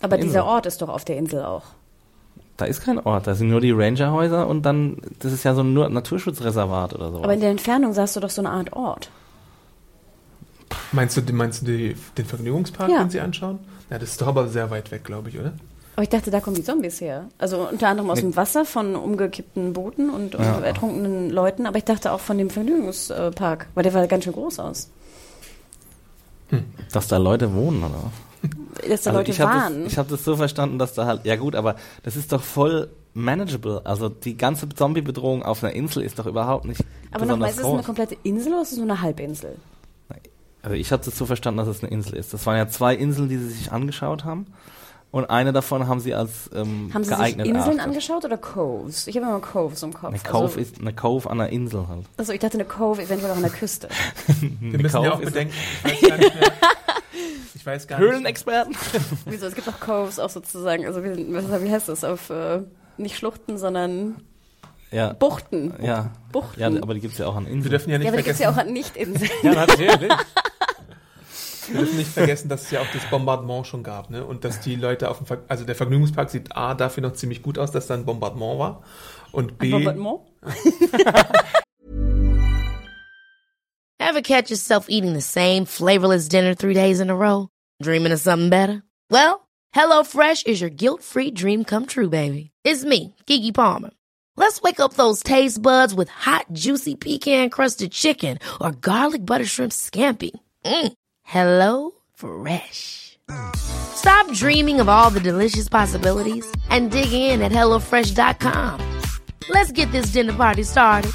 [0.00, 0.52] aber Eine dieser Insel.
[0.52, 1.62] Ort ist doch auf der Insel auch.
[2.56, 5.62] Da ist kein Ort, da sind nur die Rangerhäuser und dann, das ist ja so
[5.62, 7.22] ein nur Naturschutzreservat oder so.
[7.24, 9.10] Aber in der Entfernung sahst du doch so eine Art Ort.
[10.92, 12.98] Meinst du, meinst du die, den Vergnügungspark, Ja.
[13.04, 13.58] den sie anschauen?
[13.90, 15.52] Ja, das ist doch aber sehr weit weg, glaube ich, oder?
[15.96, 17.26] Aber ich dachte, da kommen die Zombies her.
[17.38, 18.22] Also unter anderem aus Nee.
[18.22, 20.58] dem Wasser von umgekippten Booten und, und Ja.
[20.60, 24.58] ertrunkenen Leuten, aber ich dachte auch von dem Vergnügungspark, weil der war ganz schön groß
[24.60, 24.90] aus.
[26.92, 28.10] Dass da Leute wohnen, oder?
[28.88, 29.84] Dass da Also Leute ich habe waren.
[29.84, 32.42] das, ich hab das so verstanden, dass da halt, ja gut, aber das ist doch
[32.42, 33.82] voll manageable.
[33.84, 37.64] Also die ganze Zombie-Bedrohung auf einer Insel ist doch überhaupt nicht aber nochmal, ist es
[37.64, 39.56] eine komplette Insel oder ist es nur eine Halbinsel?
[40.62, 42.32] Also ich habe das so verstanden, dass es eine Insel ist.
[42.32, 44.46] Das waren ja zwei Inseln, die sie sich angeschaut haben.
[45.12, 47.80] Und eine davon haben sie als ähm, Haben Sie sich geeignet Inseln erachtet.
[47.84, 49.06] angeschaut oder Coves?
[49.06, 50.04] Ich habe immer Coves im Kopf.
[50.08, 52.06] Eine Cove also, ist eine Cove an einer Insel halt.
[52.16, 53.88] also ich dachte eine Cove eventuell auch an der Küste.
[54.40, 55.54] Wir müssen Cove ja auch ist- bedenken,
[55.84, 56.52] ich weiß gar nicht mehr.
[57.54, 58.08] Ich weiß gar nicht.
[58.08, 58.74] Höhlenexperten?
[59.26, 59.46] Wieso?
[59.46, 62.62] Es gibt auch Coves auch sozusagen, also wie, wie heißt das auf äh,
[62.96, 64.16] nicht Schluchten, sondern
[64.90, 65.12] Ja.
[65.12, 65.72] Buchten.
[65.80, 66.10] Ja.
[66.32, 66.58] Buchten.
[66.60, 67.70] Ja, aber die gibt's ja auch an Wir Inseln.
[67.70, 69.30] dürfen ja nicht Ja, aber die gibt es vergessen, ja auch an Nicht-Inseln.
[69.44, 70.12] Ja, natürlich.
[71.72, 74.24] Wir dürfen nicht vergessen, dass es ja auch das Bombardement schon gab, ne?
[74.24, 77.42] Und dass die Leute auf dem, Ver also der Vergnügungspark sieht A dafür noch ziemlich
[77.42, 78.82] gut aus, dass da ein Bombardement war.
[79.32, 80.20] Und B, Bombardement?
[83.98, 87.48] Ever catch yourself eating the same flavorless dinner three days in a row?
[87.82, 88.82] Dreaming of something better?
[89.10, 92.50] Well, HelloFresh is your guilt-free dream come true, baby.
[92.64, 93.90] It's me, Kiki Palmer.
[94.36, 99.72] Let's wake up those taste buds with hot, juicy pecan-crusted chicken or garlic butter shrimp
[99.72, 100.32] scampi.
[100.64, 100.92] Mm.
[101.32, 103.18] Hello Fresh.
[103.56, 108.78] Stop dreaming of all the delicious possibilities and dig in at HelloFresh.com.
[109.48, 111.12] Let's get this dinner party started.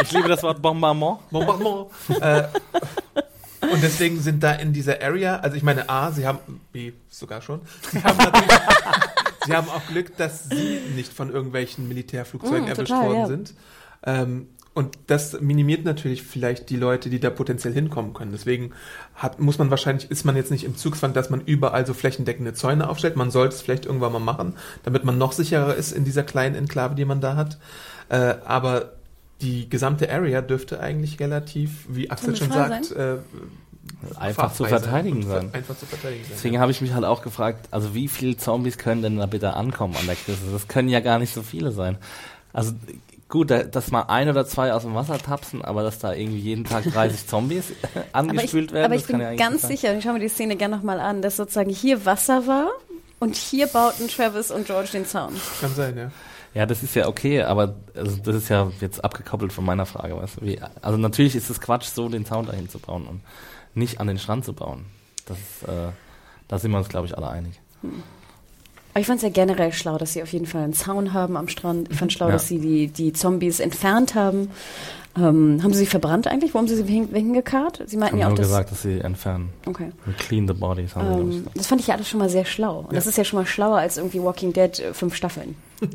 [0.00, 1.18] Ich liebe das Wort Bombardement.
[1.30, 1.90] Bombardement.
[2.22, 2.44] äh,
[3.70, 6.38] und deswegen sind da in dieser Area, also ich meine, A, sie haben,
[6.72, 7.60] B, sogar schon,
[7.92, 8.58] sie haben natürlich,
[9.44, 13.26] sie haben auch Glück, dass sie nicht von irgendwelchen Militärflugzeugen Mm, erwischt total, worden ja.
[13.26, 13.54] sind.
[14.06, 14.48] Ähm,
[14.78, 18.30] und das minimiert natürlich vielleicht die Leute, die da potenziell hinkommen können.
[18.30, 18.70] Deswegen
[19.16, 22.54] hat, muss man wahrscheinlich, ist man jetzt nicht im Zugzwang, dass man überall so flächendeckende
[22.54, 23.16] Zäune aufstellt.
[23.16, 24.54] Man sollte es vielleicht irgendwann mal machen,
[24.84, 27.58] damit man noch sicherer ist in dieser kleinen Enklave, die man da hat.
[28.08, 28.92] Äh, aber
[29.40, 33.16] die gesamte Area dürfte eigentlich relativ, wie Axel schon sagt, äh,
[34.16, 35.50] Einfach zu verteidigen sein.
[35.52, 36.32] Einfach zu verteidigen sein.
[36.36, 39.54] Deswegen habe ich mich halt auch gefragt, also wie viele Zombies können denn da bitte
[39.54, 40.52] ankommen an der Küste?
[40.52, 41.98] Das können ja gar nicht so viele sein.
[42.52, 42.74] Also
[43.28, 46.38] gut, da- dass mal ein oder zwei aus dem Wasser tapsen, aber dass da irgendwie
[46.40, 49.62] jeden Tag 30 Zombies Aber ich, angespült werden, aber ich das kann bin ja ganz
[49.62, 49.70] sein.
[49.72, 52.68] sicher, und ich schaue mir die Szene gerne nochmal an, dass sozusagen hier Wasser war
[53.18, 55.34] und hier bauten Travis und George den Zaun.
[55.60, 56.10] Kann sein, ja.
[56.54, 60.16] Ja, das ist ja okay, aber also das ist ja jetzt abgekoppelt von meiner Frage.
[60.16, 60.46] Weißt du?
[60.46, 63.20] Wie, also natürlich ist es Quatsch, so den Zaun dahin zu bauen und
[63.74, 64.86] nicht an den Strand zu bauen.
[65.26, 65.90] Das ist, äh,
[66.48, 67.60] da sind wir uns, glaube ich, alle einig.
[68.98, 71.36] Aber ich fand es ja generell schlau, dass sie auf jeden Fall einen Zaun haben
[71.36, 71.88] am Strand.
[71.88, 72.32] Ich fand schlau, Ja.
[72.32, 74.50] dass sie die, die Zombies entfernt haben.
[75.16, 76.52] Ähm, haben sie sie verbrannt eigentlich?
[76.52, 77.80] Wo haben sie sie hin, hingekarrt?
[77.86, 78.48] Sie meinten Haben ja auch, nur dass...
[78.48, 79.50] gesagt, dass sie entfernen.
[79.66, 79.92] Okay.
[80.04, 82.86] Und clean the bodies haben Ähm, das fand ich ja alles schon mal sehr schlau.
[82.88, 85.54] Und das ist ja schon mal schlauer als irgendwie Walking Dead äh, fünf Staffeln.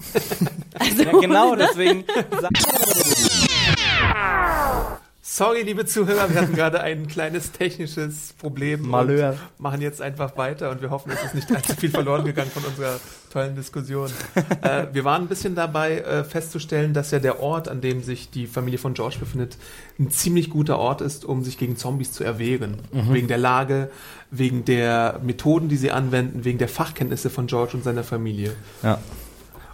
[0.80, 1.04] also.
[1.04, 2.06] Ja, genau, deswegen.
[5.36, 8.88] Sorry, liebe Zuhörer, wir hatten gerade ein kleines technisches Problem.
[8.88, 9.36] Malheur.
[9.58, 12.64] Machen jetzt einfach weiter und wir hoffen, es ist nicht allzu viel verloren gegangen von
[12.64, 13.00] unserer
[13.32, 14.12] tollen Diskussion.
[14.62, 18.30] äh, wir waren ein bisschen dabei äh, festzustellen, dass ja der Ort, an dem sich
[18.30, 19.58] die Familie von George befindet,
[19.98, 22.78] ein ziemlich guter Ort ist, um sich gegen Zombies zu erwehren.
[22.92, 23.90] Wegen der Lage,
[24.30, 28.56] wegen der Methoden, die sie anwenden, wegen der Fachkenntnisse von George und seiner Familie.
[28.84, 29.00] Ja.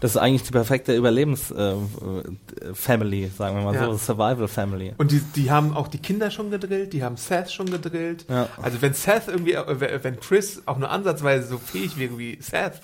[0.02, 3.86] Das ist eigentlich die perfekte Überlebens-Family, sagen wir mal Ja.
[3.86, 4.93] so, Survival-Family.
[4.97, 8.26] Und die, die haben auch die Kinder schon gedrillt, die haben Seth schon gedrillt.
[8.30, 8.47] Ja.
[8.62, 12.80] Also wenn Seth irgendwie, äh, wenn Chris auch nur ansatzweise so fähig wäre wie Seth,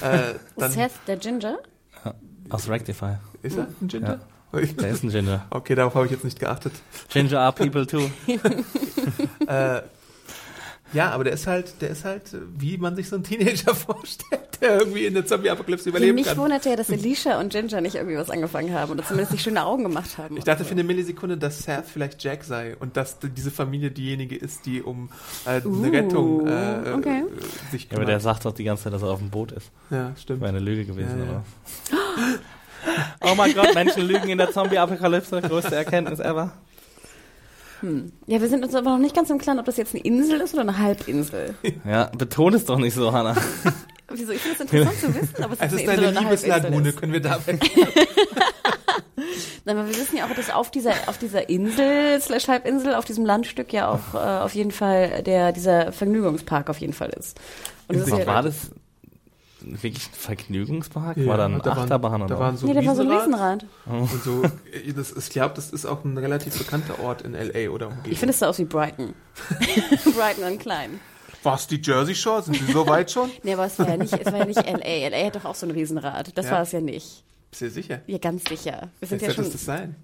[0.00, 1.58] äh, dann Seth, der Ginger?
[2.50, 3.14] Aus Rectify.
[3.42, 4.20] ist er ein Ginger?
[4.54, 5.46] Der ist ein Ginger.
[5.50, 6.72] Okay, darauf habe ich jetzt nicht geachtet.
[7.08, 8.08] Ginger are people too.
[9.48, 9.82] Äh,
[10.94, 13.74] ja, aber der ist halt, der ist halt, äh, wie man sich so einen Teenager
[13.74, 16.36] vorstellt, der irgendwie in der Zombie-Apokalypse überleben Mich kann.
[16.38, 19.64] wunderte ja, dass Alicia und Ginger nicht irgendwie was angefangen haben oder zumindest nicht schöne
[19.64, 20.36] Augen gemacht haben.
[20.36, 24.36] Ich dachte für eine Millisekunde, dass Seth vielleicht Jack sei und dass diese Familie diejenige
[24.36, 25.10] ist, die um
[25.46, 27.22] äh, eine Uh, Rettung äh, okay.
[27.22, 28.22] äh, sich Ja, aber der kümmert.
[28.22, 29.70] sagt doch die ganze Zeit, dass er auf dem Boot ist.
[29.90, 30.40] Ja, stimmt.
[30.40, 31.30] Wäre eine Lüge gewesen, Ja, ja.
[31.30, 31.44] oder?
[33.22, 35.40] Oh mein Gott, Menschen lügen in der Zombie-Apokalypse.
[35.40, 36.52] Größte Erkenntnis ever.
[38.26, 40.40] Ja, wir sind uns aber noch nicht ganz im Klaren, ob das jetzt eine Insel
[40.40, 41.54] ist oder eine Halbinsel.
[41.84, 43.36] Ja, betone es doch nicht so, Hannah.
[44.10, 44.32] Wieso?
[44.32, 47.12] Ich finde es interessant zu wissen, ob es, jetzt ist eine Insel eine Liebeslagune, können
[47.12, 47.60] wir da weg.
[49.64, 53.04] Nein, aber wir wissen ja auch, dass auf dieser, auf dieser Insel, slash Halbinsel, auf
[53.04, 57.40] diesem Landstück ja auch äh, auf jeden Fall der, dieser Vergnügungspark auf jeden Fall ist.
[57.88, 58.70] Und das ist ja, war das?
[59.80, 61.16] Wirklich ein Vergnügungspark?
[61.16, 63.02] Ja, war da ein da waren- Achterbahn oder Da waren so nee, da war so
[63.02, 63.66] ein Riesenrad.
[63.86, 64.42] Und so,
[64.72, 67.70] äh, das, ist- ich glaube, das ist auch ein relativ bekannter Ort in L.A.
[67.70, 68.12] oder Umgebung.
[68.12, 69.14] Ich finde, es sah aus wie Brighton.
[70.16, 71.00] Brighton und klein.
[71.42, 72.42] Was, die Jersey Shore?
[72.42, 73.30] Sind die so weit schon?
[73.42, 75.06] Nee, aber es war ja nicht, es war ja nicht L.A.
[75.08, 75.26] L.A.
[75.26, 76.36] hat doch auch so ein Riesenrad.
[76.36, 76.52] Das Ja.
[76.52, 77.22] war es ja nicht.
[77.50, 78.00] Bist du dir sicher?
[78.06, 78.88] Ja, ganz sicher.
[78.98, 79.44] Wir sind Vielleicht ja schon.
[79.46, 79.94] es das sein.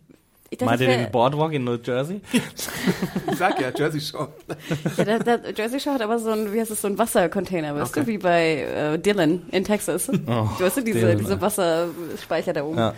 [0.52, 2.20] Ich dachte, Meint ihr den Boardwalk in New Jersey?
[2.32, 4.28] Ich sag ja, Jersey Shore.
[4.96, 7.74] Ja, da, da, Jersey Shore hat aber so ein, wie heißt es, so ein Wassercontainer,
[7.76, 8.00] weißt Okay.
[8.00, 10.06] du, wie bei äh, Dylan in Texas.
[10.06, 11.40] du weißt du, diese, Dylan, diese.
[11.40, 12.78] Wasserspeicher da oben.
[12.78, 12.94] Ja.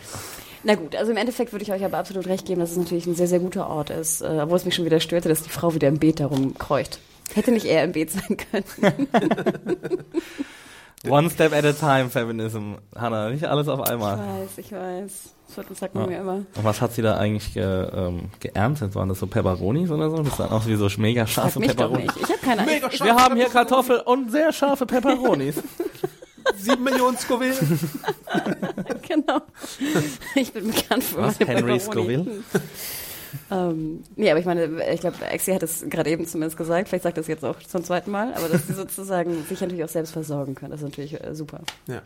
[0.65, 3.05] Na gut, also im Endeffekt würde ich euch aber absolut recht geben, dass es natürlich
[3.07, 5.51] ein sehr, sehr guter Ort ist, äh, obwohl es mich schon wieder störte, dass die
[5.51, 7.01] Frau wieder im Beet darum kreucht.
[7.35, 9.09] Hätte nicht eher im Beet sein können.
[11.09, 12.75] One step at a time, Feminism.
[12.95, 14.19] Hanna, nicht alles auf Ich einmal.
[14.19, 15.35] weiß, ich weiß.
[15.55, 16.11] Das wird- sagt man Ja.
[16.11, 16.35] mir immer.
[16.35, 18.95] Und was hat sie da eigentlich ge, ähm, geerntet?
[18.95, 20.23] Waren das so Pepperonis oder so?
[20.23, 21.75] Das sahen aus wie so mega scharfe nicht.
[21.75, 22.03] Ich habe
[22.43, 25.57] keine ich, Wir haben hier Kartoffel und sehr scharfe Pepperonis.
[26.57, 27.55] Sieben Millionen Scoville.
[29.09, 29.41] Genau.
[30.35, 31.39] Ich bin bekannt für Was?
[31.39, 31.79] meine Henry.
[31.81, 32.27] Scoville?
[33.51, 37.03] Ähm, nee, aber ich meine, ich glaube, Exi hat es gerade eben zumindest gesagt, vielleicht
[37.05, 39.89] sagt er es jetzt auch zum zweiten Mal, aber dass sie sozusagen sich natürlich auch
[39.89, 41.61] selbst versorgen können, das ist natürlich äh, super.
[41.89, 42.03] Ja.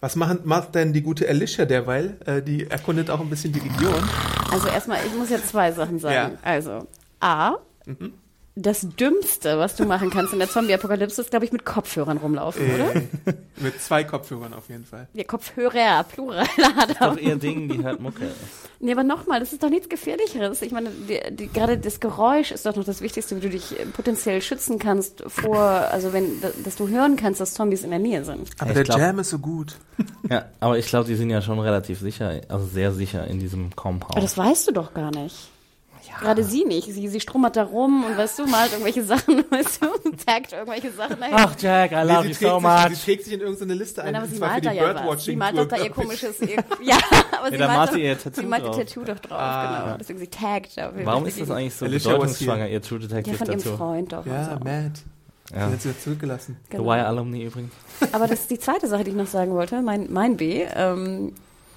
[0.00, 2.16] Was machen, macht denn die gute Alicia derweil?
[2.24, 3.94] Äh, die erkundet auch ein bisschen die Region.
[4.50, 6.32] Also erstmal, ich muss jetzt zwei Sachen sagen.
[6.34, 6.38] Ja.
[6.42, 6.86] Also,
[7.20, 8.12] A, Mhm.
[8.62, 12.62] Das Dümmste, was du machen kannst in der Zombie-Apokalypse, ist, glaube ich, mit Kopfhörern rumlaufen,
[12.74, 12.94] oder?
[12.96, 13.02] Äh,
[13.60, 15.08] mit zwei Kopfhörern auf jeden Fall.
[15.14, 16.44] Ja, Kopfhörer, Plural.
[17.00, 18.28] Doch ihr Ding, die hört Mucke.
[18.78, 20.62] Nee, aber nochmal, das ist doch nichts Gefährlicheres.
[20.62, 23.78] Ich meine, die, die, gerade das Geräusch ist doch noch das Wichtigste, wie du dich
[23.78, 27.90] äh, potenziell schützen kannst vor, also wenn, da- dass du hören kannst, dass Zombies in
[27.90, 28.48] der Nähe sind.
[28.58, 29.76] Aber Ich der glaub- Jam ist so gut.
[30.30, 33.74] Ja, aber ich glaube, die sind ja schon relativ sicher, also sehr sicher in diesem
[33.76, 34.12] Compound.
[34.12, 35.50] Aber das weißt du doch gar nicht.
[36.18, 36.92] Gerade sie nicht.
[36.92, 40.90] Sie, sie strummert da rum und weißt du, malt irgendwelche Sachen, weißt du, taggt irgendwelche
[40.92, 41.34] Sachen dahin.
[41.36, 42.88] Ach, Jack, I love Nee, you sie, trägt so sich, much.
[42.96, 44.12] sie trägt sich in irgendeine Liste ein.
[44.12, 45.24] Nein, aber und sie malt da ja was.
[45.24, 46.48] Sie malt doch da ihr komisches, ihr,
[46.82, 46.98] ja,
[47.38, 48.72] aber sie da malt doch, sie ihr Tattoo sie malt ihr.
[48.72, 49.82] Tattoo doch drauf, Ah.
[49.84, 49.96] genau.
[49.98, 50.76] Deswegen sie taggt.
[51.04, 53.76] Warum ist das eigentlich so Alicia bedeutungsschwanger, ihr True Ja, Detective von ihrem dazu?
[53.76, 54.26] Freund doch.
[54.26, 54.64] Ja, und so.
[54.64, 54.92] Matt.
[55.52, 55.66] Ja.
[55.66, 56.56] Den hat sie ja zurückgelassen.
[56.70, 56.90] The Genau.
[56.90, 57.72] Wire Alumni übrigens.
[58.12, 60.64] Aber das ist die zweite Sache, die ich noch sagen wollte, mein, mein B.
[60.76, 61.32] Ähm,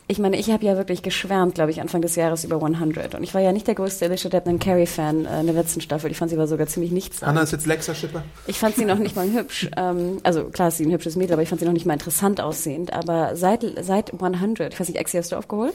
[0.08, 3.16] ich meine, ich habe ja wirklich geschwärmt, glaube ich, Anfang des Jahres über 100.
[3.16, 6.12] Und ich war ja nicht der größte Alicia Debnam Carey-Fan äh, in der letzten Staffel.
[6.12, 7.24] Ich fand sie war sogar ziemlich nichts.
[7.24, 8.24] Anna ist jetzt Lexa-Schipper.
[8.48, 9.70] Ich fand sie noch nicht mal hübsch.
[9.78, 11.94] Ähm, also klar ist sie ein hübsches Mädel, aber ich fand sie noch nicht mal
[11.94, 12.92] interessant aussehend.
[12.92, 15.74] Aber seit, seit 100, ich weiß nicht, Exi, hast du aufgeholt?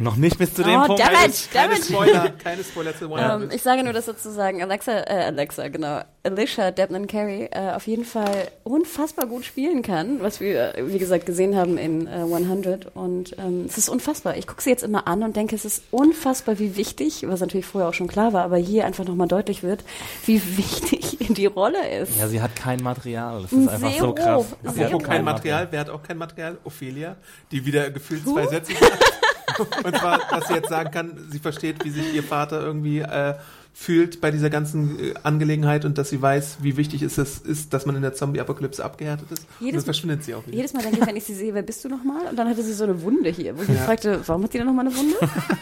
[0.00, 1.00] Noch nicht bis zu dem Oh, Punkt.
[1.02, 1.82] damn Keine, damn keine.
[1.84, 3.54] Spoiler, keine Spoiler zu Ähm, 100.
[3.54, 8.04] ich sage nur, dass sozusagen Alexa, äh, Alexa, genau, Alicia Debnam Carey äh, auf jeden
[8.06, 12.96] Fall unfassbar gut spielen kann, was wir, wie gesagt, gesehen haben in äh, 100.
[12.96, 14.36] Und ähm, es ist unfassbar.
[14.38, 17.66] Ich gucke sie jetzt immer an und denke, es ist unfassbar, wie wichtig, was natürlich
[17.66, 19.84] vorher auch schon klar war, aber hier einfach nochmal deutlich wird,
[20.24, 22.18] wie wichtig die Rolle ist.
[22.18, 23.42] Ja, sie hat kein Material.
[23.42, 24.14] Das ist einfach so Zero.
[24.14, 24.44] krass.
[24.62, 24.76] Sie Zero.
[24.78, 26.56] hat Apropos kein Material, wer hat auch kein Material?
[26.64, 27.16] Ophelia,
[27.52, 28.46] die wieder gefühlt zwei?
[28.46, 28.92] Sätze sagt.
[29.84, 33.34] Und zwar, was sie jetzt sagen kann, sie versteht, wie sich ihr Vater irgendwie äh,
[33.72, 37.72] fühlt bei dieser ganzen äh, Angelegenheit und dass sie weiß, wie wichtig es ist, ist
[37.72, 39.46] dass man in der Zombie-Apokalypse abgehärtet ist.
[39.60, 40.56] und Jedes- dann verschwindet sie auch wieder.
[40.56, 42.26] Jedes Mal denke ich, wenn ich sie sehe, wer bist du nochmal?
[42.28, 43.84] Und dann hatte sie so eine Wunde hier, wo ich mich Ja.
[43.84, 45.16] fragte, warum hat die denn nochmal eine Wunde?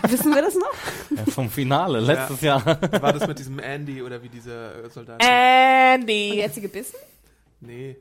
[0.09, 0.73] Wissen wir das noch?
[1.17, 2.65] Ja, vom Finale, letztes Jahr.
[3.01, 5.23] War das mit diesem Andy oder wie dieser äh, Soldat?
[5.23, 6.41] Und Andy!
[6.43, 6.97] hat sie gebissen?
[7.61, 7.97] Nee.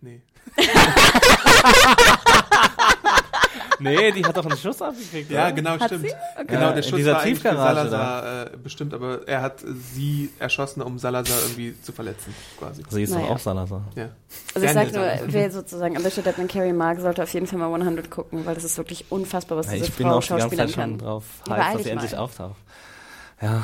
[0.00, 0.20] Nee.
[3.80, 5.30] Nee, die hat doch einen Schuss abgekriegt.
[5.30, 5.52] Ja, oder?
[5.52, 6.04] genau, Hat stimmt.
[6.06, 6.44] Okay.
[6.46, 9.64] Genau, der Schuss dieser war eigentlich für Tiefgarage Salazar äh, bestimmt, aber er hat
[9.94, 12.82] sie erschossen, um Salazar irgendwie zu verletzen, quasi.
[12.88, 13.26] Sie ist Naja.
[13.26, 13.82] doch auch Salazar.
[13.94, 14.08] Ja.
[14.54, 17.72] Also ich sag nur, wer sozusagen Alicia Debnam Carey mag, sollte auf jeden Fall mal
[17.72, 20.28] 100 gucken, weil das ist wirklich unfassbar, was Ja, diese ich bin Frau auch die
[20.28, 20.98] ganze schauspielern Zeit schon kann.
[20.98, 22.56] drauf Ja, heiß, dass sie endlich auftaucht.
[23.40, 23.62] Ja,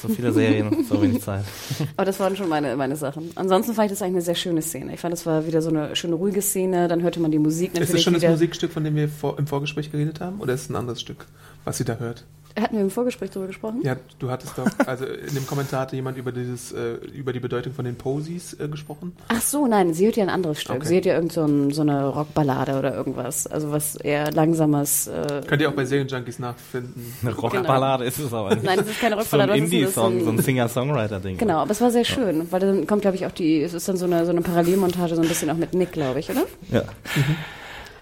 [0.00, 1.44] so viele Serien, so wenig Zeit.
[1.96, 3.30] Aber das waren schon meine, meine Sachen.
[3.34, 4.94] Ansonsten fand ich das eigentlich eine sehr schöne Szene.
[4.94, 7.74] Ich fand, es war wieder so eine schöne ruhige Szene, dann hörte man die Musik
[7.74, 8.28] natürlich Ist das schon wieder.
[8.28, 10.40] das Musikstück, von dem wir vor, im Vorgespräch geredet haben?
[10.40, 11.26] Oder ist es ein anderes Stück,
[11.64, 12.24] was sie da hört?
[12.58, 13.80] Hatten wir im Vorgespräch darüber gesprochen?
[13.82, 17.40] Ja, du hattest doch, also in dem Kommentar hatte jemand über dieses, äh, über die
[17.40, 19.16] Bedeutung von den Posies äh, gesprochen.
[19.28, 20.76] Ach so, nein, sie hört ja ein anderes Stück.
[20.76, 20.86] Okay.
[20.86, 23.46] Sie hört ja irgend so, ein, so eine Rockballade oder irgendwas.
[23.46, 25.06] Also was eher langsames.
[25.06, 27.14] Äh, Könnt ihr auch bei Serienjunkies nachfinden.
[27.22, 28.64] Eine Rockballade ist es aber nicht.
[28.64, 31.38] Nein, es ist keine so ein Rockballade, das ist ein Indie-Song, so ein Singer-Songwriter-Ding.
[31.38, 33.88] Genau, aber es war sehr schön, weil dann kommt, glaube ich, auch die, es ist
[33.88, 36.46] dann so eine, so eine Parallelmontage, so ein bisschen auch mit Nick, glaube ich, oder?
[36.70, 36.82] Ja.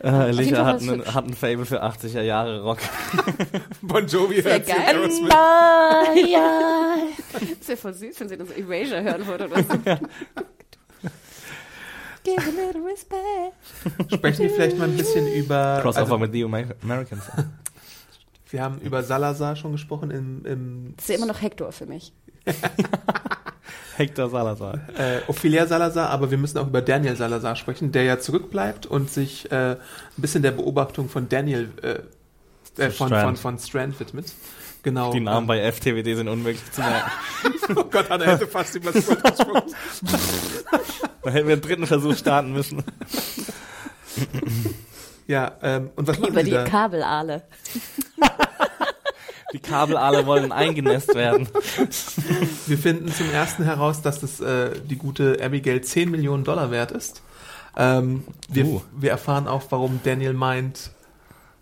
[0.00, 2.78] Äh, Fall hat, einen- hat ein Fable für 80er Jahre Rock.
[3.82, 4.82] Bon Jovi Sehr hört sie geil.
[4.86, 5.32] Aerosmith.
[6.30, 6.96] ja.
[7.58, 9.68] Das wäre voll süß, wenn sie dann so Erasure hören würde oder so.
[12.24, 14.12] Give a little respect.
[14.12, 15.78] Sprechen wir vielleicht mal ein bisschen über.
[15.82, 17.22] Crossover Also, mit The Amer- Americans.
[18.50, 21.86] wir haben über Salazar schon gesprochen im, im Das ist ja immer noch Hector für
[21.86, 22.12] mich.
[23.98, 24.80] Hector Salazar.
[24.96, 29.10] äh, Ophelia Salazar, aber wir müssen auch über Daniel Salazar sprechen, der ja zurückbleibt und
[29.10, 29.76] sich äh, ein
[30.16, 33.38] bisschen der Beobachtung von Daniel äh, äh, von, Strand.
[33.38, 34.32] von, von Strand widmet.
[34.84, 35.12] Genau.
[35.12, 37.10] Die Namen bei FTWD sind unmöglich zu merken.
[37.76, 39.62] Oh Gott, Anna hätte fast die Platz gesprungen.
[41.22, 42.82] Da hätten wir einen dritten Versuch starten müssen.
[45.26, 46.52] Ja, ähm, und was Über die?
[46.52, 47.42] Kabelale.
[49.52, 51.48] Die Kabelale wollen eingenässt werden.
[52.66, 56.90] Wir finden zum ersten heraus, dass das äh, die gute Abigail 10 Millionen Dollar wert
[56.92, 57.22] ist.
[57.76, 58.82] Ähm, wir, Uh.
[58.98, 60.90] wir erfahren auch, warum Daniel meint,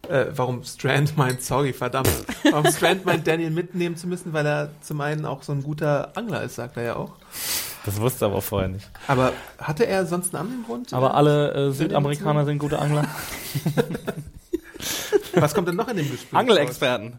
[0.08, 2.08] äh, warum Strand meint, sorry, verdammt,
[2.50, 6.16] warum Strand meint, Daniel mitnehmen zu müssen, weil er zum einen auch so ein guter
[6.16, 7.12] Angler ist, sagt er ja auch.
[7.84, 8.88] Das wusste er aber vorher nicht.
[9.06, 10.92] Aber hatte er sonst einen anderen Grund?
[10.92, 13.04] Aber alle äh, Südamerikaner sind gute Angler.
[15.34, 16.34] Was kommt denn noch in dem Gespräch?
[16.34, 17.08] Angelexperten.
[17.12, 17.18] raus?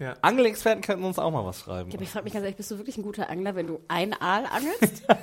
[0.00, 0.14] Ja.
[0.22, 1.90] Angelexperten könnten uns auch mal was schreiben.
[1.90, 3.80] Ja, aber ich frage mich ganz ehrlich, bist du wirklich ein guter Angler, wenn du
[3.88, 5.02] ein Aal angelst?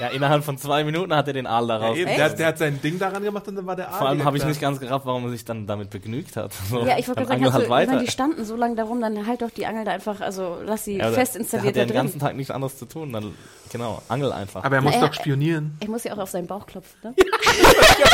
[0.00, 1.96] Ja, innerhalb von zwei Minuten hat er den Aal Ja, daraus.
[1.96, 4.36] eben, der, der hat sein Ding daran gemacht und dann war der Vor allem habe
[4.36, 6.52] ich nicht ganz gerafft, warum er sich dann damit begnügt hat.
[6.68, 7.98] So, ja, ich wollte gerade sagen, hast halt weiter.
[8.00, 10.96] die standen so lange darum, dann halt doch die Angel da einfach, also lass sie
[10.96, 11.96] Ja, fest der installiert hat ja da den drin.
[12.06, 13.12] ganzen Tag nichts anderes zu tun.
[13.12, 13.36] Dann,
[13.70, 14.64] genau, angel einfach.
[14.64, 15.76] Aber er muss Na, er- doch spionieren.
[15.80, 17.14] Ich muss ja auch auf seinen Bauch klopfen, ne?
[17.24, 18.06] Das ist der,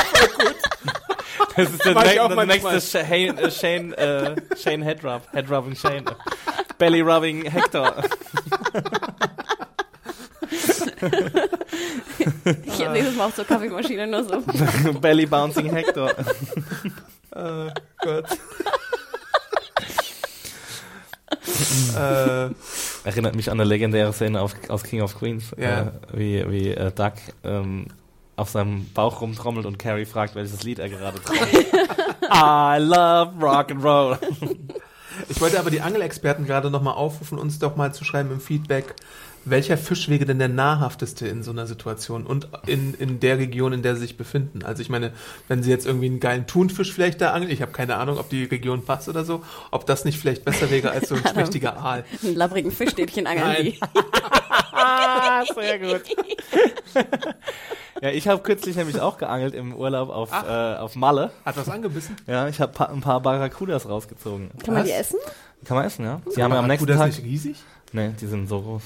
[0.84, 1.19] Mach ich
[1.56, 2.74] ne auch der manchmal.
[2.74, 5.22] nächste Shane, äh, Shane, äh, Shane Headrub.
[5.32, 6.04] Headrubbing Shane.
[6.78, 7.94] Belly Rubbing Hector.
[12.66, 14.40] Ich habe nächstes Mal auch zur Kaffeemaschine nur so.
[15.00, 16.10] Belly Bouncing Hector.
[17.34, 17.70] Äh,
[18.02, 18.26] Gott.
[21.96, 22.48] äh,
[23.04, 25.44] Erinnert mich an eine legendäre Szene auf, aus King of Queens.
[25.56, 25.80] Ja.
[25.82, 27.12] Äh, wie wie äh, Doug
[27.44, 27.86] ähm,
[28.40, 31.66] auf seinem Bauch rumtrommelt und Carrie fragt, welches Lied er gerade trommelt.
[32.32, 34.18] I love rock and roll.
[35.28, 38.94] ich wollte aber die Angelexperten gerade nochmal aufrufen, uns doch mal zu schreiben im Feedback,
[39.44, 43.74] welcher Fisch wäre denn der nahrhafteste in so einer Situation und in, in der Region,
[43.74, 44.64] in der sie sich befinden.
[44.64, 45.12] Also ich meine,
[45.48, 48.30] wenn sie jetzt irgendwie einen geilen Thunfisch vielleicht da angeln, ich habe keine Ahnung, ob
[48.30, 51.76] die Region passt oder so, ob das nicht vielleicht besser wäre als so ein schmächtiger
[51.76, 52.04] Aal.
[52.22, 53.64] Einen labbrigen Fischstäbchen angeln Nein.
[53.64, 53.78] die.
[55.60, 56.02] Sehr gut.
[58.00, 61.32] Ja, ich habe kürzlich nämlich auch geangelt im Urlaub auf, äh, auf Malle.
[61.44, 62.16] Hat was angebissen?
[62.26, 64.50] Ja, ich habe pa ein paar Barracudas rausgezogen.
[64.64, 65.18] Kann man die essen?
[65.64, 66.20] Kann man essen, ja?
[66.36, 67.08] Die haben ja am nächsten Tag...
[67.08, 67.56] nicht riesig?
[67.92, 68.82] Nee, die sind so groß.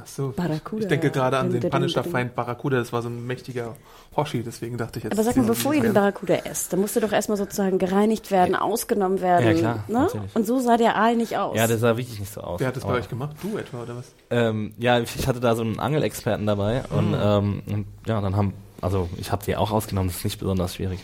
[0.00, 0.32] Ach so.
[0.36, 0.82] Barracuda.
[0.82, 2.12] Ich denke gerade an den dim, Punisher dim.
[2.12, 3.74] Feind Barracuda, das war so ein mächtiger
[4.16, 5.12] Hoshi, deswegen dachte ich jetzt.
[5.12, 8.30] Aber sag mal, bevor ihr den Barracuda esst, dann musst du doch erstmal sozusagen gereinigt
[8.30, 9.46] werden, ausgenommen werden.
[9.46, 10.08] Ja, klar, ne?
[10.34, 11.56] Und so sah der Aal nicht aus.
[11.56, 12.60] Ja, der sah wirklich nicht so aus.
[12.60, 13.36] Wer hat das bei euch gemacht?
[13.42, 14.12] Du etwa, oder was?
[14.30, 17.16] Ähm, ja, ich hatte da so einen Angelexperten dabei und, Mhm.
[17.20, 20.74] ähm, und ja, dann haben, also ich habe die auch ausgenommen, das ist nicht besonders
[20.76, 21.00] schwierig.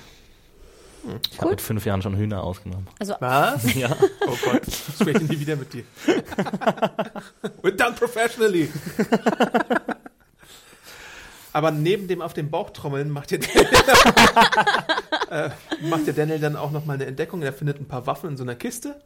[1.30, 2.86] Ich habe mit fünf Jahren schon Hühner ausgenommen.
[2.98, 3.74] also Was?
[3.74, 3.94] Ja.
[4.26, 5.84] Oh Gott, ich spreche nie wieder mit dir.
[7.62, 8.70] We're done professionally.
[11.52, 13.68] Aber neben dem auf den Bauch trommeln macht ihr Daniel,
[15.30, 15.50] äh,
[15.88, 17.42] macht ihr Daniel dann auch nochmal eine Entdeckung.
[17.42, 18.96] Er findet ein paar Waffen in so einer Kiste,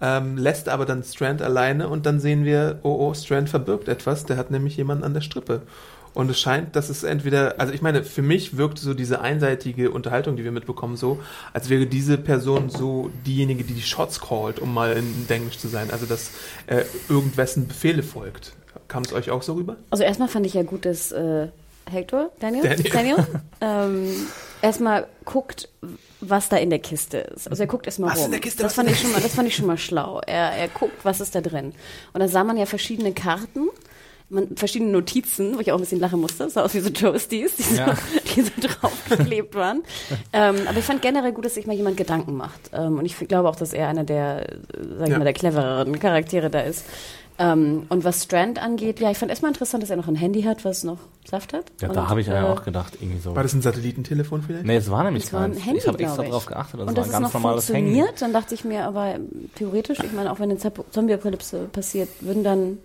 [0.00, 4.24] ähm, lässt aber dann Strand alleine und dann sehen wir, oh oh, Strand verbirgt etwas.
[4.26, 5.62] Der hat nämlich jemanden an der Strippe.
[6.14, 9.90] Und es scheint, dass es entweder, also ich meine, für mich wirkt so diese einseitige
[9.90, 11.20] Unterhaltung, die wir mitbekommen, so,
[11.52, 15.68] als wäre diese Person so diejenige, die die Shots callt, um mal in Englisch zu
[15.68, 15.90] sein.
[15.90, 16.30] Also, dass
[16.66, 18.54] äh, irgendwessen Befehle folgt.
[18.86, 19.76] Kam es euch auch so rüber?
[19.90, 21.48] Also erstmal fand ich ja gut, dass äh,
[21.90, 23.26] Hector, Daniel, Daniel.
[23.60, 24.26] ähm,
[24.62, 25.68] erstmal guckt,
[26.20, 27.48] was da in der Kiste ist.
[27.48, 28.26] Also er guckt erstmal Was rum.
[28.26, 30.20] in der Kiste, das fand ich schon mal, das fand ich schon mal schlau.
[30.26, 31.74] Er, er guckt, was ist da drin.
[32.12, 33.68] Und da sah man ja verschiedene Karten.
[34.30, 36.44] Man, verschiedene Notizen, wo ich auch ein bisschen lachen musste.
[36.44, 37.94] Das sah aus wie so Toasties, die, so, Ja.
[38.34, 39.82] die so draufgeklebt waren.
[40.32, 42.70] ähm, aber ich fand generell gut, dass sich mal jemand Gedanken macht.
[42.72, 44.46] Ähm, und ich glaube auch, dass er einer der,
[44.98, 45.18] sag ich Ja.
[45.18, 46.84] mal, der clevereren Charaktere da ist.
[47.36, 50.42] Ähm, und was Strand angeht, ja, ich fand erstmal interessant, dass er noch ein Handy
[50.42, 50.98] hat, was noch
[51.28, 51.64] Saft hat.
[51.80, 53.34] Ja, und, da habe ich ja äh, auch gedacht, irgendwie so.
[53.34, 54.64] War das ein Satellitentelefon vielleicht?
[54.64, 55.52] Nee, es war nämlich Das war ein.
[55.54, 57.68] Handy, ich habe extra drauf geachtet, das und war dass ein es ganz noch normales
[57.68, 57.80] Handy.
[57.90, 59.16] funktioniert, dann dachte ich mir, aber
[59.56, 62.78] theoretisch, ich meine, auch wenn eine Zombie-Apokalypse passiert, würden dann,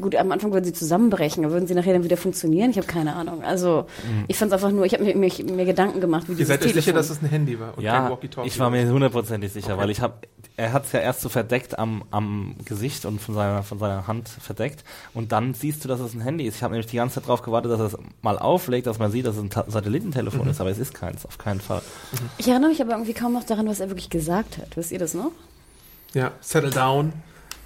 [0.00, 2.70] gut, am Anfang würden sie zusammenbrechen, aber würden sie nachher dann wieder funktionieren?
[2.70, 3.42] Ich habe keine Ahnung.
[3.42, 4.24] Also, Mhm.
[4.28, 6.48] ich fand es einfach nur, ich habe mir, mir, mir Gedanken gemacht, wie Ihr dieses
[6.48, 8.48] seid euch sicher, dass es ein Handy war und kein Ja, Walkie-Talkie?
[8.48, 9.82] ich war mir hundertprozentig sicher, Okay.
[9.82, 10.14] weil ich habe,
[10.56, 14.06] er hat es ja erst so verdeckt am, am Gesicht und von seiner, von seiner
[14.06, 14.84] Hand verdeckt
[15.14, 16.56] und dann siehst du, dass es ein Handy ist.
[16.56, 19.10] Ich habe nämlich die ganze Zeit darauf gewartet, dass er es mal auflegt, dass man
[19.10, 20.50] sieht, dass es ein Ta Satellitentelefon Mhm.
[20.50, 21.82] ist, aber es ist keins, auf keinen Fall.
[22.38, 24.76] Ich erinnere mich aber irgendwie kaum noch daran, was er wirklich gesagt hat.
[24.76, 25.30] Wisst ihr das noch?
[26.14, 27.12] Ja, settle down,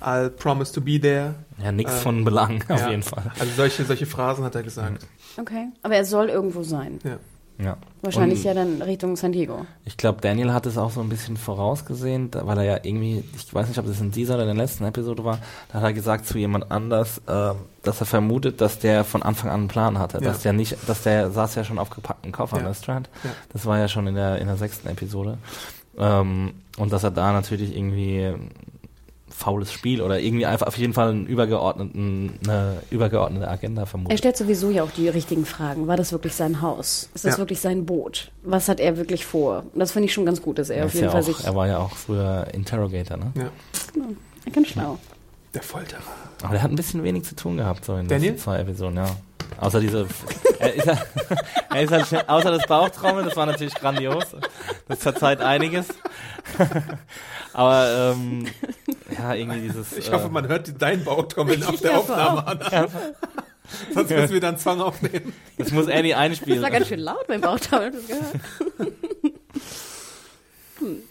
[0.02, 1.34] I'll promise to be there.
[1.62, 2.90] Ja, nichts Äh, von Belang, auf Ja.
[2.90, 3.30] jeden Fall.
[3.38, 5.06] Also solche, solche Phrasen hat er gesagt.
[5.38, 5.68] Okay.
[5.82, 6.98] Aber er soll irgendwo sein.
[7.04, 7.18] Ja.
[7.62, 7.76] Ja.
[8.00, 9.66] Wahrscheinlich Und ja dann Richtung San Diego.
[9.84, 13.52] Ich glaube, Daniel hat es auch so ein bisschen vorausgesehen, weil er ja irgendwie, ich
[13.52, 15.38] weiß nicht, ob das in dieser oder in der letzten Episode war,
[15.70, 19.50] da hat er gesagt zu jemand anders, äh, dass er vermutet, dass der von Anfang
[19.50, 20.24] an einen Plan hatte, Ja.
[20.30, 22.68] dass der nicht, dass der saß ja schon auf gepackten Koffern, Ja.
[22.68, 23.10] der Strand.
[23.24, 23.30] Ja.
[23.52, 25.36] Das war ja schon in der in der sechsten Episode
[25.98, 28.32] ähm, und dass er da natürlich irgendwie
[29.30, 34.18] faules Spiel oder irgendwie einfach auf jeden Fall einen übergeordneten, eine übergeordnete Agenda Er vermutet.
[34.18, 35.86] stellt sowieso ja auch die richtigen Fragen.
[35.86, 37.08] War das wirklich sein Haus?
[37.14, 37.38] Ist das Ja.
[37.38, 38.30] wirklich sein Boot?
[38.42, 39.64] Was hat er wirklich vor?
[39.72, 41.24] Und das finde ich schon ganz gut, dass er Er, auf jeden ja Fall auch,
[41.26, 41.44] sich.
[41.44, 43.32] er war ja auch früher Interrogator, ne?
[43.36, 43.50] ja.
[44.46, 44.98] Er kann schlau.
[45.54, 46.00] Der Folterer.
[46.42, 49.06] Aber der hat ein bisschen wenig zu tun gehabt, so in den zwei Episoden, ja.
[49.58, 50.06] Außer diese,
[50.58, 50.98] er ist, ja,
[51.74, 54.24] er ist halt, schnell- außer das Bauchtrommeln, das war natürlich grandios.
[54.88, 55.86] Das verzeiht einiges.
[57.52, 58.46] Aber, ähm,
[59.16, 62.60] ja, irgendwie dieses, Ich hoffe, äh, man hört dein Bauchtrommeln auf der Aufnahme an.
[63.94, 65.32] Sonst müssen wir dann Song aufnehmen.
[65.58, 66.62] Das muss Annie Das war einspielen.
[66.72, 67.40] ganz schön laut, mein
[68.06, 68.34] gehört?
[70.78, 71.02] hm.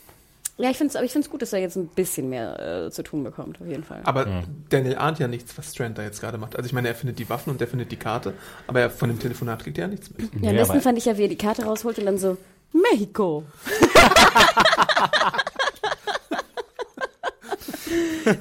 [0.61, 2.91] Ja, ich finde es aber ich find's gut, dass er jetzt ein bisschen mehr äh,
[2.91, 4.01] zu tun bekommt, auf jeden Fall.
[4.03, 6.55] Aber Daniel ahnt ja nichts, was Strand da jetzt gerade macht.
[6.57, 8.33] Also ich meine, er findet die Waffen und er findet die Karte,
[8.67, 10.19] aber er, von dem Telefonat kriegt er ja nichts mit.
[10.19, 12.35] ja, am Ja, besten fand ich ja, wie er die Karte rausholt und dann so,
[12.73, 13.45] Mexiko.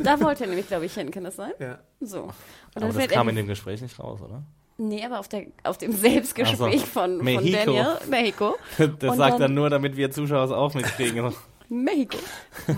[0.03, 1.53] da wollte er nämlich, glaube ich, hin, kann das sein?
[1.59, 1.79] Ja.
[2.01, 2.23] So.
[2.25, 2.33] Und
[2.75, 4.43] Aber dann das kam in dem Gespräch nicht raus, oder?
[4.81, 6.87] nee, aber auf, der, auf dem Selbstgespräch so.
[6.87, 7.57] von, von Mexico.
[7.73, 8.57] Daniel, Mexiko.
[8.99, 11.33] Das Und sagt dann- er nur, damit wir Zuschauer es auch mitkriegen.
[11.69, 12.19] Mexiko.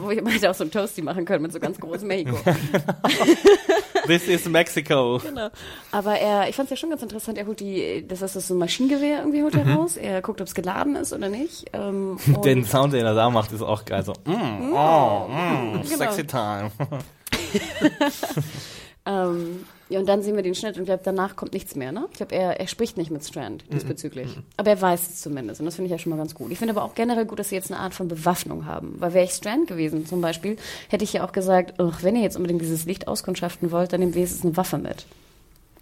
[0.01, 2.39] Wo ich hätte auch so ein Toasty machen können mit so ganz großem Mexiko.
[4.07, 5.19] This is Mexico.
[5.23, 5.49] Genau.
[5.93, 8.55] Aber er, ich fand es ja schon ganz interessant, er holt die, das ist so
[8.55, 9.97] ein Maschinengewehr irgendwie holt er raus.
[9.97, 11.67] Er guckt, ob es geladen ist oder nicht.
[11.73, 14.03] Ähm, Den Sound, den er da macht, ist auch geil.
[14.03, 15.97] So, mm, oh, mm, Genau.
[15.97, 16.71] sexy time.
[19.07, 21.93] Ähm, ja, und dann sehen wir den Schnitt und ich glaube, danach kommt nichts mehr,
[21.93, 22.07] ne?
[22.13, 24.39] Ich glaube, er, er spricht nicht mit Strand diesbezüglich.
[24.57, 26.51] Aber er weiß es zumindest und das finde ich ja schon mal ganz gut.
[26.53, 28.95] Ich finde aber auch generell gut, dass sie jetzt eine Art von Bewaffnung haben.
[28.99, 30.57] Weil wäre ich Strand gewesen zum Beispiel,
[30.89, 34.01] hätte ich ja auch gesagt, ach, wenn ihr jetzt unbedingt dieses Licht auskundschaften wollt, dann
[34.01, 35.05] nehmt wenigstens eine Waffe mit.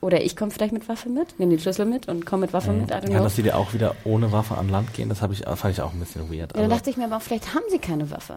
[0.01, 2.73] Oder ich komme vielleicht mit Waffe mit, nehme den Schlüssel mit und komme mit Waffe
[2.73, 2.91] mit.
[2.91, 3.25] I don't Ja, know.
[3.25, 5.93] dass sie dir auch wieder ohne Waffe an Land gehen, das ich, fand ich auch
[5.93, 6.55] ein bisschen weird.
[6.55, 8.37] Ja, dann dachte ich mir aber auch, vielleicht haben sie keine Waffe.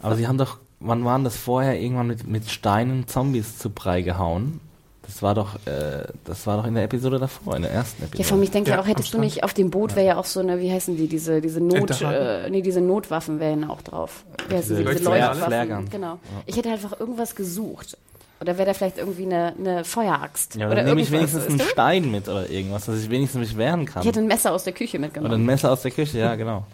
[0.00, 4.00] aber sie haben doch, wann waren das vorher, irgendwann mit, mit Steinen Zombies zu Brei
[4.00, 4.60] gehauen?
[5.12, 8.22] Das war doch, äh, das war doch in der Episode davor, in der ersten Episode.
[8.22, 10.06] Ja, vor allem, ich denke ja, Ja, auch, hättest du nicht auf dem Boot, wäre
[10.06, 13.68] ja auch so eine, wie heißen die, diese, diese Not, äh, nee, diese Notwaffen wären
[13.68, 14.24] auch drauf.
[14.48, 15.90] Wie heißen Diese die, diese Leuchtwaffen.
[15.90, 16.18] Genau.
[16.46, 17.98] Ich hätte einfach irgendwas gesucht.
[18.40, 20.56] Oder wäre da vielleicht irgendwie eine, eine Feueraxt?
[20.56, 21.70] ja, oder dann nehme ich irgendwas, wenigstens einen?
[21.70, 24.02] Stein mit oder irgendwas, dass ich wenigstens mich wehren kann.
[24.02, 25.46] Ich hätte ein Messer aus der Küche Oder ein mitgenommen.
[25.46, 26.64] Messer aus der Küche, ja, genau.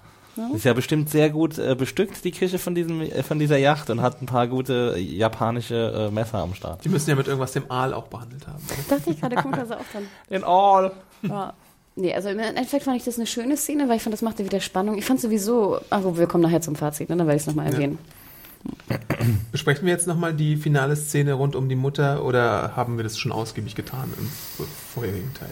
[0.55, 3.91] Ist ja bestimmt sehr gut äh, bestückt, die Küche von, diesem, äh, von dieser Yacht
[3.91, 6.84] und hat ein paar gute äh, japanische äh, Messer am Start.
[6.84, 8.62] Die müssen ja mit irgendwas dem Aal auch behandelt haben.
[8.68, 8.84] ne?
[8.89, 10.07] Dachte ich gerade, kommt also auch dann.
[10.30, 10.93] In all.
[11.22, 11.55] Ja.
[11.97, 14.45] Nee, also im Endeffekt fand ich das eine schöne Szene, weil ich fand, das machte
[14.45, 14.97] wieder Spannung.
[14.99, 17.16] Ich fand sowieso, ach, wir kommen nachher zum Fazit, ne?
[17.16, 17.99] dann werde ich es nochmal erwähnen.
[19.51, 23.18] Besprechen wir jetzt nochmal die finale Szene rund um die Mutter oder haben wir das
[23.18, 24.30] schon ausgiebig getan im
[24.95, 25.51] vorherigen Teil?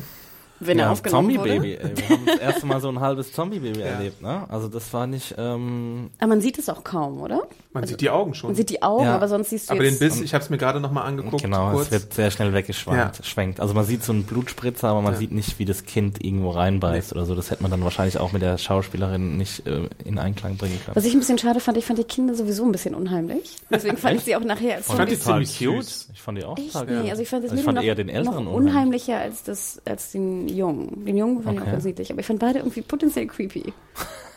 [0.60, 1.78] Wenn er Ja, aufgenommen Zombie-Baby.
[1.94, 3.86] Wir haben das erste Mal so ein halbes Zombie-Baby Ja.
[3.86, 4.44] erlebt, ne?
[4.48, 7.42] Also das war nicht, ähm, Aber man sieht es auch kaum, oder?
[7.72, 8.48] Man sieht die Augen schon.
[8.48, 9.14] Man sieht die Augen, Ja.
[9.14, 9.98] aber sonst siehst du aber den.
[9.98, 11.86] Biss, ich habe es mir gerade nochmal angeguckt, genau, kurz.
[11.86, 13.60] es wird sehr schnell weggeschwenkt.
[13.60, 15.18] Also man sieht so einen Blutspritzer, aber man Ja.
[15.18, 17.34] sieht nicht, wie das Kind irgendwo reinbeißt oder so.
[17.34, 20.96] Das hätte man dann wahrscheinlich auch mit der Schauspielerin nicht äh, in Einklang bringen können.
[20.96, 23.56] Was ich ein bisschen schade fand, ich fand die Kinder sowieso ein bisschen unheimlich.
[23.70, 26.08] Deswegen fand ich sie auch nachher als Ich fand die ziemlich süß.
[26.14, 26.74] Ich fand die auch Echt?
[26.88, 28.72] Nee, also ich fand das Also ich fand noch, eher den älteren noch unheimlich.
[29.08, 31.04] unheimlicher als, das, als den Jungen.
[31.04, 31.68] Den Jungen fand ich Okay.
[31.68, 33.72] auch ganz niedlich, aber ich fand beide irgendwie potenziell creepy.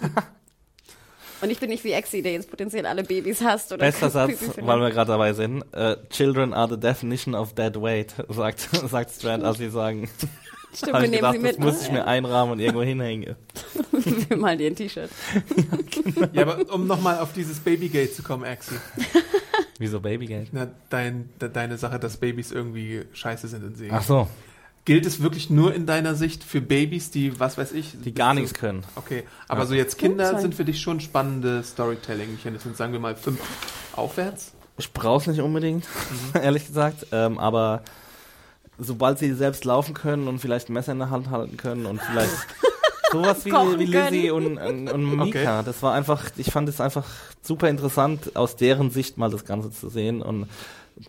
[1.41, 4.39] Und ich bin nicht wie Exi, der jetzt potenziell alle Babys hasst oder Bester Satz,
[4.59, 5.63] weil wir gerade dabei sind.
[5.73, 10.09] Äh, Children are the definition of dead weight, sagt, sagt Strand, als sie sagen.
[10.73, 11.51] Stimmt, Hab wir ich nehmen gedacht, sie mit.
[11.57, 12.07] das muss ich mir ne?
[12.07, 13.35] einrahmen und irgendwo hinhängen.
[14.27, 15.09] wir malen dir ein T-Shirt.
[16.33, 18.75] Ja, aber um nochmal auf dieses Babygate zu kommen, Axie.
[19.79, 20.47] Wieso Babygate?
[20.51, 23.95] Na, dein, de, deine Sache, dass Babys irgendwie scheiße sind in Serien.
[23.97, 24.27] Ach so,
[24.89, 28.33] Gilt es wirklich nur in deiner Sicht für Babys, die, was weiß ich, die gar
[28.33, 28.83] nichts können.
[28.95, 29.65] Okay, aber Ja.
[29.67, 33.39] so jetzt Kinder sind für dich schon spannende Storytelling-Mechanismen, sagen wir mal fünf
[33.95, 34.51] aufwärts.
[34.79, 35.85] Ich brauch's nicht unbedingt,
[36.33, 37.05] ehrlich gesagt.
[37.11, 37.83] Ähm, aber
[38.79, 42.01] sobald sie selbst laufen können und vielleicht ein Messer in der Hand halten können und
[42.01, 42.31] vielleicht
[43.11, 47.05] sowas wie, wie Lizzie und, und, und Mika, das war einfach, ich fand es einfach
[47.43, 50.23] super interessant, aus deren Sicht mal das Ganze zu sehen.
[50.23, 50.47] Und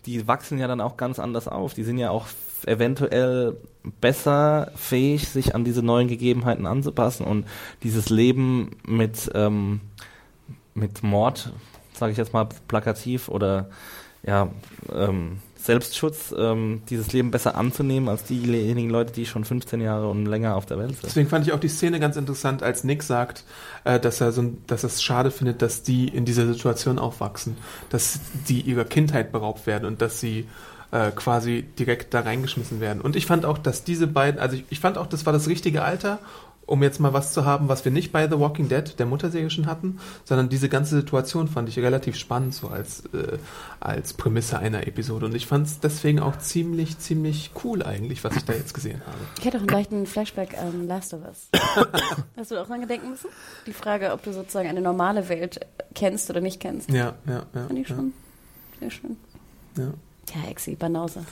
[0.05, 1.73] die wachsen ja dann auch ganz anders auf.
[1.73, 2.27] Die sind ja auch
[2.65, 3.57] eventuell
[3.99, 7.45] besser fähig, sich an diese neuen Gegebenheiten anzupassen und
[7.83, 9.81] dieses Leben mit, ähm,
[10.73, 11.51] mit Mord,
[11.93, 13.69] sage ich jetzt mal plakativ, oder
[14.23, 14.49] ja,
[14.93, 20.25] ähm, Selbstschutz, ähm, dieses Leben besser anzunehmen als diejenigen Leute, die schon 15 Jahre und
[20.25, 21.03] länger auf der Welt sind.
[21.03, 23.43] Deswegen fand ich auch die Szene ganz interessant, als Nick sagt,
[23.83, 27.57] äh, dass er so, dass er es schade findet, dass die in dieser Situation aufwachsen,
[27.89, 30.47] dass die ihrer Kindheit beraubt werden und dass sie
[30.91, 33.01] äh, quasi direkt da reingeschmissen werden.
[33.01, 35.47] Und ich fand auch, dass diese beiden, also ich, ich fand auch, das war das
[35.47, 36.19] richtige Alter,
[36.65, 39.49] um jetzt mal was zu haben, was wir nicht bei The Walking Dead, der Mutterserie
[39.49, 43.39] schon hatten, sondern diese ganze Situation fand ich relativ spannend, so als, äh,
[43.81, 45.25] als Prämisse einer Episode.
[45.25, 49.01] Und ich fand es deswegen auch ziemlich, ziemlich cool eigentlich, was ich da jetzt gesehen
[49.05, 49.17] habe.
[49.39, 51.49] Ich hätte auch einen leichten Flashback an Last of Us.
[52.37, 53.29] Hast du auch dran gedenken müssen?
[53.67, 55.59] Die Frage, ob du sozusagen eine normale Welt
[55.93, 56.89] kennst oder nicht kennst.
[56.89, 57.67] Ja, ja, ja.
[57.67, 58.13] Fand ich ja, schon
[58.79, 59.17] sehr schön.
[59.77, 59.91] ja.
[60.25, 61.25] Tja, Exi, Banause.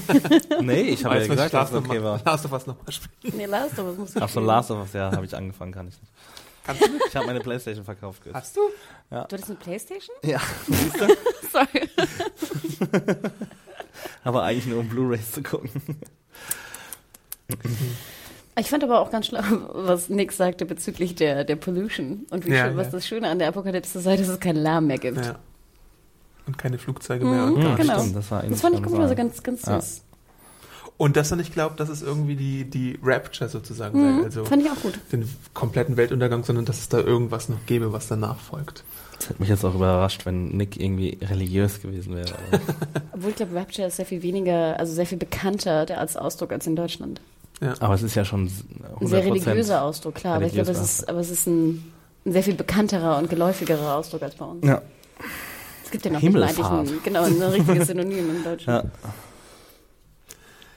[0.60, 2.20] Nee, ich habe ja gesagt, dass es Last of okay war.
[2.24, 3.36] Last of Us nochmal spielen.
[3.36, 4.46] Nee, Last of Us muss ich Ach so, spielen.
[4.46, 6.12] Last of Us, ja, habe ich angefangen, kann ich nicht.
[6.66, 7.04] Kannst du nicht?
[7.08, 8.22] Ich habe meine Playstation verkauft.
[8.22, 8.34] Chris.
[8.34, 8.60] Hast du?
[9.10, 10.16] Du hattest eine Playstation?
[10.24, 10.40] Ja,
[11.52, 11.88] Sorry.
[14.24, 15.70] aber eigentlich nur um Blu-rays zu gucken.
[18.56, 22.52] Ich fand aber auch ganz schlau, was Nick sagte bezüglich der, der Pollution und wie
[22.52, 22.92] Ja, schön, was ja.
[22.92, 25.24] das Schöne an der Apokalypse sei, dass es keinen Lärm mehr gibt.
[25.24, 25.36] Ja.
[26.46, 27.46] Und keine Flugzeuge mehr.
[27.46, 27.98] Mhm, Und, gar genau.
[27.98, 29.80] stimmt, das war Das fand ich gut, also ganz ganz, Ja.
[29.80, 30.02] süß.
[30.98, 34.06] und dass er nicht glaubt, dass es irgendwie die, die Rapture sozusagen sei.
[34.12, 34.98] Mhm, Also fand ich auch gut.
[35.10, 38.84] den kompletten Weltuntergang, sondern dass es da irgendwas noch gäbe, was danach folgt.
[39.18, 42.34] Das hätte mich jetzt auch überrascht, wenn Nick irgendwie religiös gewesen wäre.
[43.12, 46.52] Obwohl ich glaube, Rapture ist sehr viel weniger, also sehr viel bekannter der als Ausdruck
[46.52, 47.20] als in Deutschland.
[47.80, 49.00] Aber es ist ja schon 100%.
[49.00, 51.92] Ein sehr religiöser Ausdruck, klar, aber ich glaube, es ist, aber es ist ein,
[52.26, 54.66] ein sehr viel bekannterer und geläufigerer Ausdruck als bei uns.
[54.66, 54.82] Ja.
[55.94, 56.88] Es gibt ja noch nicht Himmelfahrt.
[56.88, 58.66] ein, genau, ein richtiges Synonym in Deutsch.
[58.66, 58.82] Ja.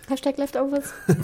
[0.08, 0.94] Hashtag Leftovers.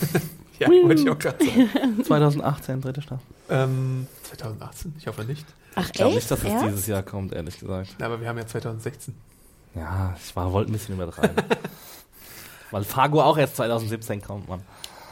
[0.59, 2.03] Ja, wollte ich auch gerade sagen.
[2.05, 3.25] 2018, dritte Staffel.
[3.49, 4.93] ähm, 2018?
[4.99, 5.45] Ich hoffe nicht.
[5.73, 7.95] Ach, Ich glaube nicht, dass es dieses Jahr kommt, ehrlich gesagt.
[7.97, 9.15] Na, aber wir haben ja 2016.
[9.73, 11.35] Ja, ich war, wollte ein bisschen übertreiben.
[12.71, 14.61] Weil Fargo auch erst 2017 kommt, Mann.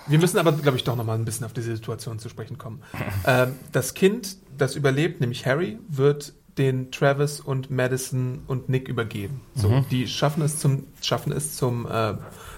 [0.06, 2.60] Wir müssen aber, glaube ich, doch noch mal ein bisschen auf diese Situation zu sprechen
[2.60, 2.84] kommen.
[3.26, 9.42] ähm, das Kind, das überlebt, nämlich Harry, wird den Travis und Madison und Nick übergeben.
[9.56, 9.86] So, Mhm.
[9.90, 12.14] die schaffen es zum, schaffen es zum, äh,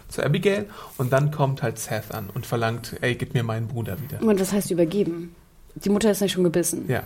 [0.09, 0.65] zu Abigail
[0.97, 4.21] und dann kommt halt Seth an und verlangt, ey, gib mir meinen Bruder wieder.
[4.21, 5.33] Und was heißt übergeben?
[5.75, 6.85] Die Mutter ist ja schon gebissen.
[6.87, 7.03] Ja.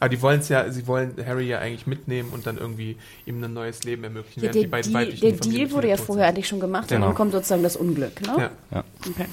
[0.00, 3.42] Aber die wollen es ja, sie wollen Harry ja eigentlich mitnehmen und dann irgendwie ihm
[3.42, 6.28] ein neues Leben ermöglichen, Ja, der die beiden Deal, der Deal wurde ja vorher sind.
[6.34, 7.02] eigentlich schon gemacht Genau.
[7.06, 8.34] und dann kommt sozusagen das Unglück, ne?
[8.36, 8.50] Ja.
[8.72, 8.84] Ja.
[9.08, 9.26] Okay.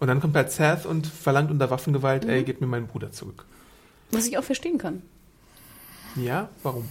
[0.00, 2.30] Und dann kommt halt Seth und verlangt unter Waffengewalt, Mhm.
[2.30, 3.44] ey, gib mir meinen Bruder zurück.
[4.10, 5.02] Was ich auch verstehen kann.
[6.18, 6.84] Ja, warum?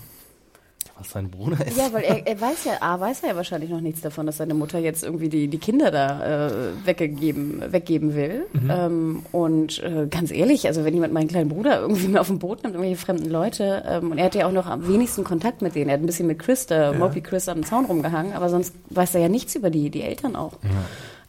[1.00, 1.78] Was sein Bruder ist.
[1.78, 4.38] Ja, weil er, er weiß ja, A, weiß er ja wahrscheinlich noch nichts davon, dass
[4.38, 6.52] seine Mutter jetzt irgendwie die, die Kinder da äh,
[6.86, 8.48] weggegeben, weggeben will.
[8.68, 12.40] Ähm, und äh, ganz ehrlich, also wenn jemand meinen kleinen Bruder irgendwie mal auf dem
[12.40, 15.62] Boot nimmt, irgendwelche fremden Leute, ähm, und er hatte ja auch noch am wenigsten Kontakt
[15.62, 15.90] mit denen.
[15.90, 16.98] Er hat ein bisschen mit Chris, der Ja.
[16.98, 20.36] Moby Chris, am Zaun rumgehangen, aber sonst weiß er ja nichts über die, die Eltern
[20.36, 20.54] auch.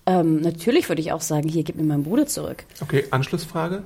[0.07, 2.65] Ähm, natürlich würde ich auch sagen, hier, gib mir meinen Bruder zurück.
[2.81, 3.83] Okay, Anschlussfrage.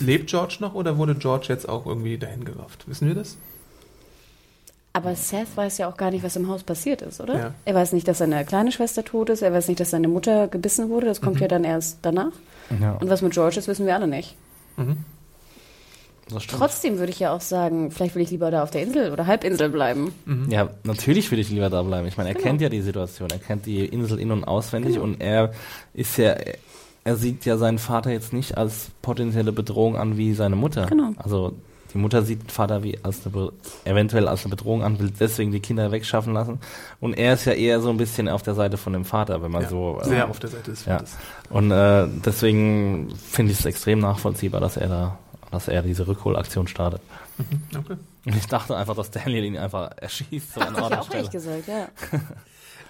[0.00, 2.88] Lebt George noch oder wurde George jetzt auch irgendwie dahin gerafft?
[2.88, 3.36] Wissen wir das?
[4.92, 7.38] Aber Seth weiß ja auch gar nicht, was im Haus passiert ist, oder?
[7.38, 7.54] Ja.
[7.66, 9.42] Er weiß nicht, dass seine kleine Schwester tot ist.
[9.42, 11.06] Er weiß nicht, dass seine Mutter gebissen wurde.
[11.06, 12.32] Das kommt ja dann erst danach.
[12.80, 14.36] Ja, Und was mit George ist, wissen wir alle nicht.
[14.78, 14.96] Mhm.
[16.48, 19.28] Trotzdem würde ich ja auch sagen, vielleicht will ich lieber da auf der Insel oder
[19.28, 20.12] Halbinsel bleiben.
[20.48, 22.08] Ja, natürlich würde ich lieber da bleiben.
[22.08, 22.46] Ich meine, er Genau.
[22.46, 25.52] kennt ja die Situation, er kennt die Insel in- und auswendig und er
[25.94, 26.34] ist ja,
[27.06, 30.86] er sieht ja seinen Vater jetzt nicht als potenzielle Bedrohung an wie seine Mutter.
[30.86, 31.12] Genau.
[31.16, 31.54] Also
[31.94, 33.52] die Mutter sieht den Vater wie als eine,
[33.84, 36.58] eventuell als eine Bedrohung an, will deswegen die Kinder wegschaffen lassen.
[37.00, 39.50] Und er ist ja eher so ein bisschen auf der Seite von dem Vater, wenn
[39.52, 39.98] man Ja, so.
[40.02, 40.94] äh, Sehr auf der Seite des ja.
[40.98, 41.16] Vaters.
[41.48, 45.18] Und äh, deswegen finde ich es extrem nachvollziehbar, dass er da,
[45.52, 47.00] dass er diese Rückholaktion startet.
[47.38, 47.96] Mhm, Okay.
[48.26, 50.54] Und ich dachte einfach, dass Daniel ihn einfach erschießt.
[50.54, 51.60] So an Ort ich auch ehrlich Stelle.
[51.62, 52.18] gesagt, ja.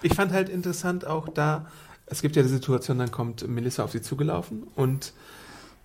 [0.01, 1.65] Ich fand halt interessant auch da,
[2.07, 5.13] es gibt ja die Situation, dann kommt Melissa auf sie zugelaufen und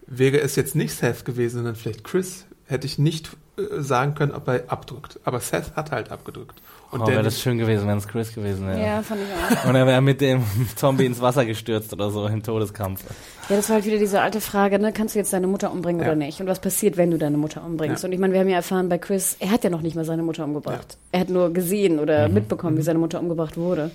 [0.06, 4.32] wäre es jetzt nicht Seth gewesen, sondern vielleicht Chris, hätte ich nicht äh, sagen können,
[4.32, 5.20] ob er abdrückt.
[5.24, 6.60] Aber Seth hat halt abgedrückt.
[6.90, 8.80] Und oh, der wäre das schön gewesen, wenn es Chris gewesen wäre.
[8.80, 9.68] Ja, fand ich auch.
[9.68, 10.42] Und er wäre mit dem
[10.76, 13.02] Zombie ins Wasser gestürzt oder so im Todeskampf.
[13.48, 14.92] Ja, das war halt wieder diese alte Frage, ne?
[14.92, 16.08] Kannst du jetzt deine Mutter umbringen Ja.
[16.08, 16.40] oder nicht?
[16.40, 18.02] Und was passiert, wenn du deine Mutter umbringst?
[18.02, 18.06] Ja.
[18.08, 20.04] Und ich meine, wir haben ja erfahren bei Chris, er hat ja noch nicht mal
[20.04, 20.98] seine Mutter umgebracht.
[21.12, 22.34] Er hat nur gesehen oder Mhm.
[22.34, 23.90] mitbekommen, wie seine Mutter umgebracht wurde.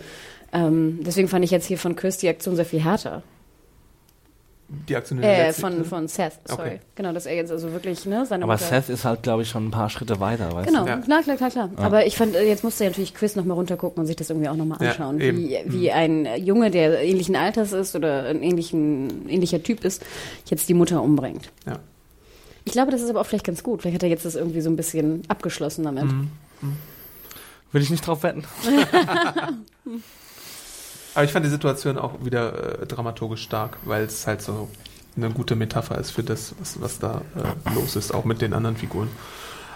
[0.53, 3.21] Ähm, deswegen fand ich jetzt hier von Chris die Aktion sehr viel härter.
[4.89, 6.61] die Aktion in der Äh, letzten- von, von Seth, sorry.
[6.67, 6.79] Okay.
[6.95, 8.65] Genau, dass er jetzt also wirklich, ne, seine Aber Mutter...
[8.65, 10.97] Seth ist halt, glaube ich, schon ein paar Schritte weiter, weißt Genau, Ja.
[10.97, 11.69] klar, klar, klar, klar.
[11.77, 14.49] Aber ich fand, äh, jetzt musste ja natürlich Chris nochmal runtergucken und sich das irgendwie
[14.49, 15.37] auch nochmal Ja, anschauen, eben.
[15.37, 20.03] wie, wie ein äh, Junge, der ähnlichen Alters ist oder ein ähnlichen, ähnlicher Typ ist,
[20.47, 21.49] jetzt die Mutter umbringt.
[21.65, 21.79] Ja.
[22.65, 23.81] Ich glaube, das ist aber auch vielleicht ganz gut.
[23.81, 26.03] Vielleicht hat er jetzt das irgendwie so ein bisschen abgeschlossen damit.
[26.05, 26.29] Mhm.
[26.61, 26.67] du?
[27.71, 28.43] Will ich nicht drauf wetten.
[31.17, 34.69] Aber ich fand die Situation auch wieder äh, dramaturgisch stark, weil es halt so
[35.15, 38.53] eine gute Metapher ist für das, was, was da äh, los ist, auch mit den
[38.53, 39.07] anderen Figuren.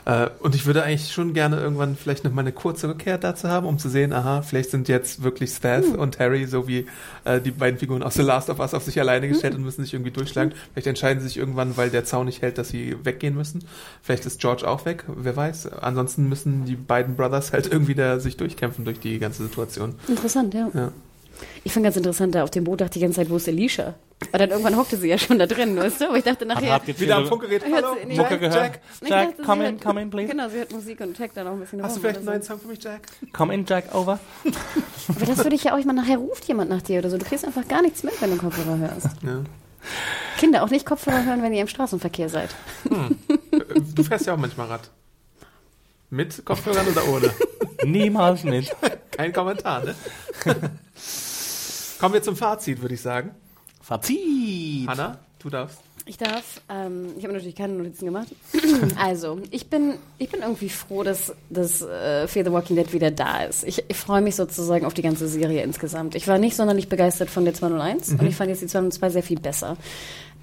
[0.05, 3.47] Äh, und ich würde eigentlich schon gerne irgendwann vielleicht noch mal eine kurze Rückkehr dazu
[3.47, 5.95] haben, um zu sehen, aha, vielleicht sind jetzt wirklich Seth Hm.
[5.95, 6.85] und Harry so wie
[7.23, 9.33] äh, die beiden Figuren aus The Last of Us auf sich alleine Hm.
[9.33, 10.53] gestellt und müssen sich irgendwie durchschlagen.
[10.73, 13.63] Vielleicht entscheiden sie sich irgendwann, weil der Zaun nicht hält, dass sie weggehen müssen.
[14.03, 15.73] Vielleicht ist George auch weg, wer weiß.
[15.73, 19.95] Ansonsten müssen die beiden Brothers halt irgendwie da sich durchkämpfen durch die ganze Situation.
[20.07, 20.69] Interessant, ja.
[20.75, 20.91] Ja.
[21.63, 23.47] Ich fand ganz interessant, da auf dem Boot dachte ich die ganze Zeit, wo ist
[23.47, 23.93] Alicia?
[24.29, 26.07] Aber dann irgendwann hockte sie ja schon da drin, weißt du?
[26.09, 26.79] Aber ich dachte nachher...
[26.85, 27.63] Wieder am Funkgerät.
[27.73, 28.17] Hallo, sie nicht.
[28.17, 28.55] Mucke Jack, gehört.
[28.55, 28.79] Jack.
[29.01, 30.29] Ich Jack, dachte, sie come in, hat- come in, please.
[30.31, 32.25] Genau, sie hört Musik und checkt dann auch ein bisschen Hast du rum vielleicht einen
[32.25, 33.01] neuen Song für mich, Jack?
[33.33, 34.19] Come in, Jack, over.
[35.07, 37.17] Aber das würde ich ja auch, ich meine, nachher ruft jemand nach dir oder so.
[37.17, 39.07] Du kriegst einfach gar nichts mit, wenn du Kopfhörer hörst.
[39.23, 39.43] Ja.
[40.37, 42.49] Kinder, auch nicht Kopfhörer hören, wenn ihr im Straßenverkehr seid.
[42.89, 43.15] Äh,
[43.95, 44.89] Du fährst ja auch manchmal Rad.
[46.11, 47.31] Mit Kopfhörern oder ohne?
[47.85, 48.75] Niemals nicht.
[49.11, 49.95] Kein Kommentar, ne?
[52.01, 53.29] Kommen wir zum Fazit, würde ich sagen.
[53.79, 54.87] Fazit.
[54.87, 55.77] Hanna, du darfst.
[56.07, 58.27] Ich darf, ähm, ich habe natürlich keine Notizen gemacht.
[58.99, 63.11] also, ich bin, ich bin irgendwie froh, dass, dass äh, Fear the Walking Dead wieder
[63.11, 63.63] da ist.
[63.65, 66.15] Ich, ich freue mich sozusagen auf die ganze Serie insgesamt.
[66.15, 69.23] Ich war nicht sonderlich begeistert von der 201 und ich fand jetzt die 202 sehr
[69.23, 69.77] viel besser.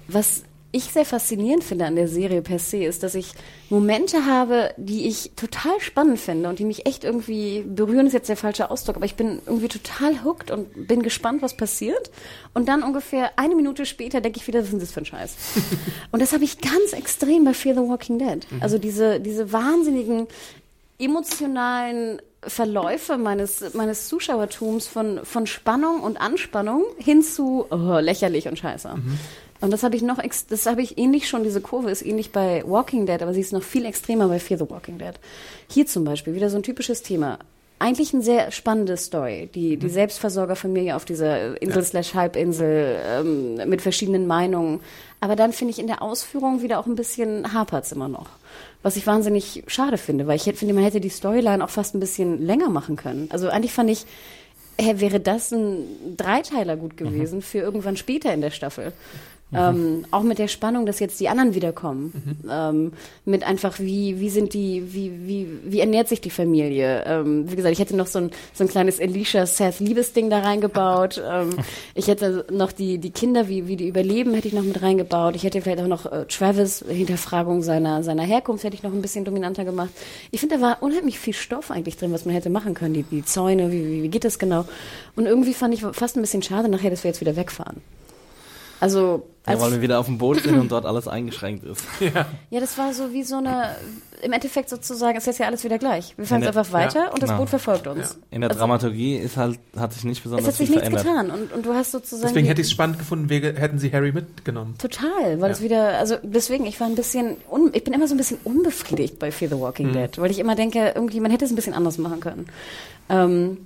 [0.07, 3.31] Was ich sehr faszinierend finde an der Serie per se, ist, dass ich
[3.69, 8.29] Momente habe, die ich total spannend finde und die mich echt irgendwie berühren, ist jetzt
[8.29, 12.11] der falsche Ausdruck, aber ich bin irgendwie total hooked und bin gespannt, was passiert.
[12.53, 15.05] Und dann ungefähr eine Minute später denke ich wieder, was ist denn das für ein
[15.05, 15.35] Scheiß?
[16.11, 18.45] und das habe ich ganz extrem bei Fear the Walking Dead.
[18.59, 20.27] Also diese, diese wahnsinnigen
[20.99, 28.57] emotionalen Verläufe meines, meines Zuschauertums von, von Spannung und Anspannung hin zu oh, lächerlich und
[28.57, 28.93] scheiße.
[29.61, 32.63] Und das habe ich noch, das habe ich ähnlich schon, diese Kurve ist ähnlich bei
[32.65, 35.13] Walking Dead, aber sie ist noch viel extremer bei Fear the Walking Dead.
[35.67, 37.39] Hier zum Beispiel, wieder so ein typisches Thema.
[37.81, 39.49] Eigentlich eine sehr spannende Story.
[39.55, 44.81] Die, die Selbstversorgerfamilie auf dieser Insel slash Halbinsel ähm, mit verschiedenen Meinungen.
[45.21, 48.27] Aber dann finde ich in der Ausführung wieder auch ein bisschen hapert's immer noch.
[48.83, 51.95] Was ich wahnsinnig schade finde, weil ich hätte- finde, man hätte die Storyline auch fast
[51.95, 53.29] ein bisschen länger machen können.
[53.31, 54.05] Also eigentlich fand ich,
[54.79, 58.91] hä, wäre das ein Dreiteiler gut gewesen für irgendwann später in der Staffel.
[59.51, 62.37] Ähm, auch mit der Spannung, dass jetzt die anderen wiederkommen.
[62.49, 62.93] Ähm,
[63.25, 67.03] mit einfach, wie, wie sind die, wie, wie, wie ernährt sich die Familie?
[67.05, 71.21] Ähm, wie gesagt, ich hätte noch so ein, so ein kleines Alicia-Seth-Liebesding da reingebaut.
[71.31, 71.49] ähm,
[71.95, 75.35] ich hätte noch die, die Kinder, wie, wie die überleben, hätte ich noch mit reingebaut.
[75.35, 79.01] Ich hätte vielleicht auch noch äh, Travis, Hinterfragung seiner, seiner Herkunft, hätte ich noch ein
[79.01, 79.89] bisschen dominanter gemacht.
[80.29, 82.93] Ich finde, da war unheimlich viel Stoff eigentlich drin, was man hätte machen können.
[82.93, 84.65] Die, die Zäune, wie, wie, wie geht das genau?
[85.15, 87.81] Und irgendwie fand ich fast ein bisschen schade nachher, dass wir jetzt wieder wegfahren.
[88.81, 91.83] Also, Ja, als, weil wir wieder auf dem Boot sind und dort alles eingeschränkt ist.
[92.49, 93.75] ja, das war so wie so eine,
[94.21, 96.13] im Endeffekt sozusagen, ist jetzt ja alles wieder gleich.
[96.17, 97.39] Wir fahren Ja, jetzt einfach weiter und das genau.
[97.41, 98.17] Boot verfolgt uns.
[98.31, 100.89] In der Also- Dramaturgie ist halt, hat sich nicht Es besonders hat sich viel nichts
[101.01, 101.27] verändert.
[101.29, 102.27] getan und, und du hast sozusagen.
[102.27, 104.75] Deswegen hätte ich es spannend gefunden, wäre- hätten sie Harry mitgenommen.
[104.77, 105.55] Total, weil Ja.
[105.55, 108.37] es wieder, also deswegen, ich war ein bisschen, un, ich bin immer so ein bisschen
[108.45, 111.55] unbefriedigt bei Fear the Walking Dead, weil ich immer denke, irgendwie, man hätte es ein
[111.55, 112.45] bisschen anders machen können.
[113.09, 113.57] Ähm,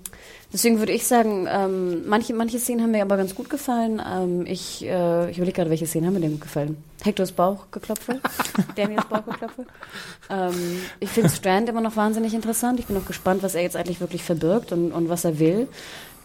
[0.51, 4.01] deswegen würde ich sagen, ähm, manche, manche Szenen haben mir aber ganz gut gefallen.
[4.05, 6.77] Ähm, ich äh, ich überlege gerade, welche Szenen haben mir denn gut gefallen.
[7.03, 8.19] Hectors Bauchgeklopfe,
[8.75, 9.65] Daniels Bauchgeklopfe.
[10.29, 12.79] Ähm, ich finde Strand immer noch wahnsinnig interessant.
[12.79, 15.67] Ich bin auch gespannt, was er jetzt eigentlich wirklich verbirgt und, und was er will.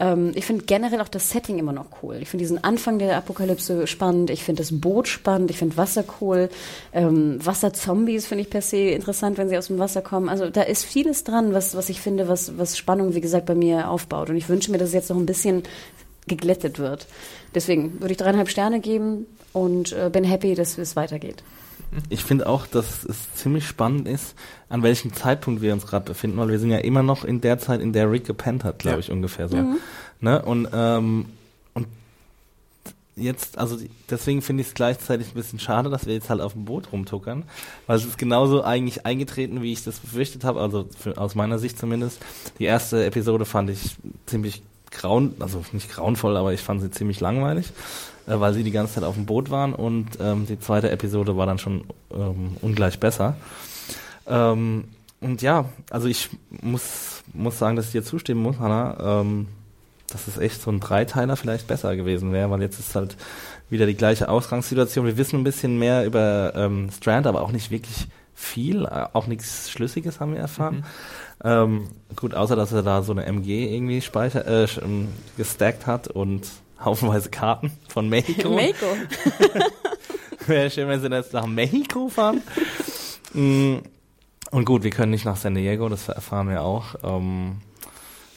[0.01, 2.19] Ähm, ich finde generell auch das Setting immer noch cool.
[2.21, 4.31] Ich finde diesen Anfang der Apokalypse spannend.
[4.31, 5.51] Ich finde das Boot spannend.
[5.51, 6.49] Ich finde Wasser cool.
[6.93, 10.29] Ähm, Wasserzombies finde ich per se interessant, wenn sie aus dem Wasser kommen.
[10.29, 13.55] Also da ist vieles dran, was, was ich finde, was, was Spannung, wie gesagt, bei
[13.55, 14.31] mir aufbaut.
[14.31, 15.63] Und ich wünsche mir, dass es jetzt noch ein bisschen
[16.27, 17.07] geglättet wird.
[17.55, 21.43] Deswegen würde ich dreieinhalb Sterne geben und äh, bin happy, dass es weitergeht.
[22.11, 24.35] Ich finde auch, dass es ziemlich spannend ist,
[24.69, 27.59] an welchem Zeitpunkt wir uns gerade befinden, weil wir sind ja immer noch in der
[27.59, 29.01] Zeit, in der Rick gepennt hat, glaube Ja.
[29.01, 29.57] ich, ungefähr so.
[30.21, 30.43] Ne?
[30.43, 31.27] Und, ähm,
[31.75, 31.87] und
[33.17, 33.79] jetzt, also
[34.11, 36.93] deswegen finde ich es gleichzeitig ein bisschen schade, dass wir jetzt halt auf dem Boot
[36.93, 37.45] rumtuckern,
[37.87, 41.59] weil es ist genauso eigentlich eingetreten, wie ich das befürchtet habe, also für, aus meiner
[41.59, 42.21] Sicht zumindest.
[42.59, 47.21] Die erste Episode fand ich ziemlich grauen, also nicht grauenvoll, aber ich fand sie ziemlich
[47.21, 47.73] langweilig,
[48.29, 51.37] äh, weil sie die ganze Zeit auf dem Boot waren und ähm, die zweite Episode
[51.37, 53.37] war dann schon ähm, ungleich besser.
[54.27, 54.85] Ähm,
[55.21, 56.29] und ja, also ich
[56.63, 59.49] muss, muss sagen, dass ich dir zustimmen muss, Hanna, ähm,
[60.11, 63.17] dass es echt so ein Dreiteiler vielleicht besser gewesen wäre, weil jetzt ist halt
[63.69, 65.07] wieder die gleiche Ausgangssituation.
[65.07, 69.27] Wir wissen ein bisschen mehr über ähm, Strand, aber auch nicht wirklich viel, äh, auch
[69.27, 70.85] nichts Schlüssiges haben wir erfahren.
[71.43, 76.09] Ähm, gut, außer dass er da so eine MG irgendwie speicher, äh, ähm, gestackt hat
[76.09, 76.49] und
[76.85, 78.51] haufenweise Karten von Mexiko.
[78.51, 78.97] Mako.
[80.47, 82.43] Wäre schön, wenn sie jetzt nach Mexiko fahren.
[83.35, 83.77] Mm,
[84.51, 86.95] Und gut, wir können nicht nach San Diego, das erfahren wir auch.
[87.03, 87.59] Ähm,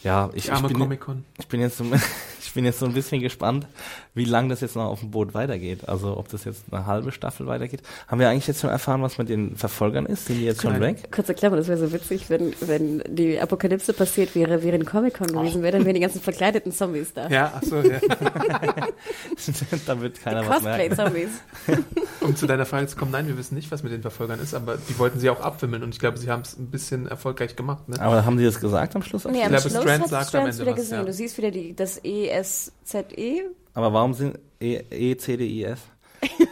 [0.04, 0.98] ja, ich, ich, bin,
[1.40, 1.82] ich, bin jetzt
[2.52, 3.66] ich bin jetzt so ein bisschen gespannt,
[4.14, 5.88] wie lang das jetzt noch auf dem Boot weitergeht.
[5.88, 7.82] Also ob das jetzt eine halbe Staffel weitergeht.
[8.10, 10.26] Haben wir eigentlich jetzt schon erfahren, was mit den Verfolgern ist?
[10.26, 10.82] Sind die jetzt schon Nein.
[10.82, 11.14] weg?
[11.14, 15.64] Kurze Klammer, das wäre so witzig, wenn, wenn die Apokalypse passiert wäre, während Comic-Con gewesen
[15.64, 17.30] wäre, dann wären die ganzen verkleideten Zombies da.
[17.30, 18.02] Ja, achso, ja.
[19.86, 20.94] da wird keiner was merken.
[20.94, 21.30] Cosplay-Zombies.
[22.32, 24.54] Um zu deiner Frage zu kommen, nein, wir wissen nicht, was mit den Verfolgern ist,
[24.54, 27.56] aber die wollten sie auch abwimmeln und ich glaube, sie haben es ein bisschen erfolgreich
[27.56, 27.90] gemacht.
[27.90, 28.00] Ne?
[28.00, 29.26] Aber haben die das gesagt am Schluss?
[29.26, 30.98] Nee, am glaube, Schluss Strand hat sagt am Strand Ende wieder was, gesehen.
[31.00, 31.04] ja.
[31.04, 33.52] Du siehst wieder die, das E ESZE.
[33.74, 35.66] Aber warum sind E, e C, D, I?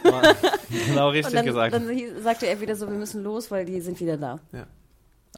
[0.04, 0.22] War
[0.86, 1.74] genau Und richtig dann, gesagt.
[1.74, 1.88] dann
[2.22, 4.40] sagte er wieder so, wir müssen los, weil die sind wieder da.
[4.52, 4.66] Ja.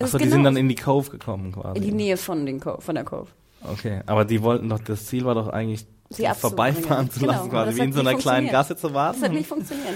[0.01, 1.79] Achso, die genau sind dann in die Cove gekommen quasi.
[1.79, 3.29] in die Nähe von, den Cove, von der Cove.
[3.63, 7.51] Okay, aber die wollten doch, das Ziel war doch eigentlich sie vorbeifahren zu Genau, lassen,
[7.51, 8.49] aber quasi wie in so einer kleinen.
[8.49, 9.21] Gasse zu warten.
[9.21, 9.95] Das hat nicht funktioniert.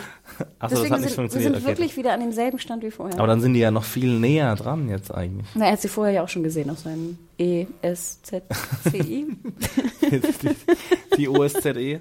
[0.59, 1.33] Achso, das hat nicht sind, funktioniert.
[1.33, 1.67] wir sind okay.
[1.67, 3.19] wirklich wieder an demselben Stand wie vorher.
[3.19, 5.47] Aber dann sind die ja noch viel näher dran jetzt eigentlich.
[5.55, 8.43] Na, er hat sie vorher ja auch schon gesehen auf seinem ESZCI.
[8.93, 9.27] Die,
[11.17, 12.01] die OSZE.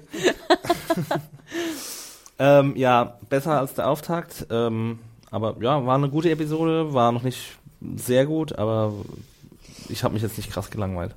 [2.38, 4.46] ähm, ja, besser als der Auftakt.
[4.50, 4.98] Ähm,
[5.30, 7.58] aber ja, war eine gute Episode, war noch nicht
[7.96, 8.92] sehr gut, aber
[9.88, 11.14] ich habe mich jetzt nicht krass gelangweilt.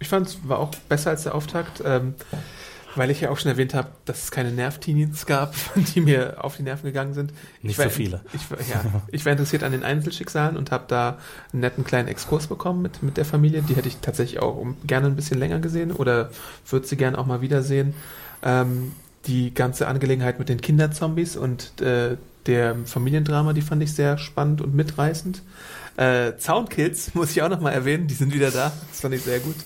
[0.00, 2.14] Ich fand es war auch besser als der Auftakt, ähm,
[2.96, 5.54] weil ich ja auch schon erwähnt habe, dass es keine Nerv-Teenies gab,
[5.94, 7.32] die mir auf die Nerven gegangen sind.
[7.62, 8.20] Nicht ich war, so viele.
[8.32, 11.18] Ich, war- ja, ich war interessiert an den Einzelschicksalen und habe da
[11.52, 13.62] einen netten kleinen Exkurs bekommen mit, mit der Familie.
[13.62, 16.30] Die hätte ich tatsächlich auch gerne ein bisschen länger gesehen oder
[16.68, 17.94] würde sie gerne auch mal wiedersehen.
[18.42, 18.92] Ähm,
[19.26, 24.62] die ganze Angelegenheit mit den Kinderzombies und äh, der Familiendrama, die fand ich sehr spannend
[24.62, 25.42] und mitreißend.
[25.98, 28.72] Äh, Soundkills muss ich auch nochmal erwähnen, die sind wieder da.
[28.90, 29.56] Das fand ich sehr gut.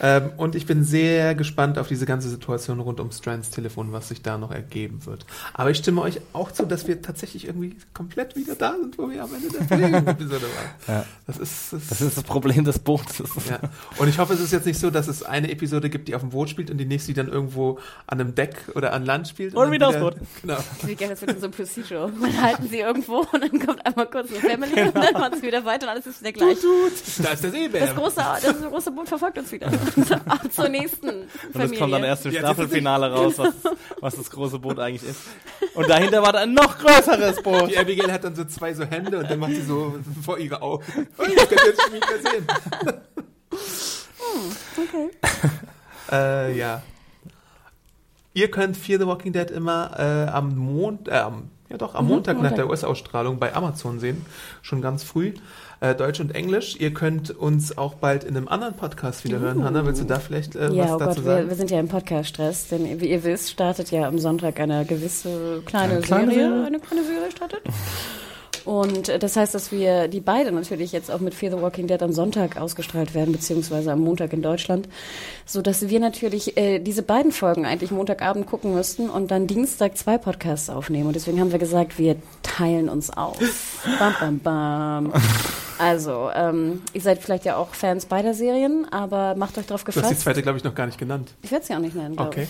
[0.00, 4.08] Ähm, und ich bin sehr gespannt auf diese ganze Situation rund um Strands Telefon, was
[4.08, 5.26] sich da noch ergeben wird.
[5.52, 9.10] Aber ich stimme euch auch zu, dass wir tatsächlich irgendwie komplett wieder da sind, wo
[9.10, 10.50] wir am Ende der Episode waren.
[10.88, 11.04] Ja.
[11.26, 13.18] Das ist, das Das ist das Problem des Bootes.
[13.50, 13.60] ja.
[13.98, 16.22] Und ich hoffe, es ist jetzt nicht so, dass es eine Episode gibt, die auf
[16.22, 19.28] dem Boot spielt und die nächste, die dann irgendwo an einem Deck oder an Land
[19.28, 19.54] spielt.
[19.54, 20.16] Und dann wieder aufs Boot.
[20.40, 20.56] Genau.
[20.82, 22.10] Wie geil, das wird so Procedural.
[22.12, 25.42] Man halten sie irgendwo und dann kommt einmal kurz eine Family und dann macht es
[25.42, 26.58] wieder weiter und alles ist wieder gleich.
[27.22, 27.86] Da ist der Seebär.
[27.86, 29.66] Das große, das große Boot verfolgt uns wieder.
[29.68, 29.89] Ab
[30.50, 31.72] zur nächsten Und Familie.
[31.72, 33.54] es kommt dann erst im Staffelfinale raus, was,
[34.00, 35.20] was das große Boot eigentlich ist.
[35.74, 37.70] Und dahinter war dann ein noch größeres Boot.
[37.70, 40.60] Die Abigail hat dann so zwei so Hände und dann macht sie so vor ihre
[40.62, 40.84] Augen.
[41.18, 42.46] Oh, das könnt ihr jetzt schon nicht mehr sehen.
[44.76, 45.10] Okay.
[46.10, 46.82] Äh, ja.
[48.32, 52.04] Ihr könnt Fear the Walking Dead immer äh, am Mond, äh, am, ja doch, am
[52.04, 52.56] Mhm, Montag nach Montag.
[52.56, 54.24] der US-Ausstrahlung bei Amazon sehen.
[54.62, 55.32] Schon ganz früh.
[55.80, 56.76] Äh, Deutsch und Englisch.
[56.78, 59.64] Ihr könnt uns auch bald in einem anderen Podcast wieder hören.
[59.64, 61.48] Hanna, willst du da vielleicht äh, Ja, was oh dazu Gott, wir, sagen?
[61.48, 65.62] wir sind ja im Podcast-Stress, denn wie ihr wisst, startet ja am Sonntag eine gewisse
[65.64, 66.48] kleine, Eine kleine Serie.
[66.50, 66.66] Serie?
[66.66, 67.60] Eine kleine Serie startet.
[68.70, 71.88] Und äh, das heißt, dass wir die beide natürlich jetzt auch mit Fear the Walking
[71.88, 74.88] Dead am Sonntag ausgestrahlt werden, beziehungsweise am Montag in Deutschland,
[75.44, 79.96] so dass wir natürlich äh, diese beiden Folgen eigentlich Montagabend gucken müssten und dann Dienstag
[79.98, 81.08] zwei Podcasts aufnehmen.
[81.08, 82.14] Und deswegen haben wir gesagt, wir
[82.44, 83.40] teilen uns auf.
[83.98, 85.12] Bam, bam, bam.
[85.78, 89.88] Also, ähm, ihr seid vielleicht ja auch Fans beider Serien, aber macht euch drauf Du
[89.88, 90.20] hast die gefasst.
[90.20, 91.32] zweite, glaube ich, noch gar nicht genannt.
[91.42, 92.46] Ich werde sie auch nicht nennen, glaube Okay.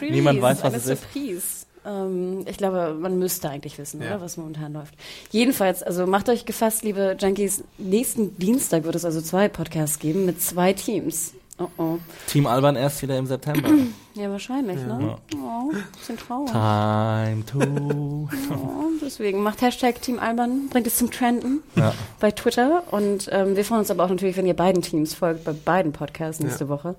[0.10, 1.02] Niemand weiß, was eine es ist.
[1.02, 1.63] Surprise.
[1.86, 4.08] Ähm, ich glaube, man müsste eigentlich wissen, Ja.
[4.08, 4.94] oder, was momentan läuft.
[5.30, 7.62] Jedenfalls, also macht euch gefasst, liebe Junkies.
[7.78, 11.34] Nächsten Dienstag wird es also zwei Podcasts geben mit zwei Teams.
[11.56, 11.98] Oh oh.
[12.26, 13.68] Team Alban erst wieder im September.
[14.16, 15.16] Ja, wahrscheinlich, ne?
[15.34, 16.52] Oh, bisschen traurig.
[16.52, 18.28] Time to.
[18.52, 21.92] Oh, deswegen macht Hashtag Team Alban, bringt es zum Trenden Ja.
[22.20, 22.84] bei Twitter.
[22.92, 25.90] Und ähm, wir freuen uns aber auch natürlich, wenn ihr beiden Teams folgt, bei beiden
[25.90, 26.94] Podcasts nächste Woche.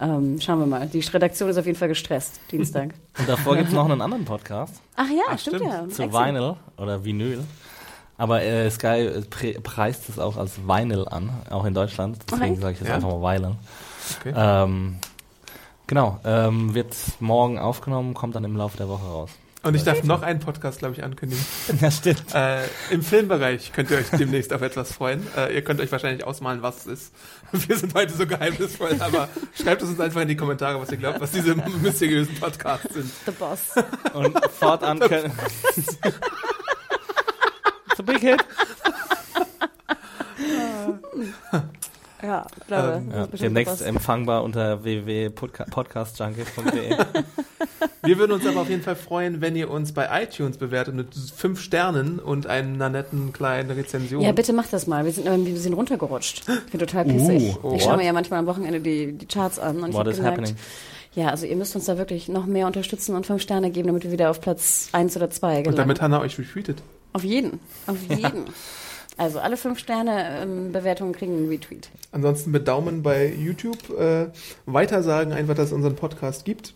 [0.00, 0.86] Ähm, schauen wir mal.
[0.88, 2.94] Die Redaktion ist auf jeden Fall gestresst, Dienstag.
[3.18, 5.70] Und davor gibt es noch einen anderen Podcast Ach ja, stimmt, stimmt.
[5.72, 5.88] ja.
[5.88, 6.34] zu Excellent.
[6.36, 7.44] Vinyl oder Vinyl.
[8.18, 12.18] Aber äh, Sky äh, pre preist es auch als Vinyl an, auch in Deutschland.
[12.30, 12.60] Deswegen Okay.
[12.60, 12.94] sage ich jetzt Ja.
[12.96, 13.54] einfach mal Vinyl.
[14.20, 14.32] Okay.
[14.36, 14.96] Ähm,
[15.86, 19.30] genau, ähm, wird morgen aufgenommen, kommt dann im Laufe der Woche raus.
[19.64, 21.44] Und ich darf noch einen Podcast, glaube ich, ankündigen.
[21.80, 22.34] ja, stimmt.
[22.34, 25.24] Äh, Im Filmbereich könnt ihr euch demnächst auf etwas freuen.
[25.36, 27.12] Äh, ihr könnt euch wahrscheinlich ausmalen, was es ist.
[27.68, 30.96] Wir sind heute so geheimnisvoll, aber schreibt es uns einfach in die Kommentare, was ihr
[30.96, 33.10] glaubt, was diese mysteriösen Podcasts sind.
[33.24, 33.60] The Boss.
[34.14, 35.32] Und fortan können.
[35.76, 35.98] It's
[37.98, 38.44] a big hit.
[42.22, 43.02] Ja, ich glaube.
[43.04, 43.82] Ähm, Ja, demnächst Boss.
[43.82, 46.96] empfangbar unter www.podcastjunkie.de.
[48.04, 51.14] Wir würden uns aber auf jeden Fall freuen, wenn ihr uns bei iTunes bewertet mit
[51.36, 54.22] fünf Sternen und einer netten kleinen Rezension.
[54.22, 55.04] Ja, bitte macht das mal.
[55.04, 56.42] Wir sind ein bisschen runtergerutscht.
[56.66, 57.54] Ich bin total pissig.
[57.62, 60.00] Uh, ich schaue mir ja manchmal am Wochenende die, die Charts an und ich What
[60.00, 60.56] habe is gemerkt, happening?
[61.14, 64.02] ja, also ihr müsst uns da wirklich noch mehr unterstützen und fünf Sterne geben, damit
[64.02, 65.76] wir wieder auf Platz eins oder zwei und gelangen.
[65.76, 66.82] damit Hannah euch retweetet.
[67.12, 68.46] auf jeden, auf jeden.
[69.16, 71.90] Also alle fünf Sterne ähm, Bewertungen kriegen einen Retweet.
[72.12, 74.28] Ansonsten mit Daumen bei YouTube äh,
[74.66, 76.74] weitersagen, einfach, dass es unseren Podcast gibt.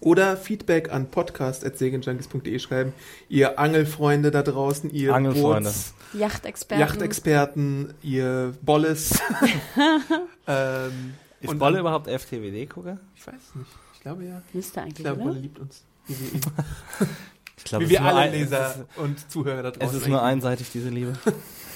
[0.00, 2.92] Oder Feedback an podcast.segenjunkies.de schreiben.
[3.28, 5.70] Ihr Angelfreunde da draußen, ihr Angelfreunde.
[5.70, 6.80] Boots, Yachtexperten.
[6.86, 9.18] Yachtexperten, ihr Bolles.
[10.46, 12.98] ähm, Ist und- Bolle überhaupt FTWD-Gucker?
[13.14, 13.70] Ich weiß nicht.
[13.94, 14.42] Ich glaube ja.
[14.52, 15.28] Müsste Ich eigentlich, glaube, oder?
[15.30, 15.82] Bolle liebt uns.
[16.06, 16.40] Wie wir, ihn.
[17.58, 19.68] Ich glaube, Wie es wir ist nur alle ein- Leser Es ist, und Zuhörer da
[19.70, 19.98] es draußen.
[20.02, 21.14] ist nur einseitig, diese Liebe.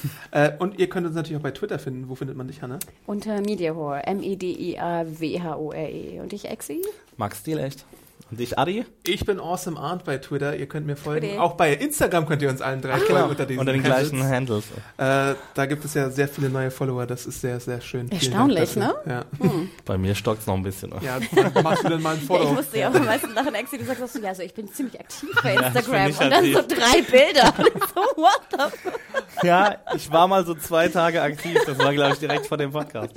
[0.33, 2.09] Äh, und ihr könnt uns natürlich auch bei Twitter finden.
[2.09, 2.79] Wo findet man dich, Hannah?
[3.07, 4.07] Unter Mediahore.
[4.07, 6.21] M-E-D-I-A-W-H-O-R-E.
[6.21, 6.81] Und ich, Exi?
[7.17, 7.85] Max Stil echt.
[8.31, 8.85] Und dich, Adi?
[9.05, 10.55] Ich bin Awesome Arndt bei Twitter.
[10.57, 11.27] Ihr könnt mir folgen.
[11.28, 11.40] Bitte.
[11.43, 14.11] Auch bei Instagram könnt ihr uns allen drei folgen Genau, unter, diesen unter den Handles.
[14.11, 14.65] gleichen Handles.
[14.98, 17.07] Äh, da gibt es ja sehr viele neue Follower.
[17.07, 18.09] Das ist sehr, sehr schön.
[18.11, 19.66] Erstaunlich, Dank dafür.
[19.85, 20.93] Bei mir stockt's noch ein bisschen.
[21.02, 21.19] Ja.
[21.19, 22.51] ja, dann machst du denn mal ein Ja, Follow.
[22.51, 24.73] ich musste ja auch am meisten lachen, Exi, du sagst so, ja, so, ich bin
[24.73, 26.07] ziemlich aktiv bei Instagram.
[26.07, 26.78] nicht und dann so aktiv.
[26.78, 27.55] drei Bilder.
[27.59, 29.01] Und ich so, what the fuck?
[29.43, 31.59] Ja, ich war mal so zwei Tage aktiv.
[31.66, 33.15] Das war, glaube ich, direkt vor dem Podcast.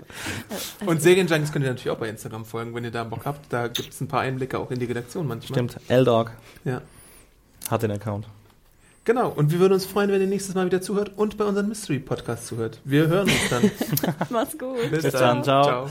[0.85, 3.52] Und Serienjunkies könnt ihr natürlich auch bei Instagram folgen, wenn ihr da Bock habt.
[3.52, 5.56] Da gibt es ein paar Einblicke auch in die Redaktion manchmal.
[5.56, 6.32] Stimmt, L-Dog
[6.64, 6.82] Ja.
[7.70, 8.26] hat den Account.
[9.06, 9.30] Genau.
[9.30, 12.00] Und wir würden uns freuen, wenn ihr nächstes Mal wieder zuhört und bei unserem Mystery
[12.00, 12.80] Podcast zuhört.
[12.86, 13.72] Wir hören uns dann.
[14.30, 14.90] Mach's gut.
[14.92, 15.64] Bis dann, ciao.
[15.64, 15.90] ciao.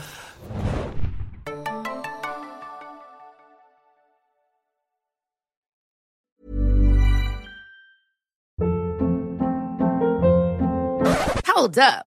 [11.55, 12.12] Hold up.